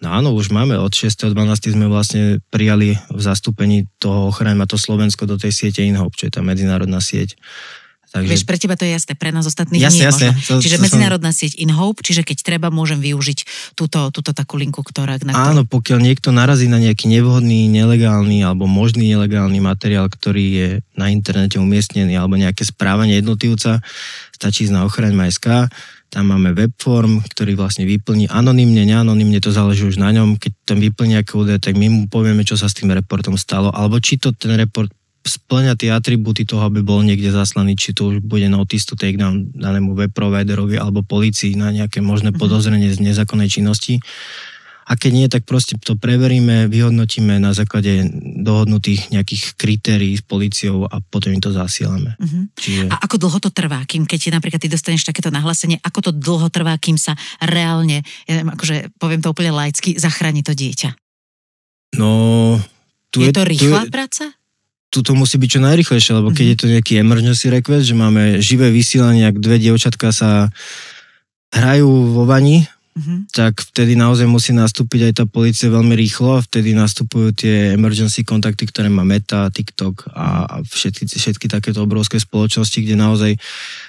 No 0.00 0.16
áno, 0.16 0.32
už 0.32 0.48
máme. 0.48 0.80
Od 0.80 0.92
6.12. 0.92 1.76
sme 1.76 1.84
vlastne 1.84 2.40
prijali 2.48 2.96
v 3.12 3.20
zastúpení 3.20 3.84
toho 4.00 4.32
ochrany 4.32 4.56
to 4.64 4.80
Slovensko 4.80 5.28
do 5.28 5.36
tej 5.36 5.52
siete 5.52 5.84
InHope, 5.84 6.16
čo 6.16 6.24
je 6.28 6.32
tá 6.32 6.40
medzinárodná 6.40 7.00
sieť 7.00 7.36
Takže... 8.10 8.26
Vieš, 8.26 8.42
pre 8.42 8.58
teba 8.58 8.74
to 8.74 8.82
je 8.82 8.92
jasné, 8.98 9.14
pre 9.14 9.30
nás 9.30 9.46
ostatných 9.46 9.86
jasne, 9.86 10.02
nie 10.02 10.06
jasne. 10.10 10.28
možno. 10.34 10.58
To, 10.58 10.62
čiže 10.66 10.78
to 10.78 10.82
medzinárodná 10.82 11.30
som... 11.30 11.38
sieť 11.46 11.52
InHope, 11.62 12.02
čiže 12.02 12.26
keď 12.26 12.38
treba, 12.42 12.66
môžem 12.74 12.98
využiť 12.98 13.38
túto, 13.78 14.10
túto 14.10 14.34
takú 14.34 14.58
linku, 14.58 14.82
ktorá... 14.82 15.14
Na 15.22 15.30
ktorú... 15.30 15.46
Áno, 15.54 15.62
pokiaľ 15.62 15.98
niekto 16.02 16.34
narazí 16.34 16.66
na 16.66 16.82
nejaký 16.82 17.06
nevhodný, 17.06 17.70
nelegálny 17.70 18.42
alebo 18.42 18.66
možný 18.66 19.14
nelegálny 19.14 19.62
materiál, 19.62 20.10
ktorý 20.10 20.44
je 20.50 20.68
na 20.98 21.06
internete 21.14 21.62
umiestnený 21.62 22.18
alebo 22.18 22.34
nejaké 22.34 22.66
správanie 22.66 23.22
jednotlivca, 23.22 23.78
stačí 24.34 24.66
ísť 24.66 24.74
na 24.74 24.82
ochraň.sk, 24.90 25.70
tam 26.10 26.34
máme 26.34 26.50
webform, 26.58 27.22
ktorý 27.22 27.54
vlastne 27.54 27.86
vyplní 27.86 28.26
anonymne, 28.26 28.82
neanonymne, 28.82 29.38
to 29.38 29.54
záleží 29.54 29.86
už 29.86 30.02
na 30.02 30.10
ňom. 30.10 30.42
Keď 30.42 30.52
tam 30.66 30.82
vyplní 30.82 31.14
nejaké 31.14 31.38
údaje, 31.38 31.62
tak 31.62 31.78
my 31.78 31.86
mu 31.86 32.02
povieme, 32.10 32.42
čo 32.42 32.58
sa 32.58 32.66
s 32.66 32.74
tým 32.74 32.90
reportom 32.90 33.38
stalo, 33.38 33.70
alebo 33.70 34.02
či 34.02 34.18
to 34.18 34.34
ten 34.34 34.58
report 34.58 34.90
splňa 35.20 35.76
tie 35.76 35.92
atribúty 35.92 36.48
toho, 36.48 36.64
aby 36.64 36.80
bol 36.80 37.04
niekde 37.04 37.28
zaslaný, 37.28 37.76
či 37.76 37.92
to 37.92 38.14
už 38.14 38.24
bude 38.24 38.48
notice 38.48 38.88
to 38.88 38.96
take 38.96 39.20
down 39.20 39.52
danému 39.52 39.92
web 39.92 40.12
providerovi 40.12 40.80
alebo 40.80 41.04
policii 41.04 41.60
na 41.60 41.68
nejaké 41.70 42.00
možné 42.00 42.32
mhm. 42.32 42.38
podozrenie 42.40 42.88
z 42.90 43.04
nezákonnej 43.04 43.48
činnosti. 43.52 44.00
A 44.90 44.98
keď 44.98 45.12
nie, 45.14 45.26
tak 45.30 45.46
proste 45.46 45.78
to 45.78 45.94
preveríme, 45.94 46.66
vyhodnotíme 46.66 47.38
na 47.38 47.54
základe 47.54 48.10
dohodnutých 48.42 49.14
nejakých 49.14 49.54
kritérií 49.54 50.18
s 50.18 50.24
policiou 50.26 50.82
a 50.82 50.98
potom 50.98 51.30
im 51.30 51.38
to 51.38 51.54
zasielame. 51.54 52.18
Uh-huh. 52.18 52.50
Čiže... 52.58 52.90
A 52.90 52.98
ako 52.98 53.22
dlho 53.22 53.38
to 53.38 53.54
trvá, 53.54 53.86
kým 53.86 54.02
keď 54.02 54.34
napríklad 54.34 54.58
ty 54.58 54.66
dostaneš 54.66 55.06
takéto 55.06 55.30
nahlásenie, 55.30 55.78
ako 55.78 56.10
to 56.10 56.10
dlho 56.10 56.50
trvá, 56.50 56.74
kým 56.74 56.98
sa 56.98 57.14
reálne, 57.38 58.02
ja 58.26 58.32
neviem, 58.34 58.50
akože 58.50 58.90
poviem 58.98 59.22
to 59.22 59.30
úplne 59.30 59.54
laicky, 59.54 59.94
zachráni 59.94 60.42
to 60.42 60.58
dieťa? 60.58 60.90
No... 61.94 62.58
Tu 63.14 63.26
je, 63.26 63.30
je 63.30 63.34
to 63.34 63.42
rýchla 63.46 63.86
tu 63.86 63.90
je, 63.90 63.94
práca? 63.94 64.24
Tu 64.90 65.06
to 65.06 65.14
musí 65.14 65.38
byť 65.38 65.48
čo 65.48 65.60
najrychlejšie, 65.62 66.12
lebo 66.18 66.34
keď 66.34 66.44
mhm. 66.44 66.52
je 66.52 66.58
to 66.58 66.66
nejaký 66.66 66.92
emergency 66.98 67.46
request, 67.48 67.86
že 67.86 67.94
máme 67.94 68.42
živé 68.42 68.74
vysielanie, 68.74 69.24
ak 69.24 69.38
dve 69.38 69.62
dievčatka 69.62 70.10
sa 70.10 70.50
hrajú 71.50 72.14
vo 72.14 72.26
vani, 72.26 72.66
mm-hmm. 72.94 73.18
tak 73.34 73.58
vtedy 73.58 73.98
naozaj 73.98 74.26
musí 74.30 74.54
nastúpiť 74.54 75.10
aj 75.10 75.12
tá 75.18 75.24
policia 75.26 75.66
veľmi 75.66 75.94
rýchlo 75.98 76.38
a 76.38 76.44
vtedy 76.44 76.74
nastupujú 76.78 77.34
tie 77.34 77.74
emergency 77.74 78.22
kontakty, 78.22 78.70
ktoré 78.70 78.86
má 78.86 79.02
Meta, 79.02 79.50
TikTok 79.50 80.14
a 80.14 80.58
všetky, 80.62 81.10
všetky 81.10 81.46
takéto 81.50 81.82
obrovské 81.82 82.22
spoločnosti, 82.22 82.78
kde 82.78 82.94
naozaj 82.94 83.32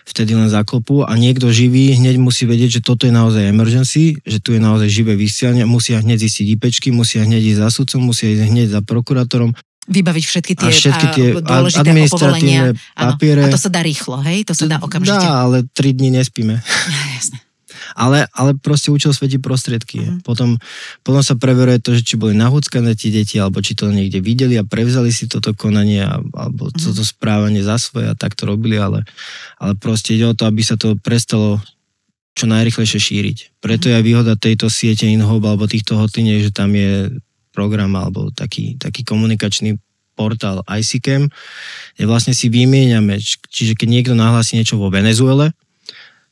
vtedy 0.09 0.33
len 0.33 0.49
zaklopú 0.49 1.05
a 1.05 1.13
niekto 1.13 1.53
živý 1.53 1.93
hneď 1.97 2.17
musí 2.17 2.49
vedieť, 2.49 2.81
že 2.81 2.85
toto 2.85 3.05
je 3.05 3.13
naozaj 3.13 3.45
emergency, 3.45 4.17
že 4.25 4.41
tu 4.41 4.57
je 4.57 4.61
naozaj 4.61 4.89
živé 4.89 5.13
vysielanie, 5.13 5.65
musia 5.69 6.01
hneď 6.01 6.17
zistiť 6.25 6.57
IPčky, 6.57 6.89
musia 6.89 7.21
hneď 7.21 7.53
ísť 7.55 7.59
za 7.61 7.69
sudcom, 7.69 8.09
musia 8.09 8.33
ísť 8.33 8.43
hneď 8.49 8.67
za 8.73 8.81
prokurátorom 8.81 9.53
vybaviť 9.89 10.23
všetky 10.25 10.53
tie, 10.53 10.69
a 10.69 10.73
všetky 10.73 11.07
tie 11.09 11.27
a, 11.33 11.41
dôležité 11.41 11.89
administratívne 11.89 12.77
papiere. 12.93 13.41
A 13.45 13.53
to 13.53 13.57
sa 13.57 13.71
dá 13.73 13.81
rýchlo, 13.81 14.21
hej? 14.21 14.45
To 14.45 14.53
sa 14.53 14.69
dá 14.69 14.77
okamžite. 14.77 15.25
Dá, 15.25 15.49
ale 15.49 15.65
tri 15.73 15.97
dní 15.97 16.13
nespíme. 16.13 16.61
Jasne. 17.17 17.41
Ale, 17.97 18.29
ale 18.31 18.55
proste 18.55 18.93
účel 18.93 19.11
svetí 19.11 19.41
prostriedky. 19.41 19.99
Mm. 19.99 20.17
Potom, 20.23 20.61
potom 21.01 21.21
sa 21.25 21.35
preveruje 21.35 21.81
to, 21.81 21.97
že 21.97 22.05
či 22.05 22.15
boli 22.15 22.37
nahúckané 22.37 22.93
tie 22.95 23.11
deti, 23.11 23.41
alebo 23.41 23.59
či 23.59 23.75
to 23.75 23.89
niekde 23.91 24.21
videli 24.23 24.55
a 24.55 24.63
prevzali 24.63 25.09
si 25.11 25.27
toto 25.27 25.51
konanie, 25.57 26.05
alebo 26.07 26.71
mm. 26.71 26.77
toto 26.77 27.03
správanie 27.03 27.65
za 27.65 27.81
svoje 27.81 28.07
a 28.07 28.15
tak 28.15 28.37
to 28.37 28.47
robili, 28.47 28.77
ale, 28.77 29.03
ale 29.57 29.73
proste 29.75 30.15
ide 30.15 30.29
o 30.29 30.37
to, 30.37 30.45
aby 30.45 30.61
sa 30.61 30.77
to 30.77 30.93
prestalo 30.95 31.59
čo 32.31 32.47
najrychlejšie 32.47 32.99
šíriť. 33.01 33.37
Preto 33.59 33.91
je 33.91 33.99
výhoda 33.99 34.39
tejto 34.39 34.71
siete 34.71 35.03
InHope 35.03 35.51
alebo 35.51 35.67
týchto 35.67 35.99
hotliniek, 35.99 36.47
že 36.47 36.55
tam 36.55 36.71
je 36.71 37.11
program 37.61 37.93
alebo 37.93 38.33
taký, 38.33 38.81
taký 38.81 39.05
komunikačný 39.05 39.77
portál 40.17 40.65
ICCAM, 40.65 41.29
kde 41.93 42.05
vlastne 42.09 42.33
si 42.33 42.49
vymieňame, 42.49 43.21
čiže 43.53 43.77
keď 43.77 43.87
niekto 43.87 44.13
nahlási 44.17 44.57
niečo 44.57 44.81
vo 44.81 44.89
Venezuele, 44.89 45.53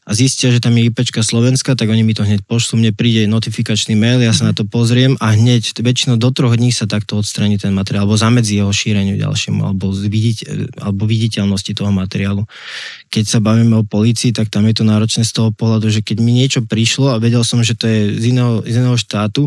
a 0.08 0.12
zistia, 0.18 0.50
že 0.50 0.64
tam 0.64 0.74
je 0.74 0.90
IPčka 0.90 1.22
Slovenska, 1.22 1.78
tak 1.78 1.92
oni 1.92 2.02
mi 2.02 2.18
to 2.18 2.26
hneď 2.26 2.42
pošlú, 2.48 2.82
mne 2.82 2.96
príde 2.96 3.30
notifikačný 3.30 3.94
mail, 3.94 4.24
ja 4.24 4.34
sa 4.34 4.48
na 4.48 4.58
to 4.58 4.66
pozriem 4.66 5.14
a 5.22 5.38
hneď 5.38 5.76
väčšinou 5.76 6.18
do 6.18 6.34
troch 6.34 6.58
dní 6.58 6.74
sa 6.74 6.90
takto 6.90 7.22
odstraní 7.22 7.62
ten 7.62 7.76
materiál, 7.78 8.10
alebo 8.10 8.18
zamedzí 8.18 8.58
jeho 8.58 8.74
šíreniu 8.74 9.22
ďalšiemu, 9.22 9.62
alebo, 9.62 9.94
vidieť, 9.94 10.38
alebo 10.82 11.06
viditeľnosti 11.06 11.72
toho 11.78 11.94
materiálu. 11.94 12.48
Keď 13.14 13.24
sa 13.28 13.40
bavíme 13.44 13.76
o 13.78 13.86
polícii, 13.86 14.34
tak 14.34 14.50
tam 14.50 14.66
je 14.66 14.82
to 14.82 14.88
náročné 14.88 15.22
z 15.22 15.36
toho 15.36 15.54
pohľadu, 15.54 15.94
že 15.94 16.02
keď 16.02 16.18
mi 16.26 16.34
niečo 16.34 16.66
prišlo 16.66 17.14
a 17.14 17.22
vedel 17.22 17.46
som, 17.46 17.62
že 17.62 17.78
to 17.78 17.86
je 17.86 18.18
z 18.18 18.34
iného, 18.34 18.66
z 18.66 18.82
iného 18.82 18.98
štátu, 18.98 19.46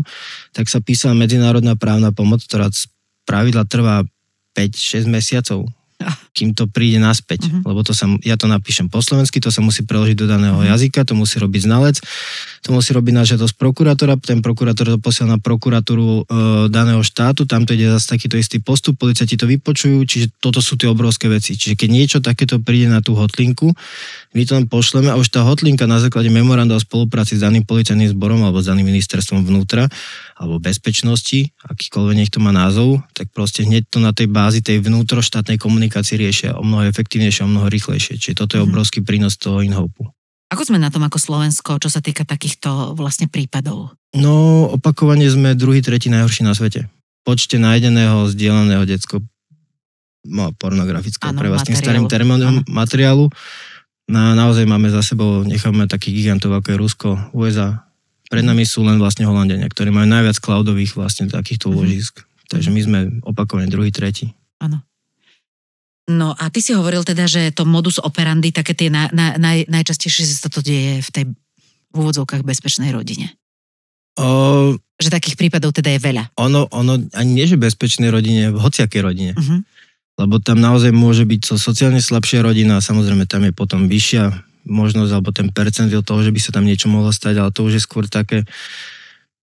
tak 0.55 0.71
sa 0.71 0.79
písala 0.79 1.17
medzinárodná 1.17 1.75
právna 1.75 2.15
pomoc, 2.15 2.39
ktorá 2.45 2.71
z 2.71 2.87
pravidla 3.27 3.67
trvá 3.67 4.07
5-6 4.55 5.11
mesiacov 5.11 5.67
kým 6.33 6.57
to 6.57 6.65
príde 6.65 6.97
naspäť. 6.97 7.45
Uh-huh. 7.45 7.71
Lebo 7.71 7.85
to 7.85 7.93
sa, 7.93 8.09
ja 8.25 8.33
to 8.35 8.49
napíšem 8.49 8.89
po 8.89 9.05
slovensky, 9.05 9.37
to 9.37 9.53
sa 9.53 9.61
musí 9.61 9.85
preložiť 9.85 10.17
do 10.17 10.25
daného 10.25 10.57
uh-huh. 10.57 10.73
jazyka, 10.73 11.05
to 11.05 11.13
musí 11.13 11.37
robiť 11.37 11.61
znalec, 11.69 12.01
to 12.65 12.69
musí 12.73 12.89
robiť 12.91 13.13
na 13.13 13.23
žiadosť 13.23 13.53
prokurátora, 13.53 14.17
ten 14.17 14.41
prokurátor 14.41 14.97
to 14.97 14.99
posiela 14.99 15.37
na 15.37 15.39
prokuratúru 15.39 16.09
e, 16.09 16.21
daného 16.73 17.05
štátu, 17.05 17.45
tam 17.45 17.69
to 17.69 17.77
ide 17.77 17.85
zase 17.93 18.17
takýto 18.17 18.41
istý 18.41 18.57
postup, 18.57 18.97
policajti 18.97 19.37
to 19.37 19.45
vypočujú, 19.45 20.01
čiže 20.09 20.33
toto 20.41 20.57
sú 20.57 20.73
tie 20.73 20.89
obrovské 20.89 21.29
veci. 21.29 21.53
Čiže 21.53 21.77
keď 21.77 21.89
niečo 21.93 22.17
takéto 22.17 22.57
príde 22.57 22.89
na 22.89 23.05
tú 23.05 23.13
hotlinku, 23.13 23.69
my 24.33 24.41
to 24.41 24.57
len 24.57 24.65
pošleme 24.65 25.13
a 25.13 25.19
už 25.19 25.29
tá 25.29 25.45
hotlinka 25.45 25.85
na 25.85 26.01
základe 26.01 26.33
memoranda 26.33 26.73
o 26.73 26.81
spolupráci 26.81 27.37
s 27.37 27.45
daným 27.45 27.61
policajným 27.69 28.09
zborom 28.17 28.41
alebo 28.41 28.57
s 28.57 28.67
daným 28.71 28.89
ministerstvom 28.89 29.45
vnútra 29.45 29.85
alebo 30.33 30.57
bezpečnosti, 30.57 31.53
akýkoľvek 31.69 32.15
nech 32.17 32.33
to 32.33 32.41
má 32.41 32.49
názov, 32.49 33.05
tak 33.13 33.29
proste 33.29 33.61
hneď 33.63 33.85
to 33.87 34.01
na 34.01 34.11
tej 34.11 34.27
bázi 34.27 34.65
tej 34.65 34.81
vnútroštátnej 34.81 35.61
komunikácie 35.61 36.17
riešia 36.23 36.55
o 36.55 36.63
mnoho 36.63 36.87
efektívnejšie, 36.87 37.43
o 37.43 37.51
mnoho 37.51 37.67
rýchlejšie. 37.67 38.15
Čiže 38.15 38.39
toto 38.39 38.55
je 38.55 38.63
mhm. 38.63 38.67
obrovský 38.71 38.99
prínos 39.03 39.35
toho 39.35 39.59
inhopu. 39.59 40.07
Ako 40.53 40.69
sme 40.69 40.77
na 40.77 40.93
tom 40.93 41.01
ako 41.01 41.17
Slovensko, 41.17 41.81
čo 41.81 41.89
sa 41.89 41.97
týka 41.97 42.29
takýchto 42.29 42.93
vlastne 42.93 43.25
prípadov? 43.25 43.97
No, 44.13 44.69
opakovane 44.69 45.25
sme 45.25 45.57
druhý, 45.57 45.81
tretí 45.81 46.13
najhorší 46.13 46.45
na 46.45 46.53
svete. 46.53 46.85
Počte 47.25 47.57
nájdeného, 47.57 48.29
zdieľaného 48.29 48.85
detsko 48.85 49.25
no, 50.29 50.53
pornografického, 50.53 51.33
pre 51.33 51.49
vás 51.49 51.65
tým 51.65 51.73
starým 51.73 52.05
termínom 52.05 52.61
materiálu. 52.69 53.33
Na, 54.05 54.37
naozaj 54.37 54.67
máme 54.69 54.93
za 54.93 55.01
sebou, 55.01 55.41
necháme 55.41 55.89
takých 55.89 56.21
gigantov 56.21 56.53
ako 56.53 56.67
je 56.69 56.77
Rusko, 56.77 57.09
USA. 57.33 57.89
Pred 58.29 58.45
nami 58.45 58.67
sú 58.67 58.85
len 58.85 59.01
vlastne 59.01 59.25
Holandiania, 59.25 59.71
ktorí 59.71 59.89
majú 59.89 60.05
najviac 60.05 60.37
cloudových 60.37 60.93
vlastne 60.93 61.25
takýchto 61.31 61.73
úložisk. 61.73 62.21
Mhm. 62.21 62.27
Mm. 62.29 62.49
Takže 62.53 62.69
my 62.69 62.79
sme 62.85 62.99
opakovane 63.25 63.65
druhý, 63.71 63.89
tretí. 63.89 64.37
Áno. 64.61 64.85
No 66.03 66.35
a 66.35 66.51
ty 66.51 66.59
si 66.59 66.75
hovoril 66.75 67.07
teda, 67.07 67.31
že 67.31 67.55
to 67.55 67.63
modus 67.63 67.95
operandi, 67.95 68.51
také 68.51 68.75
tie 68.75 68.91
na, 68.91 69.07
na, 69.15 69.39
naj, 69.39 69.71
najčastejšie 69.71 70.27
sa 70.27 70.51
to 70.51 70.59
deje 70.59 70.99
v 70.99 71.09
tej 71.11 71.25
v 71.93 71.95
úvodzovkách 72.01 72.41
bezpečnej 72.41 72.89
rodine. 72.89 73.37
O, 74.17 74.73
že 74.97 75.13
takých 75.13 75.37
prípadov 75.37 75.73
teda 75.73 75.93
je 75.93 76.01
veľa. 76.01 76.33
Ono, 76.41 76.69
ono 76.73 76.97
ani 77.13 77.31
nie, 77.33 77.45
že 77.45 77.57
bezpečnej 77.57 78.09
rodine, 78.09 78.49
v 78.49 78.57
hociakej 78.57 79.01
rodine. 79.01 79.33
Uh-huh. 79.37 79.61
Lebo 80.17 80.37
tam 80.41 80.61
naozaj 80.61 80.93
môže 80.93 81.25
byť 81.25 81.41
so 81.53 81.55
sociálne 81.57 82.01
slabšia 82.01 82.45
rodina 82.45 82.77
a 82.77 82.85
samozrejme 82.85 83.25
tam 83.25 83.45
je 83.45 83.53
potom 83.53 83.89
vyššia 83.89 84.33
možnosť 84.63 85.11
alebo 85.11 85.29
ten 85.33 85.49
percentil 85.49 86.05
toho, 86.05 86.21
že 86.21 86.33
by 86.33 86.39
sa 86.41 86.51
tam 86.53 86.65
niečo 86.65 86.89
mohlo 86.89 87.09
stať, 87.09 87.41
ale 87.41 87.49
to 87.53 87.65
už 87.65 87.81
je 87.81 87.85
skôr 87.85 88.05
také, 88.05 88.45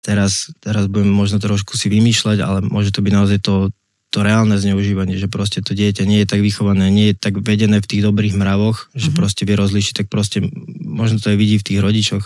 teraz, 0.02 0.50
teraz 0.60 0.90
budem 0.90 1.08
možno 1.08 1.40
trošku 1.40 1.78
si 1.78 1.88
vymýšľať, 1.88 2.38
ale 2.42 2.58
môže 2.66 2.90
to 2.90 3.00
byť 3.00 3.12
naozaj 3.14 3.38
to, 3.40 3.70
to 4.08 4.24
reálne 4.24 4.56
zneužívanie, 4.56 5.20
že 5.20 5.28
proste 5.28 5.60
to 5.60 5.76
dieťa 5.76 6.08
nie 6.08 6.24
je 6.24 6.28
tak 6.32 6.40
vychované, 6.40 6.88
nie 6.88 7.12
je 7.12 7.20
tak 7.20 7.44
vedené 7.44 7.76
v 7.76 7.88
tých 7.88 8.02
dobrých 8.08 8.40
mravoch, 8.40 8.88
že 8.96 9.12
mm-hmm. 9.12 9.18
proste 9.20 9.44
vie 9.44 9.52
rozlíšiť, 9.52 9.94
tak 10.00 10.06
proste 10.08 10.40
možno 10.80 11.20
to 11.20 11.28
aj 11.28 11.36
vidí 11.36 11.60
v 11.60 11.66
tých 11.68 11.80
rodičoch. 11.84 12.24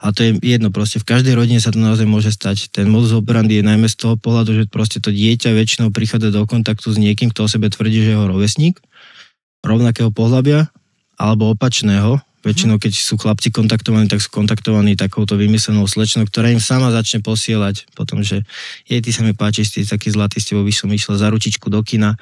A 0.00 0.16
to 0.16 0.24
je 0.24 0.30
jedno, 0.40 0.72
proste 0.72 0.96
v 0.96 1.08
každej 1.08 1.36
rodine 1.36 1.60
sa 1.60 1.68
to 1.68 1.76
naozaj 1.76 2.08
môže 2.08 2.32
stať. 2.32 2.72
Ten 2.72 2.88
modus 2.88 3.12
operandi 3.12 3.60
je 3.60 3.68
najmä 3.68 3.92
z 3.92 3.96
toho 4.00 4.16
pohľadu, 4.16 4.56
že 4.56 4.64
proste 4.72 5.04
to 5.04 5.12
dieťa 5.12 5.52
väčšinou 5.52 5.92
prichádza 5.92 6.32
do 6.32 6.48
kontaktu 6.48 6.88
s 6.88 6.96
niekým, 6.96 7.28
kto 7.28 7.44
o 7.44 7.52
sebe 7.52 7.68
tvrdí, 7.68 8.00
že 8.00 8.08
je 8.08 8.14
jeho 8.16 8.24
rovesník, 8.24 8.80
rovnakého 9.60 10.08
pohľabia, 10.08 10.72
alebo 11.20 11.52
opačného, 11.52 12.24
Väčšinou, 12.48 12.80
keď 12.80 12.92
sú 12.96 13.20
chlapci 13.20 13.52
kontaktovaní, 13.52 14.08
tak 14.08 14.24
sú 14.24 14.32
kontaktovaní 14.32 14.96
takouto 14.96 15.36
vymyslenou 15.36 15.84
slečnou, 15.84 16.24
ktorá 16.24 16.48
im 16.48 16.58
sama 16.64 16.88
začne 16.88 17.20
posielať 17.20 17.92
potom, 17.92 18.24
že 18.24 18.48
jej, 18.88 19.04
ty 19.04 19.10
sa 19.12 19.20
mi 19.20 19.36
páči, 19.36 19.68
ty 19.68 19.84
taký 19.84 20.08
zlatý, 20.08 20.40
s 20.40 20.48
tebou 20.48 20.64
by 20.64 20.72
som 20.72 20.88
išla 20.88 21.20
za 21.20 21.28
ručičku 21.28 21.68
do 21.68 21.84
kina. 21.84 22.16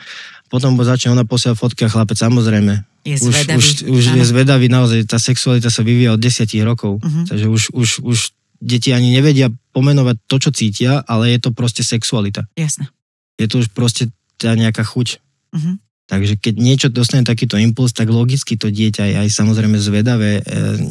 Potom 0.51 0.75
začne 0.75 1.15
ona 1.15 1.23
posielať 1.23 1.55
fotky 1.55 1.87
a 1.87 1.91
chlapec 1.91 2.19
samozrejme. 2.19 2.83
Je 3.07 3.23
už, 3.23 3.31
zvedavý. 3.31 3.59
Už, 3.62 3.67
už 3.87 4.03
je 4.19 4.25
zvedavý, 4.27 4.67
naozaj 4.67 5.07
tá 5.07 5.23
sexualita 5.23 5.71
sa 5.71 5.87
vyvíja 5.87 6.19
od 6.19 6.21
10 6.21 6.43
rokov. 6.67 6.99
Uh-huh. 6.99 7.24
Takže 7.31 7.47
už, 7.47 7.62
už, 7.70 7.89
už 8.03 8.18
deti 8.59 8.91
ani 8.91 9.14
nevedia 9.14 9.55
pomenovať 9.70 10.16
to, 10.27 10.37
čo 10.43 10.51
cítia, 10.51 10.93
ale 11.07 11.31
je 11.31 11.39
to 11.39 11.51
proste 11.55 11.87
sexualita. 11.87 12.51
Jasne. 12.59 12.91
Je 13.39 13.47
to 13.47 13.62
už 13.62 13.70
proste 13.70 14.11
tá 14.43 14.59
nejaká 14.59 14.83
chuť. 14.83 15.22
Uh-huh. 15.55 15.79
Takže 16.07 16.39
keď 16.39 16.55
niečo 16.55 16.89
dostane 16.89 17.27
takýto 17.27 17.59
impuls, 17.59 17.91
tak 17.91 18.07
logicky 18.15 18.55
to 18.55 18.71
dieťa 18.71 19.05
je 19.11 19.15
aj 19.27 19.29
samozrejme 19.35 19.75
zvedavé, 19.75 20.39
e, 20.39 20.43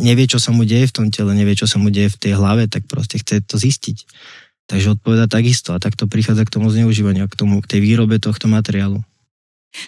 nevie, 0.04 0.28
čo 0.28 0.44
sa 0.44 0.52
mu 0.52 0.68
deje 0.68 0.92
v 0.92 0.96
tom 0.96 1.08
tele, 1.08 1.32
nevie, 1.32 1.56
čo 1.56 1.72
sa 1.72 1.80
mu 1.80 1.88
deje 1.88 2.12
v 2.12 2.20
tej 2.20 2.34
hlave, 2.36 2.68
tak 2.68 2.84
proste 2.84 3.24
chce 3.24 3.40
to 3.48 3.56
zistiť. 3.56 4.04
Takže 4.68 5.00
odpoveda 5.00 5.32
takisto 5.32 5.72
a 5.72 5.80
takto 5.80 6.12
prichádza 6.12 6.44
k 6.44 6.60
tomu 6.60 6.68
zneužívaniu, 6.68 7.32
k, 7.32 7.36
tomu, 7.38 7.64
k 7.64 7.70
tej 7.78 7.80
výrobe 7.80 8.20
tohto 8.20 8.52
materiálu. 8.52 9.00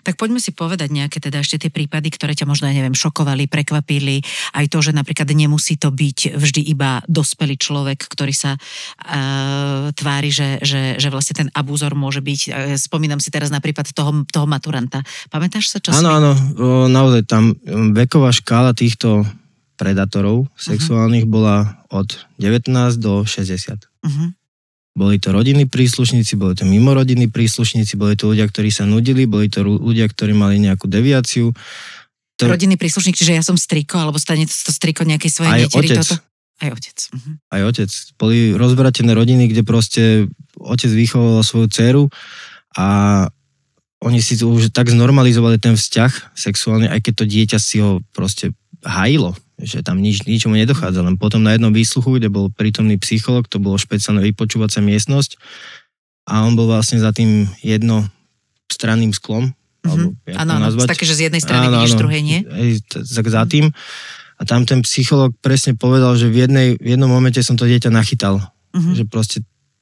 Tak 0.04 0.20
poďme 0.20 0.40
si 0.42 0.52
povedať 0.54 0.90
nejaké 0.94 1.18
teda 1.20 1.42
ešte 1.42 1.68
tie 1.68 1.72
prípady, 1.72 2.12
ktoré 2.14 2.34
ťa 2.34 2.48
možno, 2.48 2.70
ja 2.70 2.76
neviem, 2.76 2.96
šokovali, 2.96 3.50
prekvapili. 3.50 4.24
Aj 4.56 4.66
to, 4.68 4.80
že 4.80 4.96
napríklad 4.96 5.28
nemusí 5.32 5.76
to 5.76 5.92
byť 5.94 6.38
vždy 6.38 6.62
iba 6.68 7.02
dospelý 7.06 7.56
človek, 7.60 8.08
ktorý 8.08 8.34
sa 8.34 8.56
uh, 8.58 9.90
tvári, 9.94 10.30
že, 10.30 10.62
že, 10.62 10.98
že 10.98 11.08
vlastne 11.12 11.46
ten 11.46 11.48
abúzor 11.54 11.94
môže 11.98 12.22
byť. 12.22 12.42
Uh, 12.48 12.54
spomínam 12.80 13.20
si 13.20 13.30
teraz 13.34 13.50
na 13.50 13.64
prípad 13.64 13.92
toho, 13.92 14.24
toho 14.30 14.46
maturanta. 14.46 15.04
Pamätáš 15.30 15.74
sa, 15.74 15.78
čo 15.82 15.94
Áno, 15.94 16.10
áno, 16.14 16.32
naozaj 16.88 17.26
tam 17.28 17.56
veková 17.94 18.32
škála 18.32 18.78
týchto 18.78 19.26
predátorov 19.78 20.50
sexuálnych 20.58 21.30
uh-huh. 21.30 21.36
bola 21.38 21.58
od 21.94 22.18
19 22.42 22.74
do 22.98 23.24
60. 23.24 23.78
Uh-huh. 23.78 24.34
Boli 24.98 25.22
to 25.22 25.30
rodinní 25.30 25.70
príslušníci, 25.70 26.34
boli 26.42 26.58
to 26.58 26.66
mimorodinní 26.66 27.30
príslušníci, 27.30 28.02
boli 28.02 28.18
to 28.18 28.34
ľudia, 28.34 28.50
ktorí 28.50 28.74
sa 28.74 28.90
nudili, 28.90 29.30
boli 29.30 29.46
to 29.46 29.62
ľudia, 29.62 30.10
ktorí 30.10 30.34
mali 30.34 30.58
nejakú 30.58 30.90
deviáciu. 30.90 31.54
To... 32.42 32.44
Rodinný 32.50 32.82
príslušník, 32.82 33.14
čiže 33.14 33.38
ja 33.38 33.46
som 33.46 33.54
striko, 33.62 34.02
alebo 34.02 34.18
stane 34.18 34.50
to 34.50 34.74
striko 34.74 35.06
nejakej 35.06 35.30
svojej 35.30 35.54
Aj 35.54 35.62
neteri, 35.70 35.88
otec. 35.94 35.98
toto? 36.02 36.16
Aj 36.58 36.70
otec. 36.74 36.98
Uh-huh. 37.14 37.34
Aj 37.54 37.62
otec. 37.70 37.90
Boli 38.18 38.58
rozvratené 38.58 39.14
rodiny, 39.14 39.54
kde 39.54 39.62
proste 39.62 40.04
otec 40.58 40.90
vychoval 40.90 41.46
svoju 41.46 41.70
dceru 41.70 42.04
a 42.74 42.88
oni 44.02 44.18
si 44.22 44.34
už 44.42 44.74
tak 44.74 44.90
znormalizovali 44.90 45.62
ten 45.62 45.78
vzťah 45.78 46.34
sexuálny, 46.34 46.90
aj 46.90 47.06
keď 47.06 47.14
to 47.22 47.26
dieťa 47.30 47.58
si 47.62 47.78
ho 47.86 48.02
proste 48.14 48.58
hajilo 48.82 49.38
že 49.58 49.82
tam 49.82 49.98
nič, 49.98 50.24
ničomu 50.30 50.54
nedochádza. 50.54 51.02
Len 51.02 51.18
potom 51.18 51.42
na 51.42 51.58
jednom 51.58 51.74
výsluchu, 51.74 52.22
kde 52.22 52.30
bol 52.30 52.54
prítomný 52.54 53.02
psycholog, 53.02 53.50
to 53.50 53.58
bolo 53.58 53.76
špeciálne 53.76 54.22
vypočúvacia 54.22 54.86
miestnosť 54.86 55.42
a 56.30 56.46
on 56.46 56.54
bol 56.54 56.70
vlastne 56.70 57.02
za 57.02 57.10
tým 57.10 57.50
jednostranným 57.66 59.16
sklom. 59.18 59.56
Mm-hmm. 59.88 60.38
Áno, 60.38 60.70
také, 60.86 61.08
že 61.08 61.16
z 61.16 61.22
jednej 61.32 61.42
strany 61.42 61.72
áno, 61.72 61.80
vidíš, 61.80 61.96
áno, 61.96 62.02
druhej 62.06 62.22
nie. 62.22 62.40
Tak 62.92 63.26
za 63.26 63.48
tým. 63.48 63.72
A 64.38 64.42
tam 64.46 64.68
ten 64.68 64.86
psycholog 64.86 65.34
presne 65.42 65.74
povedal, 65.74 66.14
že 66.14 66.30
v, 66.30 66.46
jednej, 66.46 66.68
v 66.78 66.94
jednom 66.94 67.10
momente 67.10 67.42
som 67.42 67.58
to 67.58 67.66
dieťa 67.66 67.90
nachytal. 67.90 68.44
Mm-hmm. 68.76 68.94
Že 68.94 69.04
proste 69.10 69.38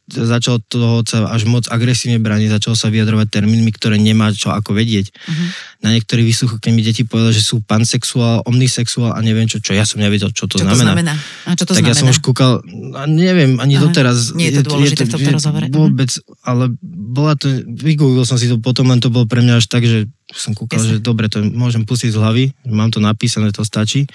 začal 0.06 0.62
toho 0.62 1.01
sa 1.01 1.26
až 1.34 1.49
moc 1.49 1.66
agresívne 1.66 2.22
brániť, 2.22 2.62
začal 2.62 2.78
sa 2.78 2.93
vyjadrovať 2.93 3.41
termínmi, 3.41 3.74
ktoré 3.74 3.97
nemá 3.97 4.30
čo 4.30 4.53
ako 4.53 4.78
vedieť. 4.78 5.10
Uh-huh. 5.10 5.47
Na 5.82 5.89
niektorých 5.97 6.26
výsluchoch, 6.30 6.62
keď 6.62 6.72
mi 6.78 6.86
deti 6.86 7.01
povedali, 7.01 7.34
že 7.34 7.41
sú 7.41 7.66
pansexuál, 7.66 8.45
omnisexuál 8.45 9.18
a 9.18 9.20
neviem 9.26 9.49
čo, 9.49 9.58
čo 9.58 9.74
ja 9.74 9.82
som 9.82 9.97
nevedel, 9.97 10.30
čo 10.30 10.45
to 10.45 10.62
čo 10.62 10.66
znamená. 10.66 10.93
To 10.93 10.93
znamená? 10.93 11.14
A 11.49 11.49
čo 11.58 11.66
to 11.66 11.74
tak 11.74 11.82
znamená? 11.82 11.89
ja 11.89 11.95
som 11.97 12.08
už 12.14 12.20
kúkal, 12.22 12.62
neviem, 13.10 13.58
ani 13.58 13.82
Aha. 13.82 13.84
doteraz. 13.89 14.38
Nie 14.38 14.53
je 14.53 14.62
to 14.62 14.78
dôležité 14.78 15.10
je 15.10 15.10
to, 15.10 15.18
v 15.18 15.26
tomto 15.26 15.32
rozhovore. 15.41 15.66
Vôbec, 15.74 16.12
ale 16.45 16.70
bola 16.86 17.34
to, 17.34 17.49
vygooglil 17.66 18.30
som 18.30 18.38
si 18.38 18.45
to 18.45 18.62
potom, 18.62 18.86
len 18.93 19.01
to 19.01 19.10
bolo 19.10 19.26
pre 19.26 19.41
mňa 19.41 19.58
až 19.58 19.66
tak, 19.66 19.89
že 19.89 20.06
som 20.30 20.53
kúkal, 20.53 20.78
Jasne. 20.78 21.01
že 21.01 21.06
dobre, 21.06 21.34
to 21.34 21.41
môžem 21.41 21.82
pustiť 21.82 22.14
z 22.14 22.18
hlavy, 22.22 22.43
mám 22.70 22.93
to 22.93 23.01
napísané, 23.01 23.49
to 23.49 23.66
stačí 23.66 24.06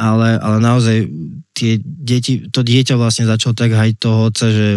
ale, 0.00 0.38
ale 0.40 0.56
naozaj 0.62 0.96
tie 1.52 1.76
deti, 1.82 2.48
to 2.48 2.64
dieťa 2.64 2.96
vlastne 2.96 3.28
začalo 3.28 3.52
tak 3.52 3.74
hajiť 3.74 3.96
toho 4.00 4.32
otca, 4.32 4.46
že 4.48 4.68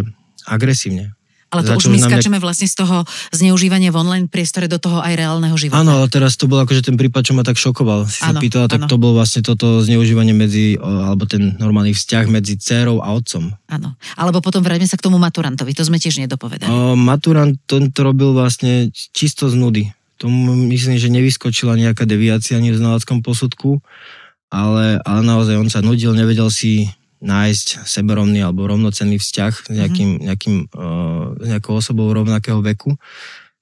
agresívne. 0.48 1.16
Ale 1.54 1.62
to 1.62 1.78
Začal 1.78 1.78
už 1.78 1.86
my 1.94 2.00
skáčeme 2.02 2.38
nejak... 2.41 2.46
vlastne 2.50 2.66
z 2.66 2.76
toho 2.82 3.06
zneužívania 3.30 3.94
v 3.94 4.02
online 4.02 4.26
priestore 4.26 4.66
do 4.66 4.82
toho 4.82 5.06
aj 5.06 5.14
reálneho 5.14 5.54
života. 5.54 5.86
Áno, 5.86 6.02
ale 6.02 6.10
teraz 6.10 6.34
to 6.34 6.50
bol 6.50 6.58
akože 6.58 6.89
ten 6.89 6.98
prípad, 6.98 7.22
čo 7.22 7.38
ma 7.38 7.46
tak 7.46 7.62
šokoval. 7.62 8.10
Si 8.10 8.26
ano, 8.26 8.41
sa 8.41 8.41
pýtala, 8.41 8.66
tak 8.66 8.89
to 8.89 8.98
bol 8.98 9.14
vlastne 9.14 9.46
toto 9.46 9.86
zneužívanie 9.86 10.34
medzi, 10.34 10.82
alebo 10.82 11.30
ten 11.30 11.54
normálny 11.62 11.94
vzťah 11.94 12.26
medzi 12.26 12.58
dcerou 12.58 13.06
a 13.06 13.14
otcom. 13.14 13.54
Áno. 13.70 13.94
Alebo 14.18 14.41
potom 14.41 14.66
vráťme 14.66 14.89
sa 14.89 14.98
k 14.98 15.06
tomu 15.06 15.22
maturantovi, 15.22 15.78
to 15.78 15.86
sme 15.86 16.02
tiež 16.02 16.26
nedopovedali. 16.26 16.74
O, 16.74 16.98
maturant 16.98 17.54
to, 17.70 17.86
to 17.94 18.02
robil 18.02 18.34
vlastne 18.34 18.89
čisto 19.14 19.46
z 19.46 19.54
nudy. 19.54 19.84
Tomu 20.18 20.58
myslím, 20.74 20.98
že 20.98 21.14
nevyskočila 21.14 21.78
nejaká 21.78 22.10
deviácia 22.10 22.58
ani 22.58 22.74
v 22.74 22.82
znaleckom 22.82 23.22
posudku, 23.22 23.78
ale, 24.50 24.98
ale 25.06 25.22
naozaj 25.22 25.54
on 25.54 25.70
sa 25.70 25.86
nudil, 25.86 26.18
nevedel 26.18 26.50
si 26.50 26.89
nájsť 27.24 27.88
seberovný 27.88 28.44
alebo 28.44 28.68
rovnocenný 28.68 29.18
vzťah 29.18 29.54
s 29.56 29.70
nejakým, 29.72 30.10
mm-hmm. 30.20 30.26
nejakým, 30.28 30.56
uh, 30.76 31.34
nejakou 31.40 31.80
osobou 31.80 32.12
rovnakého 32.12 32.60
veku, 32.60 33.00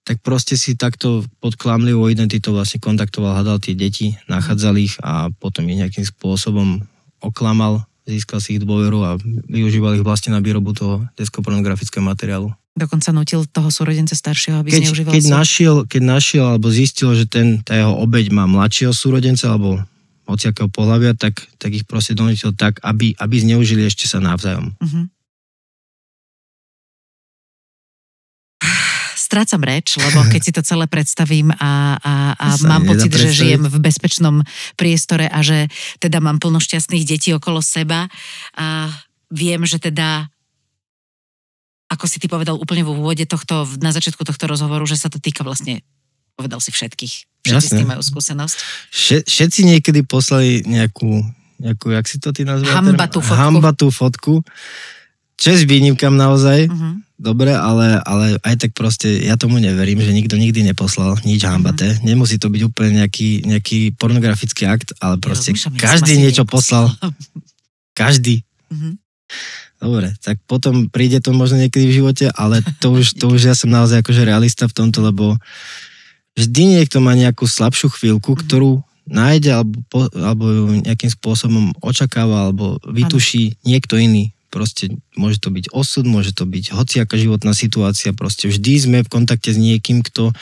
tak 0.01 0.17
proste 0.25 0.57
si 0.57 0.73
takto 0.73 1.21
pod 1.37 1.53
klamlivou 1.55 2.09
identitou 2.09 2.57
vlastne 2.57 2.81
kontaktoval, 2.81 3.37
hľadal 3.37 3.61
tie 3.61 3.77
deti, 3.77 4.17
nachádzal 4.25 4.75
ich 4.81 4.97
a 5.05 5.29
potom 5.29 5.69
ich 5.69 5.77
nejakým 5.77 6.01
spôsobom 6.01 6.81
oklamal, 7.21 7.85
získal 8.09 8.41
si 8.41 8.57
ich 8.57 8.61
dôveru 8.65 8.99
a 9.05 9.11
využíval 9.45 10.01
ich 10.01 10.05
vlastne 10.05 10.33
na 10.33 10.41
výrobu 10.41 10.73
toho 10.73 11.05
deskopornografického 11.21 12.01
materiálu. 12.01 12.49
Dokonca 12.71 13.13
nutil 13.13 13.45
toho 13.45 13.69
súrodenca 13.69 14.15
staršieho, 14.17 14.63
aby 14.63 14.73
keď, 14.73 14.81
zneužíval 14.89 15.11
keď 15.13 15.25
našiel, 15.27 15.75
keď 15.85 16.01
našiel 16.01 16.45
alebo 16.55 16.67
zistil, 16.71 17.13
že 17.13 17.29
ten, 17.29 17.59
tá 17.61 17.77
jeho 17.77 17.93
obeď 17.99 18.33
má 18.33 18.47
mladšieho 18.49 18.95
súrodenca 18.95 19.53
alebo 19.53 19.83
hociakého 20.31 20.71
pohľavia, 20.71 21.13
tak, 21.13 21.43
tak 21.59 21.71
ich 21.75 21.85
proste 21.85 22.15
donutil 22.15 22.55
tak, 22.55 22.79
aby, 22.81 23.13
aby 23.19 23.35
zneužili 23.37 23.85
ešte 23.85 24.07
sa 24.07 24.23
navzájom. 24.23 24.73
Uh-huh. 24.79 25.05
Strácam 29.15 29.63
reč, 29.63 29.95
lebo 29.95 30.27
keď 30.33 30.41
si 30.43 30.51
to 30.51 30.59
celé 30.59 30.91
predstavím 30.91 31.55
a, 31.55 31.95
a, 31.95 32.13
a 32.35 32.47
mám 32.67 32.83
pocit, 32.83 33.07
predstaviť. 33.07 33.31
že 33.31 33.39
žijem 33.39 33.63
v 33.67 33.77
bezpečnom 33.79 34.35
priestore 34.75 35.31
a 35.31 35.39
že 35.39 35.71
teda 36.03 36.19
mám 36.19 36.43
plno 36.43 36.59
šťastných 36.59 37.07
detí 37.07 37.31
okolo 37.31 37.63
seba 37.63 38.11
a 38.59 38.91
viem, 39.31 39.63
že 39.63 39.79
teda 39.79 40.27
ako 41.91 42.07
si 42.07 42.23
ty 42.23 42.31
povedal 42.31 42.55
úplne 42.55 42.87
v 42.87 42.95
úvode 42.95 43.27
tohto, 43.27 43.67
na 43.83 43.91
začiatku 43.91 44.23
tohto 44.23 44.47
rozhovoru, 44.47 44.87
že 44.87 44.95
sa 44.95 45.11
to 45.11 45.19
týka 45.19 45.43
vlastne 45.43 45.83
povedal 46.39 46.63
si 46.63 46.71
všetkých. 46.71 47.30
Všetci 47.41 47.57
Jasne. 47.57 47.73
s 47.73 47.79
tým 47.81 47.89
majú 47.89 48.01
skúsenosť. 48.05 48.55
Všetci 49.25 49.61
niekedy 49.65 50.05
poslali 50.05 50.61
nejakú, 50.61 51.25
nejakú, 51.57 51.89
jak 51.89 52.05
si 52.05 52.21
to 52.21 52.29
ty 52.29 52.45
nazval? 52.45 52.69
Hambatú 52.69 53.19
fotku. 53.21 53.41
Hambatú 53.41 53.87
fotku. 53.89 54.33
Čes 55.41 55.65
výnimkam 55.65 56.13
naozaj, 56.13 56.69
uh-huh. 56.69 57.01
dobre, 57.17 57.49
ale, 57.49 57.97
ale 58.05 58.37
aj 58.45 58.61
tak 58.61 58.71
proste 58.77 59.25
ja 59.25 59.41
tomu 59.41 59.57
neverím, 59.57 59.97
že 59.97 60.13
nikto 60.13 60.37
nikdy 60.37 60.61
neposlal 60.61 61.17
nič 61.25 61.41
hambaté. 61.49 61.97
Uh-huh. 61.97 62.05
Nemusí 62.05 62.37
to 62.37 62.45
byť 62.45 62.61
úplne 62.61 63.01
nejaký, 63.01 63.49
nejaký 63.49 63.97
pornografický 63.97 64.69
akt, 64.69 64.93
ale 65.01 65.17
proste 65.17 65.57
ja, 65.57 65.73
každý 65.73 66.21
niečo 66.21 66.45
poslal. 66.45 66.93
Každý. 67.91 68.45
Uh-huh. 68.71 68.95
Dobre, 69.81 70.13
tak 70.21 70.37
potom 70.45 70.87
príde 70.93 71.17
to 71.19 71.33
možno 71.33 71.57
niekedy 71.57 71.89
v 71.89 71.97
živote, 72.05 72.29
ale 72.37 72.61
to 72.77 72.93
už, 72.93 73.17
to 73.17 73.33
už 73.33 73.51
ja 73.51 73.55
som 73.57 73.73
naozaj 73.73 74.05
akože 74.05 74.21
realista 74.21 74.69
v 74.69 74.77
tomto, 74.77 75.01
lebo 75.01 75.41
vždy 76.35 76.79
niekto 76.79 77.03
má 77.03 77.13
nejakú 77.17 77.45
slabšiu 77.47 77.91
chvíľku, 77.91 78.33
mm-hmm. 78.33 78.45
ktorú 78.47 78.71
nájde 79.09 79.49
alebo, 79.51 79.75
po, 79.89 80.07
alebo 80.13 80.45
ju 80.47 80.65
nejakým 80.85 81.11
spôsobom 81.11 81.75
očakáva 81.83 82.47
alebo 82.47 82.79
vytuší 82.85 83.53
ano. 83.53 83.57
niekto 83.67 83.95
iný. 83.97 84.31
Proste 84.51 84.91
môže 85.15 85.39
to 85.39 85.47
byť 85.47 85.71
osud, 85.71 86.03
môže 86.03 86.35
to 86.35 86.43
byť 86.43 86.75
hociaká 86.75 87.15
životná 87.15 87.55
situácia. 87.55 88.11
Proste 88.11 88.51
vždy 88.51 88.73
sme 88.83 88.97
v 89.03 89.11
kontakte 89.11 89.55
s 89.55 89.59
niekým, 89.59 90.03
kto 90.03 90.35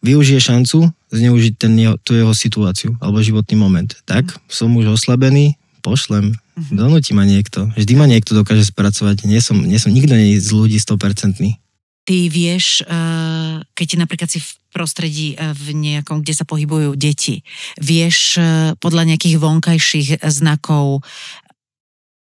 využije 0.00 0.40
šancu 0.40 0.88
zneužiť 1.12 1.54
ten 1.60 1.72
jeho, 1.76 1.94
tú 2.00 2.16
jeho 2.16 2.32
situáciu 2.32 2.96
alebo 3.04 3.20
životný 3.20 3.56
moment. 3.60 3.90
Tak, 4.08 4.32
mm. 4.32 4.48
som 4.48 4.72
už 4.72 4.96
oslabený, 4.96 5.60
pošlem, 5.84 6.32
mm-hmm. 6.32 6.76
donúti 6.76 7.12
ma 7.12 7.28
niekto. 7.28 7.68
Vždy 7.76 7.92
ma 8.00 8.08
niekto 8.08 8.32
dokáže 8.32 8.64
spracovať. 8.64 9.28
Nie 9.28 9.44
som, 9.44 9.60
nie 9.60 9.76
som 9.76 9.92
nikto 9.92 10.16
nie 10.16 10.40
z 10.40 10.50
ľudí 10.52 10.80
100% 10.80 11.67
ty 12.08 12.32
vieš, 12.32 12.80
eh, 12.88 13.60
keď 13.76 13.88
napríklad 14.00 14.32
si 14.32 14.40
v 14.40 14.50
prostredí 14.72 15.36
eh, 15.36 15.52
v 15.52 15.76
nejakom, 15.76 16.24
kde 16.24 16.32
sa 16.32 16.48
pohybujú 16.48 16.96
deti, 16.96 17.44
vieš 17.76 18.40
eh, 18.40 18.72
podľa 18.80 19.12
nejakých 19.12 19.36
vonkajších 19.36 20.08
znakov 20.24 21.04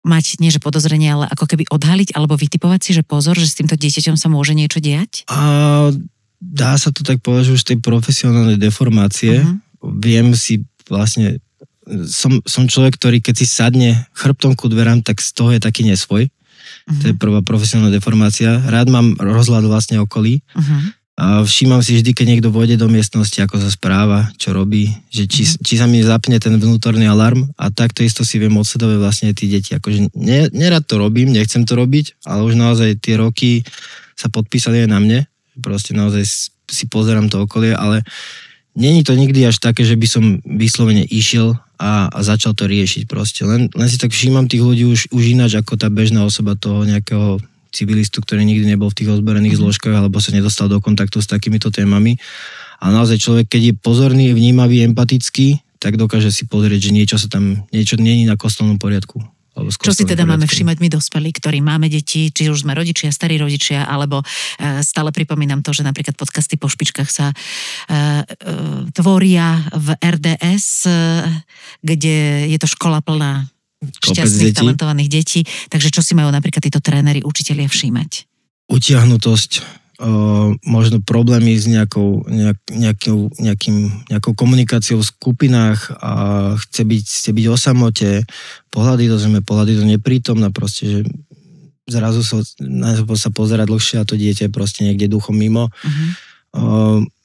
mať, 0.03 0.43
nie 0.43 0.51
že 0.51 0.63
podozrenie, 0.63 1.15
ale 1.15 1.31
ako 1.31 1.47
keby 1.47 1.71
odhaliť 1.71 2.19
alebo 2.19 2.35
vytipovať 2.35 2.81
si, 2.83 2.91
že 2.99 3.07
pozor, 3.07 3.39
že 3.39 3.47
s 3.47 3.59
týmto 3.59 3.79
dieťaťom 3.79 4.19
sa 4.19 4.27
môže 4.27 4.55
niečo 4.55 4.83
diať? 4.83 5.27
A, 5.31 5.91
dá 6.39 6.79
sa 6.79 6.95
to 6.95 7.03
tak 7.03 7.23
povedať, 7.23 7.51
že 7.51 7.57
už 7.59 7.67
tej 7.67 7.79
profesionálnej 7.83 8.55
deformácie 8.55 9.43
uh-huh. 9.43 9.59
viem 9.99 10.31
si 10.39 10.63
vlastne 10.87 11.43
som, 12.07 12.43
som 12.47 12.67
človek, 12.67 12.99
ktorý 12.99 13.19
keď 13.23 13.35
si 13.35 13.47
sadne 13.47 14.07
chrbtom 14.15 14.59
ku 14.59 14.67
dverám, 14.67 15.03
tak 15.03 15.23
z 15.23 15.31
toho 15.35 15.55
je 15.55 15.63
taký 15.63 15.87
nesvoj. 15.87 16.31
Uh-huh. 16.87 17.01
To 17.03 17.05
je 17.11 17.15
prvá 17.19 17.43
profesionálna 17.43 17.91
deformácia. 17.91 18.63
Rád 18.63 18.89
mám 18.89 19.19
rozhľad 19.19 19.67
vlastne 19.67 19.99
okolí. 19.99 20.41
Uh-huh. 20.55 20.95
A 21.17 21.41
všímam 21.43 21.81
si 21.81 21.97
vždy, 21.97 22.13
keď 22.13 22.27
niekto 22.29 22.53
vôjde 22.53 22.77
do 22.77 22.93
miestnosti, 22.93 23.41
ako 23.41 23.57
sa 23.57 23.73
správa, 23.73 24.29
čo 24.37 24.53
robí, 24.53 24.93
že 25.09 25.25
či, 25.27 25.43
uh-huh. 25.49 25.65
či 25.65 25.75
sa 25.81 25.89
mi 25.91 26.05
zapne 26.05 26.39
ten 26.39 26.55
vnútorný 26.55 27.09
alarm 27.09 27.51
a 27.57 27.73
takto 27.73 28.05
isto 28.05 28.23
si 28.23 28.37
viem 28.39 28.55
odsledovať 28.55 28.97
vlastne 29.01 29.29
tí 29.35 29.51
deti. 29.51 29.75
Akože 29.75 30.13
ne, 30.15 30.47
nerad 30.53 30.85
to 30.85 31.01
robím, 31.01 31.33
nechcem 31.33 31.67
to 31.67 31.75
robiť, 31.75 32.23
ale 32.29 32.47
už 32.47 32.55
naozaj 32.55 33.01
tie 33.03 33.17
roky 33.19 33.65
sa 34.15 34.29
podpísali 34.29 34.85
aj 34.85 34.89
na 34.93 34.99
mne. 35.01 35.21
Proste 35.57 35.97
naozaj 35.97 36.23
si 36.69 36.85
pozerám 36.87 37.33
to 37.33 37.43
okolie, 37.49 37.73
ale 37.73 38.05
není 38.77 39.01
to 39.01 39.17
nikdy 39.17 39.49
až 39.49 39.57
také, 39.59 39.89
že 39.89 39.97
by 39.97 40.07
som 40.07 40.25
vyslovene 40.45 41.03
išiel 41.09 41.57
a, 41.77 42.09
a 42.09 42.19
začal 42.25 42.57
to 42.57 42.65
riešiť 42.65 43.05
proste. 43.05 43.45
Len, 43.45 43.69
len 43.73 43.89
si 43.89 44.01
tak 44.01 44.13
všímam 44.13 44.49
tých 44.49 44.65
ľudí 44.65 44.85
už, 44.89 45.13
už 45.13 45.23
ináč 45.37 45.61
ako 45.61 45.77
tá 45.77 45.93
bežná 45.93 46.25
osoba 46.25 46.57
toho 46.57 46.89
nejakého 46.89 47.41
civilistu, 47.77 48.25
ktorý 48.25 48.49
nikdy 48.49 48.65
nebol 48.65 48.89
v 48.89 49.05
tých 49.05 49.13
ozbrojených 49.13 49.61
mm-hmm. 49.61 49.69
zložkách 49.69 49.97
alebo 50.01 50.17
sa 50.17 50.33
nedostal 50.33 50.73
do 50.73 50.81
kontaktu 50.81 51.21
s 51.21 51.29
takýmito 51.29 51.69
témami. 51.69 52.17
Ale 52.81 52.97
naozaj 52.97 53.21
človek, 53.21 53.47
keď 53.53 53.63
je 53.73 53.75
pozorný, 53.77 54.33
vnímavý, 54.33 54.85
empatický, 54.89 55.61
tak 55.77 56.01
dokáže 56.01 56.33
si 56.33 56.49
pozrieť, 56.49 56.89
že 56.89 56.95
niečo 56.97 57.17
sa 57.21 57.29
tam, 57.29 57.69
niečo 57.73 58.01
není 58.01 58.25
na 58.25 58.41
kostolnom 58.41 58.81
poriadku. 58.81 59.21
Čo 59.57 59.93
si 59.97 60.05
teda 60.05 60.29
máme 60.29 60.45
všímať 60.45 60.77
my 60.85 60.89
dospelí, 60.93 61.33
ktorí 61.33 61.65
máme 61.65 61.89
deti, 61.89 62.29
či 62.29 62.53
už 62.53 62.69
sme 62.69 62.77
rodičia, 62.77 63.09
starí 63.09 63.41
rodičia, 63.41 63.89
alebo 63.89 64.21
uh, 64.21 64.85
stále 64.85 65.09
pripomínam 65.17 65.65
to, 65.65 65.73
že 65.73 65.81
napríklad 65.81 66.13
podcasty 66.13 66.61
po 66.61 66.69
špičkách 66.69 67.09
sa 67.09 67.33
uh, 67.33 68.21
uh, 68.21 68.85
tvoria 68.93 69.65
v 69.73 69.97
RDS, 69.97 70.69
kde 71.81 72.17
je 72.53 72.59
to 72.61 72.69
škola 72.69 73.01
plná 73.01 73.49
šťastných, 73.81 74.53
detí. 74.53 74.59
talentovaných 74.59 75.11
detí. 75.11 75.41
Takže 75.69 75.93
čo 75.93 76.01
si 76.05 76.13
majú 76.17 76.33
napríklad 76.33 76.63
títo 76.65 76.81
tréneri, 76.81 77.25
učitelia 77.25 77.69
všímať? 77.69 78.29
Utiahnutosť, 78.67 79.63
možno 80.69 81.01
problémy 81.01 81.57
s 81.57 81.65
nejakou, 81.65 82.29
nejak, 82.29 82.61
nejakou, 82.69 83.33
nejakým, 83.41 83.77
nejakou 84.13 84.33
komunikáciou 84.37 85.01
v 85.01 85.09
skupinách 85.09 85.89
a 85.97 86.13
chce 86.61 86.83
byť, 86.85 87.05
chce 87.05 87.31
byť 87.33 87.47
o 87.49 87.57
samote, 87.57 88.11
pohľady 88.69 89.05
do 89.09 89.17
zeme, 89.17 89.41
pohľady 89.41 89.81
do 89.81 89.85
neprítomna, 89.89 90.53
proste, 90.53 90.85
že 90.85 91.01
zrazu 91.89 92.21
sa, 92.21 92.45
sa 93.17 93.31
pozera 93.33 93.65
dlhšie 93.65 94.03
a 94.03 94.09
to 94.09 94.21
dieťa 94.21 94.51
je 94.51 94.53
proste 94.53 94.85
niekde 94.85 95.09
duchom 95.09 95.33
mimo. 95.33 95.73
Uh-huh. 95.73 96.09
O, 96.53 96.63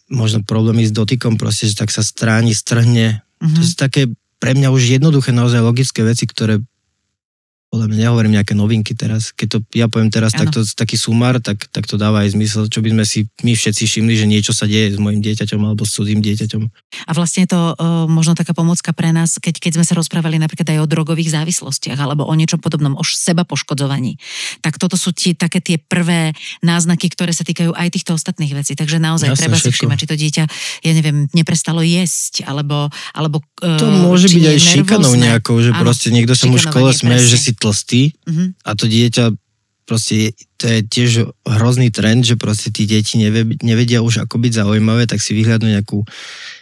možno 0.08 0.40
problémy 0.48 0.88
s 0.88 0.96
dotykom, 0.96 1.36
proste, 1.36 1.68
že 1.68 1.76
tak 1.76 1.92
sa 1.92 2.06
stráni, 2.06 2.56
strhne. 2.56 3.20
Uh-huh. 3.42 3.52
To 3.52 3.62
sú 3.68 3.76
také 3.76 4.08
pre 4.40 4.56
mňa 4.56 4.72
už 4.72 4.96
jednoduché, 4.96 5.36
naozaj 5.36 5.60
logické 5.60 6.08
veci, 6.08 6.24
ktoré 6.24 6.64
podľa 7.72 7.88
mňa 7.88 7.98
nehovorím 8.04 8.36
nejaké 8.36 8.52
novinky 8.52 8.92
teraz. 9.00 9.32
Keď 9.32 9.48
to 9.48 9.58
ja 9.72 9.88
poviem 9.88 10.12
teraz 10.12 10.36
takto, 10.36 10.60
taký 10.76 11.00
sumár, 11.00 11.40
tak, 11.40 11.72
tak 11.72 11.88
to 11.88 11.96
dáva 11.96 12.28
aj 12.28 12.36
zmysel, 12.36 12.68
čo 12.68 12.84
by 12.84 12.92
sme 12.92 13.08
si 13.08 13.32
my 13.48 13.56
všetci 13.56 13.88
všimli, 13.88 14.14
že 14.20 14.28
niečo 14.28 14.52
sa 14.52 14.68
deje 14.68 14.92
s 14.92 15.00
mojim 15.00 15.24
dieťaťom 15.24 15.72
alebo 15.72 15.88
s 15.88 15.96
cudzím 15.96 16.20
dieťaťom. 16.20 16.64
A 17.08 17.12
vlastne 17.16 17.48
je 17.48 17.56
to 17.56 17.72
uh, 17.72 18.12
možno 18.12 18.36
taká 18.36 18.52
pomocka 18.52 18.92
pre 18.92 19.16
nás, 19.16 19.40
keď, 19.40 19.64
keď 19.64 19.72
sme 19.80 19.86
sa 19.88 19.96
rozprávali 19.96 20.36
napríklad 20.36 20.68
aj 20.68 20.84
o 20.84 20.86
drogových 20.92 21.32
závislostiach 21.32 21.96
alebo 21.96 22.28
o 22.28 22.34
niečom 22.36 22.60
podobnom, 22.60 23.00
o 23.00 23.04
seba 23.08 23.48
poškodzovaní. 23.48 24.20
Tak 24.60 24.76
toto 24.76 25.00
sú 25.00 25.16
tie, 25.16 25.32
také 25.32 25.64
tie 25.64 25.80
prvé 25.80 26.36
náznaky, 26.60 27.08
ktoré 27.08 27.32
sa 27.32 27.48
týkajú 27.48 27.72
aj 27.72 27.88
týchto 27.88 28.20
ostatných 28.20 28.52
vecí. 28.52 28.76
Takže 28.76 29.00
naozaj 29.00 29.32
Jasne, 29.32 29.40
treba 29.48 29.56
všetko. 29.56 29.72
si 29.72 29.76
všimať, 29.80 29.96
či 29.96 30.08
to 30.12 30.16
dieťa, 30.20 30.44
ja 30.84 30.92
neviem, 30.92 31.32
neprestalo 31.32 31.80
jesť, 31.80 32.44
alebo... 32.44 32.92
alebo 33.16 33.40
uh, 33.64 33.80
to 33.80 33.88
môže 33.88 34.28
byť 34.28 34.44
aj 34.44 34.60
šikanou 34.60 35.16
nejakou, 35.16 35.56
že 35.64 35.72
Áno, 35.72 35.88
proste 35.88 36.12
niekto 36.12 36.36
sa 36.36 36.52
mu 36.52 36.60
v 36.60 36.68
škole 36.68 36.92
smeje, 36.92 37.32
že 37.32 37.40
si 37.40 37.52
tlstý 37.62 38.18
mm-hmm. 38.26 38.66
a 38.66 38.70
to 38.74 38.90
dieťa 38.90 39.26
proste 39.86 40.34
to 40.56 40.72
je 40.72 40.80
tiež 40.88 41.12
hrozný 41.44 41.92
trend, 41.92 42.24
že 42.24 42.40
proste 42.40 42.72
tí 42.72 42.88
deti 42.88 43.20
nevedia 43.60 44.00
už 44.00 44.24
ako 44.24 44.40
byť 44.40 44.64
zaujímavé, 44.64 45.04
tak 45.04 45.20
si 45.20 45.36
vyhľadnú 45.36 45.68
nejakú, 45.68 46.06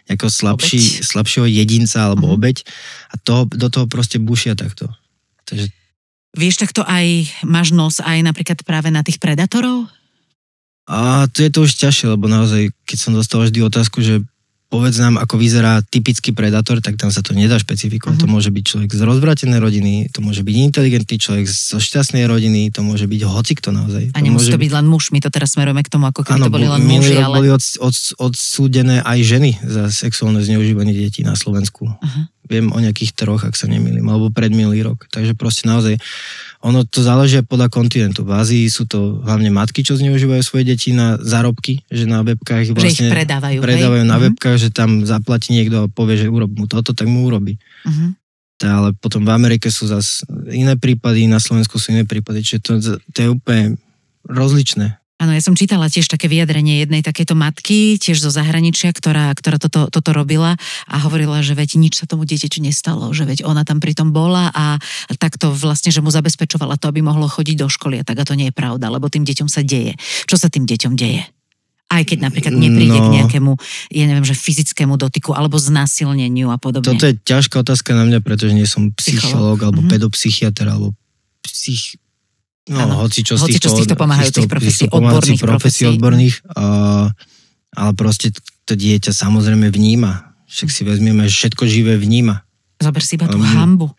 nejakého 0.10 0.32
slabší, 0.34 1.06
slabšieho 1.06 1.45
jedinca 1.45 2.10
alebo 2.10 2.26
mm-hmm. 2.26 2.39
obeď 2.41 2.58
a 3.12 3.16
toho, 3.22 3.45
do 3.45 3.68
toho 3.70 3.86
proste 3.86 4.18
bušia 4.18 4.58
takto. 4.58 4.89
Takže... 5.45 5.70
Vieš, 6.34 6.62
takto 6.62 6.82
aj 6.86 7.30
máš 7.45 7.70
nos 7.70 8.02
aj 8.02 8.18
napríklad 8.26 8.66
práve 8.66 8.89
na 8.89 9.06
tých 9.06 9.22
predatorov? 9.22 9.89
A 10.89 11.30
to 11.30 11.45
je 11.45 11.54
to 11.54 11.70
už 11.70 11.78
ťažšie, 11.78 12.18
lebo 12.18 12.26
naozaj, 12.26 12.74
keď 12.89 12.97
som 12.97 13.14
dostal 13.14 13.45
vždy 13.45 13.62
otázku, 13.62 14.02
že 14.02 14.26
povedz 14.70 15.01
nám, 15.01 15.17
ako 15.17 15.41
vyzerá 15.41 15.82
typický 15.82 16.30
predátor, 16.30 16.78
tak 16.78 16.93
tam 16.95 17.09
sa 17.09 17.26
to 17.26 17.34
nedá 17.34 17.57
špecifikovať. 17.57 18.22
Uh-huh. 18.22 18.30
To 18.30 18.34
môže 18.34 18.53
byť 18.53 18.63
človek 18.63 18.89
z 18.93 19.01
rozvratenej 19.01 19.57
rodiny, 19.57 19.93
to 20.13 20.22
môže 20.22 20.45
byť 20.45 20.55
inteligentný 20.55 21.17
človek 21.17 21.49
zo 21.49 21.82
šťastnej 21.82 22.30
rodiny, 22.30 22.70
to 22.70 22.86
môže 22.86 23.09
byť 23.09 23.22
hocikto 23.26 23.74
naozaj. 23.74 24.13
A 24.13 24.22
nemusí 24.22 24.53
to 24.53 24.61
byť 24.61 24.72
len 24.72 24.86
muž, 24.86 25.09
my 25.09 25.20
to 25.26 25.34
teraz 25.34 25.57
smerujeme 25.57 25.82
k 25.82 25.89
tomu, 25.89 26.05
ako 26.05 26.22
keby 26.22 26.38
ano, 26.38 26.45
to 26.47 26.53
boli 26.53 26.70
len 26.70 26.86
muži, 26.86 27.17
ale... 27.17 27.36
boli 27.41 27.49
od, 27.49 27.63
od, 27.82 27.95
odsúdené 28.22 29.01
aj 29.01 29.20
ženy 29.26 29.51
za 29.65 29.89
sexuálne 29.89 30.39
zneužívanie 30.45 30.93
detí 30.93 31.26
na 31.26 31.34
Slovensku. 31.34 31.89
Uh-huh. 31.89 32.24
Viem 32.45 32.70
o 32.70 32.78
nejakých 32.78 33.17
troch, 33.17 33.41
ak 33.41 33.57
sa 33.57 33.65
nemýlim, 33.65 34.05
alebo 34.05 34.30
predminulý 34.30 34.86
rok. 34.86 35.09
Takže 35.09 35.34
proste 35.34 35.65
naozaj 35.65 35.97
ono 36.60 36.84
to 36.84 36.99
záleží 36.99 37.39
podľa 37.47 37.72
kontinentu. 37.72 38.28
V 38.28 38.36
Ázii 38.36 38.68
sú 38.68 38.84
to 38.84 39.24
hlavne 39.24 39.47
matky, 39.47 39.80
čo 39.80 39.95
zneužívajú 39.95 40.43
svoje 40.43 40.68
deti 40.68 40.91
na 40.91 41.16
zárobky, 41.16 41.88
že 41.88 42.03
na 42.03 42.20
webkách 42.20 42.76
vlastne 42.76 42.84
že 42.84 42.91
ich 42.91 42.99
vlastne 42.99 43.16
predávajú, 43.16 43.57
predávajú 43.64 44.03
hej? 44.03 44.12
na 44.12 44.18
webkách, 44.20 44.57
že 44.60 44.70
tam 44.76 45.07
zaplatí 45.07 45.55
niekto 45.55 45.88
a 45.88 45.91
povie, 45.91 46.20
že 46.20 46.28
urob 46.28 46.51
mu 46.51 46.68
toto, 46.68 46.91
tak 46.91 47.07
mu 47.07 47.24
urobí. 47.24 47.55
Uh-huh. 47.88 48.12
ale 48.60 48.91
potom 48.91 49.24
v 49.24 49.32
Amerike 49.32 49.72
sú 49.72 49.88
zase 49.88 50.28
iné 50.51 50.76
prípady, 50.76 51.32
na 51.32 51.39
Slovensku 51.39 51.80
sú 51.80 51.95
iné 51.95 52.03
prípady, 52.03 52.43
čiže 52.43 52.60
to, 52.60 52.72
to 53.16 53.18
je 53.24 53.30
úplne 53.32 53.80
rozličné. 54.28 54.99
Áno, 55.20 55.36
ja 55.36 55.43
som 55.43 55.51
čítala 55.51 55.91
tiež 55.91 56.07
také 56.07 56.32
vyjadrenie 56.32 56.80
jednej 56.80 57.03
takejto 57.03 57.36
matky, 57.36 57.99
tiež 57.99 58.24
zo 58.24 58.32
zahraničia, 58.32 58.95
ktorá, 58.95 59.36
ktorá 59.36 59.59
toto, 59.59 59.91
toto 59.91 60.15
robila 60.15 60.55
a 60.88 60.95
hovorila, 61.03 61.43
že 61.43 61.59
veď 61.59 61.76
nič 61.76 61.99
sa 61.99 62.07
tomu 62.07 62.24
dieťaťu 62.24 62.63
nestalo, 62.63 63.11
že 63.11 63.28
veď 63.28 63.43
ona 63.43 63.67
tam 63.67 63.84
pritom 63.84 64.15
bola 64.15 64.47
a 64.55 64.80
takto 65.20 65.51
vlastne, 65.51 65.91
že 65.91 65.99
mu 65.99 66.07
zabezpečovala 66.07 66.80
to, 66.80 66.88
aby 66.88 67.03
mohlo 67.03 67.28
chodiť 67.28 67.55
do 67.59 67.67
školy 67.67 67.99
a 67.99 68.07
tak 68.07 68.15
a 68.15 68.24
to 68.24 68.39
nie 68.39 68.47
je 68.47 68.55
pravda, 68.55 68.88
lebo 68.88 69.11
tým 69.11 69.28
deťom 69.28 69.51
sa 69.51 69.59
deje. 69.59 69.99
Čo 70.24 70.39
sa 70.39 70.47
tým 70.47 70.63
deťom 70.63 70.95
deje? 70.95 71.28
Aj 71.91 72.03
keď 72.07 72.32
napríklad 72.32 72.55
nepríde 72.55 72.95
no, 72.95 73.03
k 73.03 73.13
nejakému, 73.20 73.51
ja 73.91 74.05
neviem, 74.07 74.24
že 74.24 74.39
fyzickému 74.39 74.95
dotyku 74.95 75.36
alebo 75.36 75.59
znásilneniu 75.59 76.47
a 76.47 76.55
podobne. 76.55 76.95
Toto 76.95 77.11
je 77.11 77.20
ťažká 77.20 77.59
otázka 77.59 77.91
na 77.91 78.07
mňa, 78.07 78.24
pretože 78.24 78.55
nie 78.55 78.70
som 78.70 78.95
psychológ 78.95 79.67
alebo 79.67 79.84
mm-hmm. 79.84 79.99
pedopsychiatr 79.99 80.63
alebo 80.63 80.95
psych, 81.43 81.99
No, 82.70 82.86
ano. 82.86 82.93
hoci 83.01 83.26
čo 83.26 83.34
z 83.34 83.49
týchto, 83.49 83.74
z 83.74 83.84
týchto 83.84 83.97
pomáhajúcich 83.97 84.45
profesí, 84.45 84.86
odborných 84.86 85.41
profesí. 85.41 85.84
odborných, 85.89 86.45
uh, 86.53 87.09
ale 87.74 87.91
proste 87.97 88.30
to 88.70 88.78
dieťa 88.78 89.09
samozrejme 89.09 89.74
vníma. 89.74 90.38
Však 90.45 90.70
si 90.70 90.82
vezmeme, 90.86 91.26
že 91.26 91.34
všetko 91.34 91.65
živé 91.65 91.97
vníma. 91.97 92.45
Zober 92.78 93.01
si 93.01 93.17
iba 93.17 93.26
tú 93.26 93.41
um, 93.41 93.45
hambu. 93.45 93.89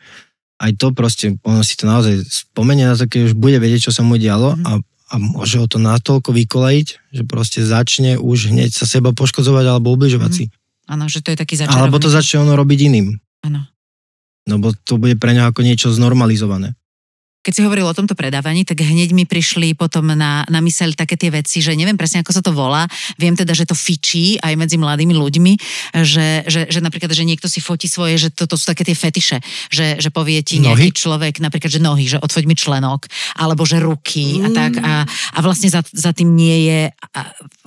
Aj 0.62 0.70
to 0.78 0.94
proste, 0.94 1.34
ono 1.42 1.66
si 1.66 1.74
to 1.74 1.90
naozaj 1.90 2.22
spomenie 2.30 2.86
na 2.86 2.94
to, 2.94 3.10
keď 3.10 3.30
už 3.30 3.34
bude 3.34 3.58
vedieť, 3.58 3.90
čo 3.90 3.92
sa 3.94 4.06
mu 4.06 4.14
dialo 4.14 4.54
mm. 4.54 4.62
a, 4.62 4.72
a 5.10 5.14
môže 5.18 5.58
ho 5.58 5.66
to 5.66 5.82
natoľko 5.82 6.30
vykolajiť, 6.30 6.88
že 7.10 7.22
proste 7.26 7.66
začne 7.66 8.22
už 8.22 8.54
hneď 8.54 8.70
sa 8.70 8.86
seba 8.86 9.10
poškozovať 9.10 9.66
alebo 9.66 9.90
ubližovať 9.98 10.30
mm. 10.30 10.36
si. 10.36 10.44
Áno, 10.86 11.10
že 11.10 11.22
to 11.22 11.34
je 11.34 11.38
taký 11.38 11.58
začarovný. 11.58 11.90
Alebo 11.90 11.98
to 11.98 12.10
začne 12.10 12.46
ono 12.46 12.54
robiť 12.54 12.78
iným. 12.86 13.18
Áno. 13.46 13.66
No 14.46 14.54
bo 14.62 14.74
to 14.74 14.98
bude 14.98 15.18
pre 15.18 15.34
neho 15.34 15.50
ako 15.50 15.62
niečo 15.62 15.90
znormalizované 15.90 16.78
keď 17.40 17.52
si 17.56 17.64
hovoril 17.64 17.88
o 17.88 17.96
tomto 17.96 18.12
predávaní, 18.12 18.68
tak 18.68 18.84
hneď 18.84 19.16
mi 19.16 19.24
prišli 19.24 19.72
potom 19.72 20.12
na, 20.12 20.44
na 20.44 20.60
myseľ 20.60 20.92
také 20.92 21.16
tie 21.16 21.32
veci, 21.32 21.64
že 21.64 21.72
neviem 21.72 21.96
presne, 21.96 22.20
ako 22.20 22.36
sa 22.36 22.44
to 22.44 22.52
volá. 22.52 22.84
Viem 23.16 23.32
teda, 23.32 23.56
že 23.56 23.64
to 23.64 23.72
fičí 23.72 24.36
aj 24.44 24.60
medzi 24.60 24.76
mladými 24.76 25.16
ľuďmi, 25.16 25.52
že, 26.04 26.44
že, 26.44 26.68
že 26.68 26.80
napríklad, 26.84 27.08
že 27.08 27.24
niekto 27.24 27.48
si 27.48 27.64
fotí 27.64 27.88
svoje, 27.88 28.20
že 28.20 28.28
toto 28.28 28.60
sú 28.60 28.68
také 28.68 28.84
tie 28.84 28.92
fetiše, 28.92 29.40
že, 29.72 29.96
že 29.96 30.12
povie 30.12 30.44
ti 30.44 30.60
nejaký 30.60 30.92
nohy? 30.92 31.00
človek, 31.00 31.34
napríklad, 31.40 31.72
že 31.72 31.80
nohy, 31.80 32.04
že 32.12 32.20
odfoď 32.20 32.44
mi 32.44 32.56
členok, 32.60 33.08
alebo 33.40 33.64
že 33.64 33.80
ruky 33.80 34.36
mm. 34.36 34.44
a 34.44 34.48
tak. 34.52 34.72
A, 34.84 34.92
a 35.08 35.38
vlastne 35.40 35.72
za, 35.72 35.80
za 35.88 36.12
tým 36.12 36.36
nie 36.36 36.68
je, 36.68 36.80
a, 36.92 37.20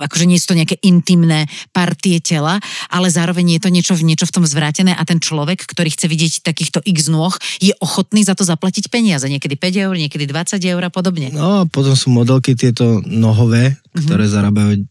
akože 0.06 0.30
nie 0.30 0.38
sú 0.38 0.54
to 0.54 0.58
nejaké 0.58 0.78
intimné 0.86 1.50
partie 1.74 2.22
tela, 2.22 2.62
ale 2.94 3.10
zároveň 3.10 3.58
je 3.58 3.60
to 3.66 3.74
niečo, 3.74 3.98
niečo 3.98 4.30
v 4.30 4.34
tom 4.38 4.44
zvrátené 4.46 4.94
a 4.94 5.02
ten 5.02 5.18
človek, 5.18 5.66
ktorý 5.66 5.90
chce 5.90 6.06
vidieť 6.06 6.32
takýchto 6.46 6.78
x 6.86 7.10
nôh, 7.10 7.34
je 7.58 7.74
ochotný 7.82 8.22
za 8.22 8.38
to 8.38 8.46
zaplatiť 8.46 8.86
peniaze. 8.86 9.26
Niekedy 9.26 9.63
5 9.64 9.84
eur, 9.88 9.94
niekedy 9.96 10.28
20 10.28 10.60
eur 10.60 10.82
a 10.84 10.92
podobne. 10.92 11.32
No 11.32 11.64
a 11.64 11.64
potom 11.64 11.96
sú 11.96 12.12
modelky 12.12 12.52
tieto 12.52 13.00
nohové, 13.08 13.72
mm-hmm. 13.72 14.04
ktoré 14.04 14.24
zarábajú 14.28 14.84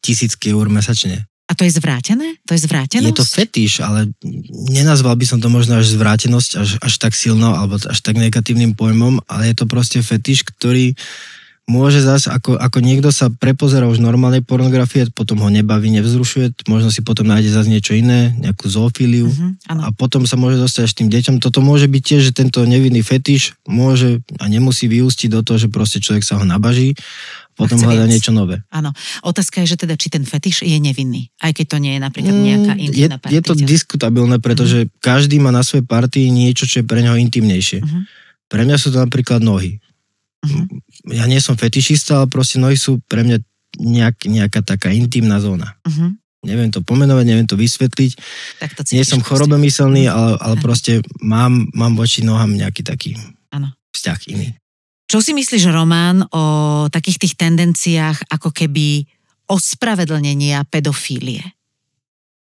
tisícky 0.00 0.56
eur 0.56 0.72
mesačne. 0.72 1.28
A 1.46 1.54
to 1.54 1.62
je 1.62 1.76
zvrátené? 1.76 2.40
To 2.48 2.56
je 2.56 2.64
zvrátenosť? 2.64 3.06
Je 3.06 3.20
to 3.22 3.28
fetiš, 3.28 3.78
ale 3.84 4.10
nenazval 4.72 5.14
by 5.14 5.26
som 5.28 5.38
to 5.38 5.46
možno 5.46 5.78
až 5.78 5.94
zvrátenosť, 5.94 6.50
až, 6.58 6.70
až 6.82 6.94
tak 6.98 7.14
silno, 7.14 7.54
alebo 7.54 7.78
až 7.78 7.98
tak 8.02 8.18
negatívnym 8.18 8.74
pojmom, 8.74 9.22
ale 9.30 9.52
je 9.52 9.62
to 9.62 9.70
proste 9.70 10.02
fetiš, 10.02 10.42
ktorý 10.42 10.98
môže 11.66 11.98
zase, 11.98 12.30
ako, 12.30 12.54
ako 12.54 12.78
niekto 12.78 13.10
sa 13.10 13.26
prepozera 13.26 13.90
už 13.90 13.98
normálnej 13.98 14.40
pornografie, 14.40 15.10
potom 15.10 15.42
ho 15.42 15.50
nebaví, 15.50 15.90
nevzrušuje, 15.98 16.70
možno 16.70 16.94
si 16.94 17.02
potom 17.02 17.26
nájde 17.26 17.50
zase 17.50 17.68
niečo 17.68 17.92
iné, 17.98 18.30
nejakú 18.38 18.70
zoofíliu 18.70 19.26
uh-huh, 19.26 19.82
a 19.82 19.90
potom 19.90 20.22
sa 20.30 20.38
môže 20.38 20.62
dostať 20.62 20.82
až 20.86 20.92
tým 20.94 21.08
deťom. 21.10 21.42
Toto 21.42 21.58
môže 21.58 21.90
byť 21.90 22.02
tiež, 22.02 22.22
že 22.30 22.32
tento 22.32 22.62
nevinný 22.62 23.02
fetiš 23.02 23.58
môže 23.66 24.22
a 24.38 24.46
nemusí 24.46 24.86
vyústiť 24.86 25.34
do 25.34 25.42
toho, 25.42 25.58
že 25.58 25.68
proste 25.68 25.98
človek 25.98 26.22
sa 26.22 26.38
ho 26.38 26.46
nabaží 26.46 26.94
potom 27.56 27.80
hľadá 27.80 28.04
niečo 28.04 28.36
nové. 28.36 28.60
Áno. 28.68 28.92
Otázka 29.24 29.64
je, 29.64 29.72
že 29.74 29.80
teda, 29.80 29.96
či 29.96 30.12
ten 30.12 30.28
fetiš 30.28 30.60
je 30.60 30.76
nevinný, 30.76 31.32
aj 31.40 31.56
keď 31.56 31.66
to 31.72 31.76
nie 31.80 31.96
je 31.96 32.00
napríklad 32.04 32.36
mm, 32.36 32.44
nejaká 32.44 32.72
intimná 32.76 33.16
je, 33.24 33.32
je 33.32 33.42
to 33.42 33.54
diskutabilné, 33.56 34.36
pretože 34.44 34.84
mm. 34.84 34.88
každý 35.00 35.40
má 35.40 35.48
na 35.48 35.64
svojej 35.64 35.88
partii 35.88 36.28
niečo, 36.28 36.68
čo 36.68 36.84
je 36.84 36.86
pre 36.86 37.00
neho 37.00 37.16
intimnejšie. 37.16 37.80
Mm-hmm. 37.80 38.02
Pre 38.52 38.60
mňa 38.60 38.76
sú 38.76 38.92
to 38.92 39.00
napríklad 39.00 39.40
nohy. 39.40 39.80
Uh-huh. 40.46 40.68
Ja 41.10 41.24
nie 41.30 41.38
som 41.38 41.54
fetišista, 41.54 42.22
ale 42.22 42.26
proste 42.26 42.58
nohy 42.58 42.74
sú 42.74 42.98
pre 43.06 43.22
mňa 43.22 43.38
nejak, 43.78 44.16
nejaká 44.26 44.60
taká 44.62 44.90
intimná 44.90 45.38
zóna. 45.38 45.76
Uh-huh. 45.86 46.14
Neviem 46.46 46.70
to 46.70 46.82
pomenovať, 46.82 47.24
neviem 47.26 47.48
to 47.48 47.58
vysvetliť. 47.58 48.12
Tak 48.62 48.70
to 48.78 48.80
nie 48.94 49.02
som 49.02 49.18
chorobemyselný, 49.18 50.06
ale, 50.06 50.38
ale 50.38 50.54
proste 50.62 51.02
mám, 51.18 51.66
mám 51.74 51.98
voči 51.98 52.22
nohám 52.22 52.54
nejaký 52.54 52.86
taký 52.86 53.18
ano. 53.50 53.74
vzťah 53.90 54.18
iný. 54.30 54.54
Čo 55.06 55.22
si 55.22 55.34
myslíš, 55.34 55.70
Román, 55.70 56.26
o 56.34 56.44
takých 56.90 57.26
tých 57.26 57.34
tendenciách 57.38 58.26
ako 58.30 58.50
keby 58.50 59.06
ospravedlnenia 59.46 60.66
pedofílie? 60.66 61.55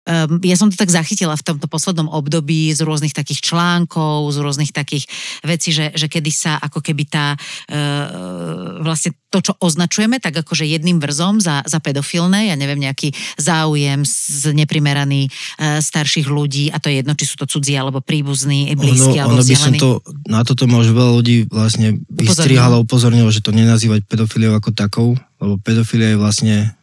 Um, 0.08 0.40
ja 0.40 0.56
som 0.56 0.72
to 0.72 0.76
tak 0.80 0.88
zachytila 0.88 1.36
v 1.36 1.44
tomto 1.44 1.68
poslednom 1.68 2.08
období 2.08 2.72
z 2.72 2.80
rôznych 2.80 3.12
takých 3.12 3.44
článkov, 3.44 4.32
z 4.32 4.38
rôznych 4.40 4.72
takých 4.72 5.04
vecí, 5.44 5.70
že, 5.70 5.92
že 5.92 6.08
kedy 6.08 6.32
sa 6.32 6.56
ako 6.56 6.80
keby 6.80 7.04
tá 7.04 7.36
uh, 7.36 8.80
vlastne 8.80 9.12
to, 9.28 9.44
čo 9.44 9.52
označujeme, 9.60 10.16
tak 10.24 10.40
akože 10.40 10.64
jedným 10.64 10.96
vrzom 11.04 11.44
za, 11.44 11.60
za 11.68 11.84
pedofilné, 11.84 12.48
ja 12.48 12.56
neviem, 12.56 12.80
nejaký 12.80 13.12
záujem 13.36 14.00
z 14.08 14.56
neprimeraný 14.56 15.28
uh, 15.28 15.84
starších 15.84 16.32
ľudí 16.32 16.72
a 16.72 16.80
to 16.80 16.88
je 16.88 17.04
jedno, 17.04 17.12
či 17.12 17.28
sú 17.28 17.36
to 17.36 17.44
cudzí 17.44 17.76
alebo 17.76 18.00
príbuzní, 18.00 18.72
blízki 18.72 19.20
ono, 19.20 19.36
alebo 19.36 19.44
ono 19.44 19.50
by 19.52 19.56
som 19.56 19.72
to, 19.76 20.00
na 20.24 20.40
toto 20.48 20.64
možno 20.64 20.96
veľa 20.96 21.12
ľudí 21.20 21.36
vlastne 21.52 22.00
vystrihalo, 22.08 22.80
upozornilo, 22.80 23.28
že 23.28 23.44
to 23.44 23.52
nenazývať 23.52 24.08
pedofiliou 24.08 24.56
ako 24.56 24.72
takou, 24.72 25.08
lebo 25.38 25.60
pedofilia 25.60 26.16
je 26.16 26.18
vlastne 26.18 26.77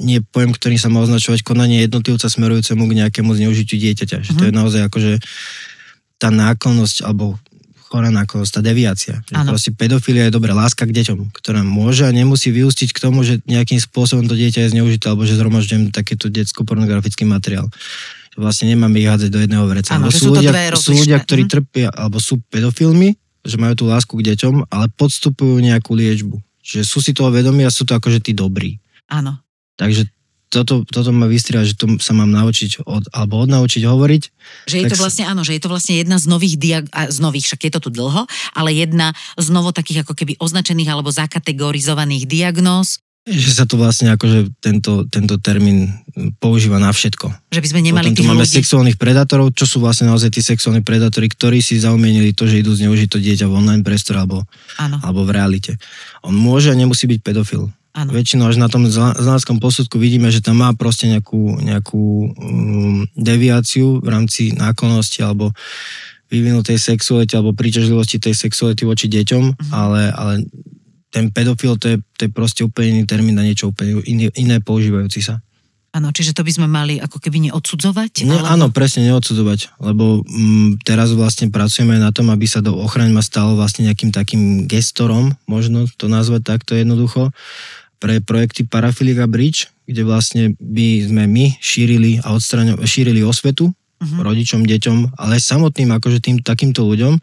nie 0.00 0.24
pojem, 0.24 0.56
ktorý 0.56 0.76
sa 0.80 0.88
má 0.88 1.04
označovať 1.04 1.44
konanie 1.44 1.84
jednotlivca 1.84 2.26
smerujúcemu 2.26 2.82
k 2.88 2.96
nejakému 3.04 3.30
zneužitiu 3.36 3.76
dieťaťa. 3.76 4.18
Že 4.24 4.32
to 4.36 4.44
je 4.48 4.52
mhm. 4.52 4.58
naozaj 4.58 4.80
akože 4.88 5.12
tá 6.20 6.28
náklonnosť 6.28 7.04
alebo 7.04 7.40
chorá 7.90 8.06
náklonnosť, 8.14 8.52
tá 8.54 8.62
deviácia. 8.62 9.18
Že 9.26 9.50
proste 9.50 9.70
pedofilia 9.74 10.30
je 10.30 10.36
dobrá 10.38 10.54
láska 10.54 10.86
k 10.86 10.94
deťom, 10.94 11.34
ktorá 11.34 11.66
môže 11.66 12.06
a 12.06 12.14
nemusí 12.14 12.54
vyústiť 12.54 12.94
k 12.94 13.02
tomu, 13.02 13.26
že 13.26 13.42
nejakým 13.50 13.82
spôsobom 13.82 14.30
to 14.30 14.38
dieťa 14.38 14.70
je 14.70 14.78
zneužité 14.78 15.10
alebo 15.10 15.26
že 15.26 15.34
zhromažďujem 15.34 15.90
takýto 15.90 16.30
detsko-pornografický 16.30 17.26
materiál. 17.26 17.66
Vlastne 18.38 18.70
nemáme 18.70 19.02
ich 19.02 19.10
hádzať 19.10 19.30
do 19.34 19.42
jedného 19.42 19.66
vreca. 19.66 19.98
Áno, 19.98 20.06
sú, 20.14 20.30
ľudia, 20.30 20.54
sú 20.78 20.94
ľudia, 20.94 21.18
ktorí 21.18 21.44
hm. 21.44 21.50
trpia, 21.50 21.88
alebo 21.90 22.22
sú 22.22 22.38
pedofilmi, 22.46 23.18
že 23.42 23.58
majú 23.58 23.74
tú 23.74 23.84
lásku 23.90 24.14
k 24.14 24.22
deťom, 24.22 24.70
ale 24.70 24.86
podstupujú 24.94 25.58
nejakú 25.58 25.90
liečbu. 25.98 26.38
Že 26.62 26.80
sú 26.86 27.02
si 27.02 27.10
toho 27.10 27.34
vedomí 27.34 27.66
a 27.66 27.74
sú 27.74 27.82
to 27.82 27.98
akože 27.98 28.22
tí 28.22 28.38
dobrí. 28.38 28.78
Áno. 29.10 29.34
Takže 29.80 30.12
toto, 30.50 30.82
toto 30.82 31.14
ma 31.14 31.30
vystriha, 31.30 31.62
že 31.62 31.78
to 31.78 31.96
sa 32.02 32.10
mám 32.10 32.28
naučiť 32.34 32.82
od, 32.82 33.06
alebo 33.14 33.38
odnaučiť 33.46 33.86
hovoriť. 33.86 34.22
Že 34.66 34.76
je 34.82 34.86
to 34.90 34.98
vlastne, 34.98 35.24
áno, 35.30 35.46
že 35.46 35.54
je 35.56 35.62
to 35.62 35.70
vlastne 35.70 35.94
jedna 35.94 36.18
z 36.18 36.26
nových 36.26 36.58
diag- 36.58 36.90
z 36.90 37.18
nových, 37.22 37.46
však 37.46 37.70
je 37.70 37.72
to 37.78 37.80
tu 37.86 37.90
dlho, 37.94 38.26
ale 38.52 38.74
jedna 38.74 39.14
z 39.38 39.46
novo 39.54 39.70
takých 39.70 40.02
ako 40.02 40.18
keby 40.18 40.34
označených 40.42 40.90
alebo 40.90 41.14
zakategorizovaných 41.14 42.26
diagnóz. 42.26 42.98
Že 43.30 43.50
sa 43.52 43.64
to 43.68 43.78
vlastne 43.78 44.10
akože 44.10 44.58
tento, 44.58 45.06
tento 45.06 45.38
termín 45.38 45.92
používa 46.42 46.82
na 46.82 46.90
všetko. 46.90 47.52
Že 47.54 47.60
by 47.62 47.68
sme 47.70 47.80
nemali 47.86 48.06
Potom 48.10 48.18
tu 48.18 48.24
máme 48.26 48.42
ľudí... 48.42 48.58
sexuálnych 48.58 48.98
predátorov, 48.98 49.54
čo 49.54 49.70
sú 49.70 49.78
vlastne 49.78 50.10
naozaj 50.10 50.34
tí 50.34 50.42
sexuálni 50.42 50.82
predátori, 50.82 51.30
ktorí 51.30 51.62
si 51.62 51.78
zaumienili 51.78 52.34
to, 52.34 52.50
že 52.50 52.64
idú 52.64 52.74
zneužiť 52.74 53.08
to 53.12 53.22
dieťa 53.22 53.46
v 53.46 53.54
online 53.54 53.86
priestore 53.86 54.18
alebo, 54.24 54.42
alebo 54.80 55.22
v 55.22 55.30
realite. 55.30 55.78
On 56.26 56.34
môže 56.34 56.72
a 56.72 56.74
nemusí 56.74 57.06
byť 57.06 57.20
pedofil. 57.22 57.70
Ano. 57.90 58.14
Väčšinou 58.14 58.46
až 58.46 58.62
na 58.62 58.70
tom 58.70 58.86
znaleckom 58.86 59.58
posudku 59.58 59.98
vidíme, 59.98 60.30
že 60.30 60.38
tam 60.38 60.62
má 60.62 60.70
proste 60.78 61.10
nejakú, 61.10 61.58
nejakú 61.58 62.30
um, 62.30 63.02
deviáciu 63.18 63.98
v 63.98 64.08
rámci 64.08 64.54
náklonosti 64.54 65.26
alebo 65.26 65.50
vyvinutej 66.30 66.78
sexuality 66.78 67.34
alebo 67.34 67.50
príťažlivosti 67.50 68.22
tej 68.22 68.38
sexuality 68.38 68.86
voči 68.86 69.10
deťom, 69.10 69.44
uh-huh. 69.50 69.74
ale, 69.74 70.06
ale 70.14 70.46
ten 71.10 71.34
pedofil 71.34 71.74
to 71.82 71.86
je, 71.90 71.96
to 72.14 72.20
je 72.26 72.30
proste 72.30 72.62
úplne 72.62 73.02
iný 73.02 73.02
termín 73.10 73.34
na 73.34 73.42
niečo 73.42 73.74
úplne 73.74 73.98
iné, 74.06 74.30
iné 74.38 74.62
používajúci 74.62 75.26
sa. 75.26 75.42
Áno, 75.90 76.14
čiže 76.14 76.38
to 76.38 76.46
by 76.46 76.54
sme 76.54 76.70
mali 76.70 77.02
ako 77.02 77.18
keby 77.18 77.50
neodsudzovať? 77.50 78.22
Ne, 78.22 78.38
alebo... 78.38 78.46
Áno, 78.46 78.66
presne 78.70 79.10
neodsudzovať, 79.10 79.82
lebo 79.82 80.22
m, 80.22 80.78
mm, 80.78 80.86
teraz 80.86 81.10
vlastne 81.10 81.50
pracujeme 81.50 81.98
na 81.98 82.14
tom, 82.14 82.30
aby 82.30 82.46
sa 82.46 82.62
do 82.62 82.78
ochrany 82.78 83.10
ma 83.10 83.26
stalo 83.26 83.58
vlastne 83.58 83.90
nejakým 83.90 84.14
takým 84.14 84.70
gestorom, 84.70 85.34
možno 85.50 85.90
to 85.98 86.06
nazvať 86.06 86.46
takto 86.46 86.78
jednoducho, 86.78 87.34
pre 88.00 88.24
projekty 88.24 88.64
Parafilika 88.64 89.28
Bridge, 89.28 89.68
kde 89.84 90.02
vlastne 90.08 90.42
by 90.56 91.04
sme 91.04 91.28
my 91.28 91.60
šírili 91.60 92.16
a 92.24 92.32
odstraňo, 92.32 92.80
šírili 92.88 93.20
osvetu 93.20 93.68
uh-huh. 93.68 94.24
rodičom, 94.24 94.64
deťom, 94.64 95.20
ale 95.20 95.36
samotným 95.36 95.92
akože 95.92 96.18
tým 96.24 96.40
takýmto 96.40 96.88
ľuďom 96.88 97.20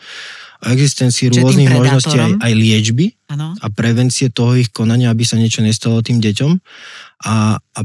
o 0.57 0.67
existencii 0.73 1.30
Čiže 1.30 1.41
rôznych 1.41 1.69
možností 1.69 2.17
aj, 2.17 2.34
aj 2.41 2.53
liečby 2.53 3.13
ano. 3.30 3.53
a 3.61 3.65
prevencie 3.69 4.34
toho 4.34 4.57
ich 4.57 4.73
konania, 4.73 5.13
aby 5.13 5.21
sa 5.21 5.38
niečo 5.38 5.61
nestalo 5.61 6.01
tým 6.01 6.17
deťom 6.17 6.51
a, 7.30 7.61
a 7.61 7.80